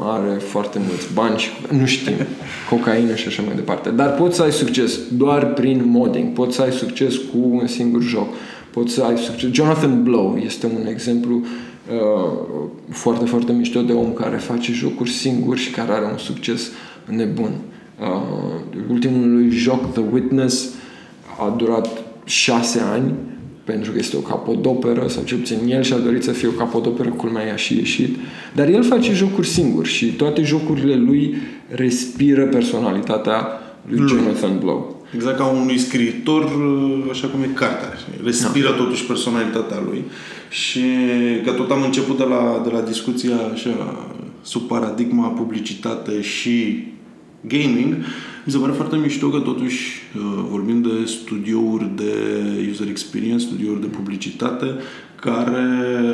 are 0.00 0.38
foarte 0.38 0.78
mulți 0.88 1.12
bani 1.14 1.38
și 1.38 1.48
nu 1.70 1.86
știm, 1.86 2.14
cocaină 2.70 3.14
și 3.14 3.26
așa 3.26 3.42
mai 3.42 3.54
departe. 3.54 3.90
Dar 3.90 4.14
poți 4.14 4.36
să 4.36 4.42
ai 4.42 4.52
succes 4.52 4.98
doar 5.12 5.52
prin 5.52 5.82
modding, 5.86 6.32
poți 6.32 6.56
să 6.56 6.62
ai 6.62 6.72
succes 6.72 7.16
cu 7.16 7.38
un 7.50 7.66
singur 7.66 8.02
joc, 8.02 8.26
poți 8.70 8.92
să 8.92 9.02
ai 9.02 9.16
succes. 9.18 9.50
Jonathan 9.50 10.02
Blow 10.02 10.38
este 10.44 10.66
un 10.66 10.86
exemplu 10.86 11.36
uh, 11.36 12.68
foarte, 12.90 13.24
foarte 13.24 13.52
mișto 13.52 13.80
de 13.80 13.92
om 13.92 14.12
care 14.12 14.36
face 14.36 14.72
jocuri 14.72 15.10
singur 15.10 15.56
și 15.56 15.70
care 15.70 15.92
are 15.92 16.04
un 16.04 16.18
succes 16.18 16.70
nebun. 17.04 17.52
Uh, 18.00 18.86
ultimul 18.90 19.32
lui 19.32 19.50
joc, 19.50 19.92
The 19.92 20.02
Witness, 20.12 20.68
a 21.40 21.54
durat 21.56 21.88
șase 22.24 22.80
ani 22.92 23.14
pentru 23.70 23.92
că 23.92 23.98
este 23.98 24.16
o 24.16 24.20
capodoperă 24.20 25.06
sau 25.08 25.22
cel 25.24 25.38
puțin 25.38 25.58
el 25.68 25.82
și-a 25.82 25.98
dorit 25.98 26.22
să 26.22 26.32
fie 26.32 26.48
o 26.48 26.50
capodoperă, 26.50 27.08
culmea 27.08 27.46
i-a 27.46 27.56
și 27.56 27.76
ieșit. 27.76 28.16
Dar 28.54 28.68
el 28.68 28.82
face 28.82 29.12
jocuri 29.12 29.46
singur 29.46 29.86
și 29.86 30.06
toate 30.06 30.42
jocurile 30.42 30.96
lui 30.96 31.34
respiră 31.68 32.46
personalitatea 32.46 33.48
lui 33.88 33.98
Lui. 33.98 34.08
Jonathan 34.08 34.58
Blow. 34.58 35.06
Exact 35.14 35.36
ca 35.36 35.46
unui 35.46 35.78
scriitor, 35.78 36.50
așa 37.10 37.26
cum 37.26 37.42
e 37.42 37.50
cartea. 37.54 37.88
Respiră 38.24 38.68
Da. 38.68 38.74
totuși 38.74 39.06
personalitatea 39.06 39.82
lui. 39.84 40.04
Și 40.50 40.80
că 41.44 41.50
tot 41.50 41.70
am 41.70 41.82
început 41.82 42.16
de 42.16 42.24
la, 42.24 42.62
de 42.64 42.70
la 42.72 42.80
discuția 42.80 43.36
așa, 43.52 44.06
sub 44.42 44.62
paradigma 44.62 45.28
publicitate 45.28 46.20
și 46.20 46.84
gaming, 47.48 47.94
mi 48.44 48.52
se 48.52 48.58
pare 48.58 48.72
foarte 48.72 48.96
mișto 48.96 49.28
că 49.28 49.38
totuși 49.38 50.02
uh, 50.16 50.44
vorbim 50.50 50.82
de 50.82 51.04
studiouri 51.04 51.90
de 51.96 52.12
user 52.70 52.88
experience, 52.88 53.44
studiouri 53.44 53.80
de 53.80 53.86
publicitate, 53.86 54.66
care 55.20 55.66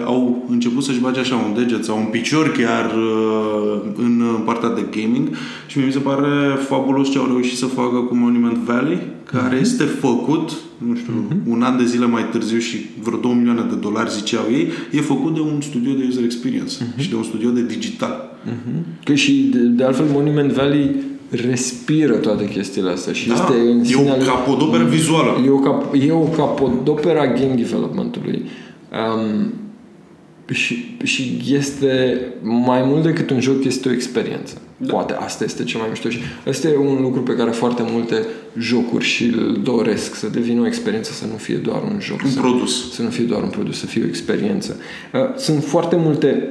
au 0.05 0.47
început 0.49 0.82
să-și 0.85 1.01
bage 1.01 1.20
așa 1.20 1.35
un 1.35 1.55
deget 1.55 1.85
sau 1.85 1.99
un 1.99 2.05
picior 2.05 2.53
chiar 2.53 2.95
uh, 2.95 3.80
în 3.97 4.22
partea 4.45 4.68
de 4.68 4.85
gaming. 4.91 5.28
Și 5.66 5.78
mi 5.78 5.93
se 5.93 5.99
pare 5.99 6.55
fabulos 6.68 7.11
ce 7.11 7.18
au 7.18 7.26
reușit 7.26 7.59
să 7.59 7.66
facă 7.66 7.97
cu 7.97 8.14
Monument 8.14 8.57
Valley, 8.57 8.99
care 9.24 9.57
este 9.61 9.85
făcut, 9.85 10.51
nu 10.89 10.97
știu, 10.97 11.12
un 11.47 11.62
an 11.62 11.76
de 11.76 11.85
zile 11.85 12.07
mai 12.07 12.28
târziu 12.28 12.59
și 12.59 12.76
vreo 13.03 13.18
2 13.18 13.32
milioane 13.32 13.62
de 13.68 13.74
dolari 13.74 14.11
ziceau 14.11 14.45
ei, 14.51 14.68
e 14.93 15.01
făcut 15.01 15.35
de 15.35 15.41
un 15.41 15.61
studio 15.61 15.93
de 15.93 16.05
user 16.09 16.24
experience 16.24 16.74
și 16.97 17.09
de 17.09 17.16
un 17.16 17.22
studio 17.22 17.51
de 17.51 17.64
digital. 17.64 18.39
Că 19.05 19.14
și 19.14 19.49
de, 19.53 19.59
de 19.59 19.85
altfel 19.85 20.07
Monument 20.12 20.53
Valley 20.53 20.95
respiră 21.35 22.14
toate 22.14 22.49
chestiile 22.49 22.91
astea 22.91 23.12
și 23.12 23.28
Da, 23.28 23.35
este 23.35 23.70
în 23.70 23.81
e 23.81 23.85
sine 23.85 24.11
o 24.11 24.12
al- 24.12 24.23
capodoperă 24.27 24.85
vizuală. 24.85 25.43
E 25.47 25.51
o, 25.51 25.59
cap, 25.59 25.94
e 26.06 26.12
o 26.12 26.19
capodopera 26.19 27.20
a 27.20 27.27
game 27.27 27.55
developmentului. 27.56 28.43
Um, 29.16 29.52
și, 30.52 30.97
și 31.02 31.40
este 31.51 32.20
mai 32.43 32.82
mult 32.86 33.02
decât 33.02 33.31
un 33.31 33.40
joc, 33.40 33.65
este 33.65 33.89
o 33.89 33.93
experiență. 33.93 34.55
Da. 34.77 34.93
Poate 34.93 35.12
asta 35.12 35.44
este 35.44 35.65
cel 35.65 35.81
mai 35.81 35.89
mișto 35.90 36.09
și 36.09 36.19
ăsta 36.47 36.69
e 36.69 36.77
un 36.77 36.98
lucru 37.02 37.20
pe 37.23 37.32
care 37.35 37.51
foarte 37.51 37.85
multe 37.93 38.27
jocuri 38.59 39.05
și 39.05 39.24
îl 39.24 39.61
doresc 39.62 40.15
să 40.15 40.27
devină 40.28 40.61
o 40.61 40.66
experiență, 40.66 41.12
să 41.12 41.24
nu 41.31 41.36
fie 41.36 41.56
doar 41.56 41.82
un 41.82 41.97
joc. 42.01 42.20
Un 42.24 42.31
să, 42.31 42.40
produs. 42.40 42.93
Să 42.93 43.02
nu 43.02 43.09
fie 43.09 43.24
doar 43.24 43.43
un 43.43 43.48
produs, 43.48 43.78
să 43.78 43.86
fie 43.86 44.02
o 44.02 44.06
experiență. 44.06 44.77
Uh, 45.12 45.20
Sunt 45.36 45.65
foarte 45.65 45.97
multe 45.97 46.48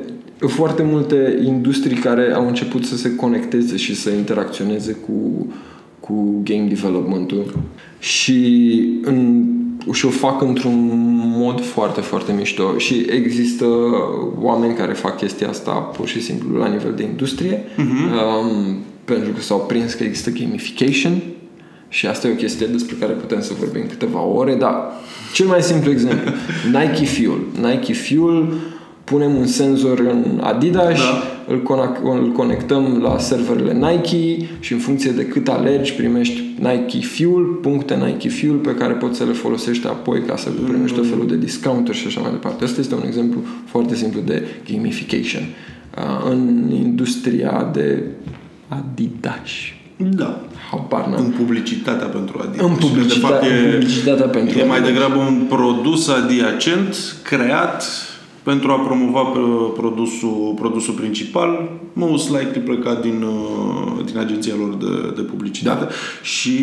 foarte 0.47 0.83
multe 0.83 1.39
industrii 1.45 1.97
care 1.97 2.33
au 2.33 2.47
început 2.47 2.85
să 2.85 2.97
se 2.97 3.15
conecteze 3.15 3.77
și 3.77 3.95
să 3.95 4.09
interacționeze 4.09 4.91
cu, 4.91 5.47
cu 5.99 6.41
game 6.43 6.67
development-ul 6.67 7.59
și 7.99 8.81
în 9.03 9.45
și 9.91 10.05
o 10.05 10.09
fac 10.09 10.41
într-un 10.41 10.89
mod 11.37 11.61
foarte, 11.61 12.01
foarte 12.01 12.33
mișto 12.33 12.77
și 12.77 13.05
există 13.09 13.65
oameni 14.39 14.73
care 14.73 14.93
fac 14.93 15.17
chestia 15.17 15.49
asta 15.49 15.71
pur 15.71 16.07
și 16.07 16.21
simplu 16.21 16.57
la 16.57 16.67
nivel 16.67 16.93
de 16.95 17.03
industrie 17.03 17.63
um, 17.77 18.77
pentru 19.05 19.31
că 19.31 19.41
s-au 19.41 19.59
prins 19.59 19.93
că 19.93 20.03
există 20.03 20.29
gamification 20.29 21.21
și 21.89 22.07
asta 22.07 22.27
e 22.27 22.31
o 22.31 22.35
chestie 22.35 22.65
despre 22.65 22.95
care 22.99 23.13
putem 23.13 23.41
să 23.41 23.53
vorbim 23.59 23.83
câteva 23.89 24.21
ore, 24.21 24.55
dar 24.55 24.91
cel 25.33 25.45
mai 25.45 25.61
simplu 25.61 25.91
exemplu, 25.91 26.31
Nike 26.79 27.05
Fuel. 27.05 27.39
Nike 27.61 27.93
Fuel, 27.93 28.53
punem 29.03 29.35
un 29.35 29.45
senzor 29.45 29.99
în 29.99 30.39
Adidas, 30.43 30.97
Da. 30.99 31.23
îl, 31.53 31.61
conac- 31.63 32.03
îl 32.03 32.31
conectăm 32.31 32.99
la 33.01 33.17
serverele 33.17 33.73
Nike 33.73 34.45
și 34.59 34.73
în 34.73 34.79
funcție 34.79 35.11
de 35.11 35.25
cât 35.25 35.47
alergi 35.47 35.93
primești 35.93 36.41
Nike 36.59 37.05
Fuel, 37.05 37.43
puncte 37.43 37.95
Nike 38.05 38.29
Fuel 38.29 38.55
pe 38.55 38.75
care 38.75 38.93
poți 38.93 39.17
să 39.17 39.23
le 39.23 39.31
folosești 39.31 39.87
apoi 39.87 40.21
ca 40.21 40.35
să 40.37 40.49
primești 40.49 40.95
tot 40.97 41.07
felul 41.09 41.27
de 41.27 41.37
discounturi 41.37 41.97
și 41.97 42.07
așa 42.07 42.21
mai 42.21 42.31
departe. 42.31 42.63
Asta 42.63 42.79
este 42.79 42.95
un 42.95 43.03
exemplu 43.05 43.41
foarte 43.65 43.95
simplu 43.95 44.19
de 44.19 44.43
gamification. 44.71 45.41
Uh, 45.97 46.29
în 46.31 46.71
industria 46.75 47.69
de 47.73 48.03
Adidas. 48.67 49.49
Da. 49.97 50.41
Habar 50.71 51.07
n-am. 51.07 51.23
În 51.25 51.31
publicitatea 51.31 52.07
pentru 52.07 52.39
Adidas. 52.43 52.65
În 52.67 52.75
publicita- 52.75 53.13
De 53.13 53.19
fapt, 53.19 53.43
în 53.43 53.71
publicitatea 53.71 54.25
pentru 54.25 54.57
E 54.59 54.63
mai 54.63 54.77
Adidas. 54.77 54.93
degrabă 54.93 55.19
un 55.19 55.45
produs 55.49 56.07
adiacent 56.07 56.95
creat 57.23 57.83
pentru 58.43 58.71
a 58.71 58.75
promova 58.79 59.21
uh, 59.21 59.71
produsul, 59.77 60.53
produsul 60.55 60.93
principal, 60.93 61.69
most 61.93 62.29
likely 62.29 62.59
plecat 62.61 63.01
din, 63.01 63.21
uh, 63.23 64.05
din 64.05 64.17
agenția 64.17 64.53
lor 64.57 64.73
de, 64.73 65.11
de 65.15 65.21
publicitate 65.21 65.83
Da. 65.83 65.89
și 66.21 66.57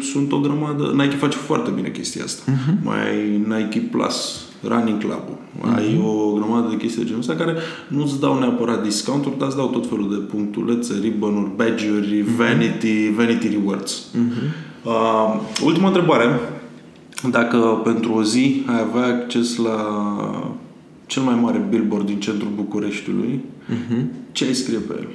sunt 0.00 0.32
o 0.32 0.38
grămadă... 0.38 0.92
Nike 0.96 1.16
face 1.16 1.36
foarte 1.36 1.70
bine 1.74 1.88
chestia 1.88 2.24
asta. 2.24 2.42
Mhm. 2.52 2.78
Mai 2.84 3.08
ai 3.08 3.42
Nike 3.46 3.78
Plus, 3.78 4.44
Running 4.68 4.98
Club-ul. 4.98 5.36
Ai 5.76 6.00
o 6.04 6.32
grămadă 6.32 6.68
de 6.70 6.76
chestii 6.76 6.98
de 7.00 7.04
genul 7.06 7.20
ăsta 7.20 7.34
care 7.34 7.54
nu-ți 7.88 8.20
dau 8.20 8.38
neapărat 8.38 8.82
discounturi, 8.82 9.38
dar 9.38 9.48
îți 9.48 9.56
dau 9.56 9.66
tot 9.68 9.88
felul 9.88 10.10
de 10.10 10.16
punctulețe, 10.16 10.94
ribbon-uri, 11.02 11.50
badge-uri, 11.56 12.20
Mhm. 12.26 12.36
vanity, 12.36 13.10
vanity 13.16 13.48
rewards. 13.48 14.02
Uh, 14.84 15.40
ultima 15.64 15.86
întrebare. 15.86 16.40
Dacă 17.30 17.80
pentru 17.84 18.12
o 18.14 18.22
zi 18.22 18.62
ai 18.66 18.80
avea 18.80 19.06
acces 19.06 19.56
la 19.56 19.76
cel 21.12 21.22
mai 21.22 21.34
mare 21.34 21.66
billboard 21.70 22.06
din 22.06 22.20
centrul 22.20 22.50
Bucureștiului, 22.54 23.40
Mhm. 23.66 24.08
ce 24.32 24.44
ai 24.44 24.54
scrie 24.54 24.78
pe 24.78 24.94
el? 24.98 25.08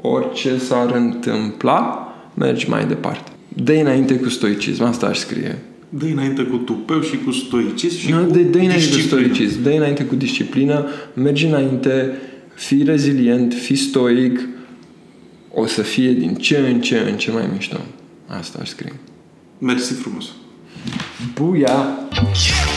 Orice 0.00 0.58
s-ar 0.58 0.90
întâmpla, 0.94 2.08
mergi 2.34 2.68
mai 2.68 2.86
departe. 2.86 3.30
dă 3.62 3.72
înainte 3.72 4.14
cu 4.16 4.28
stoicism, 4.28 4.82
asta 4.82 5.06
aș 5.06 5.18
scrie. 5.18 5.58
dă 5.88 6.06
înainte 6.06 6.42
cu 6.42 6.56
tupeu 6.56 7.00
și 7.00 7.18
cu 7.24 7.30
stoicism 7.30 7.98
și 7.98 8.10
Nu, 8.10 8.16
cu 8.24 8.32
dă, 8.32 8.38
dă 8.38 8.58
înainte 8.58 8.74
cu 8.74 8.78
disciplină. 8.94 9.06
stoicism, 9.32 9.62
dă 9.62 9.70
înainte 9.70 10.04
cu 10.04 10.14
disciplină, 10.14 10.86
mergi 11.14 11.46
înainte, 11.46 12.10
fii 12.54 12.82
rezilient, 12.82 13.54
fii 13.54 13.76
stoic, 13.76 14.40
o 15.54 15.66
să 15.66 15.82
fie 15.82 16.12
din 16.12 16.34
ce 16.34 16.56
în 16.58 16.80
ce 16.80 16.98
în 17.10 17.16
ce 17.16 17.30
mai 17.30 17.48
mișto. 17.52 17.76
Asta 18.26 18.58
aș 18.62 18.68
scrie. 18.68 18.92
Mersi 19.58 19.92
frumos! 19.92 20.24
Buia! 21.34 21.70
Yeah. 22.12 22.75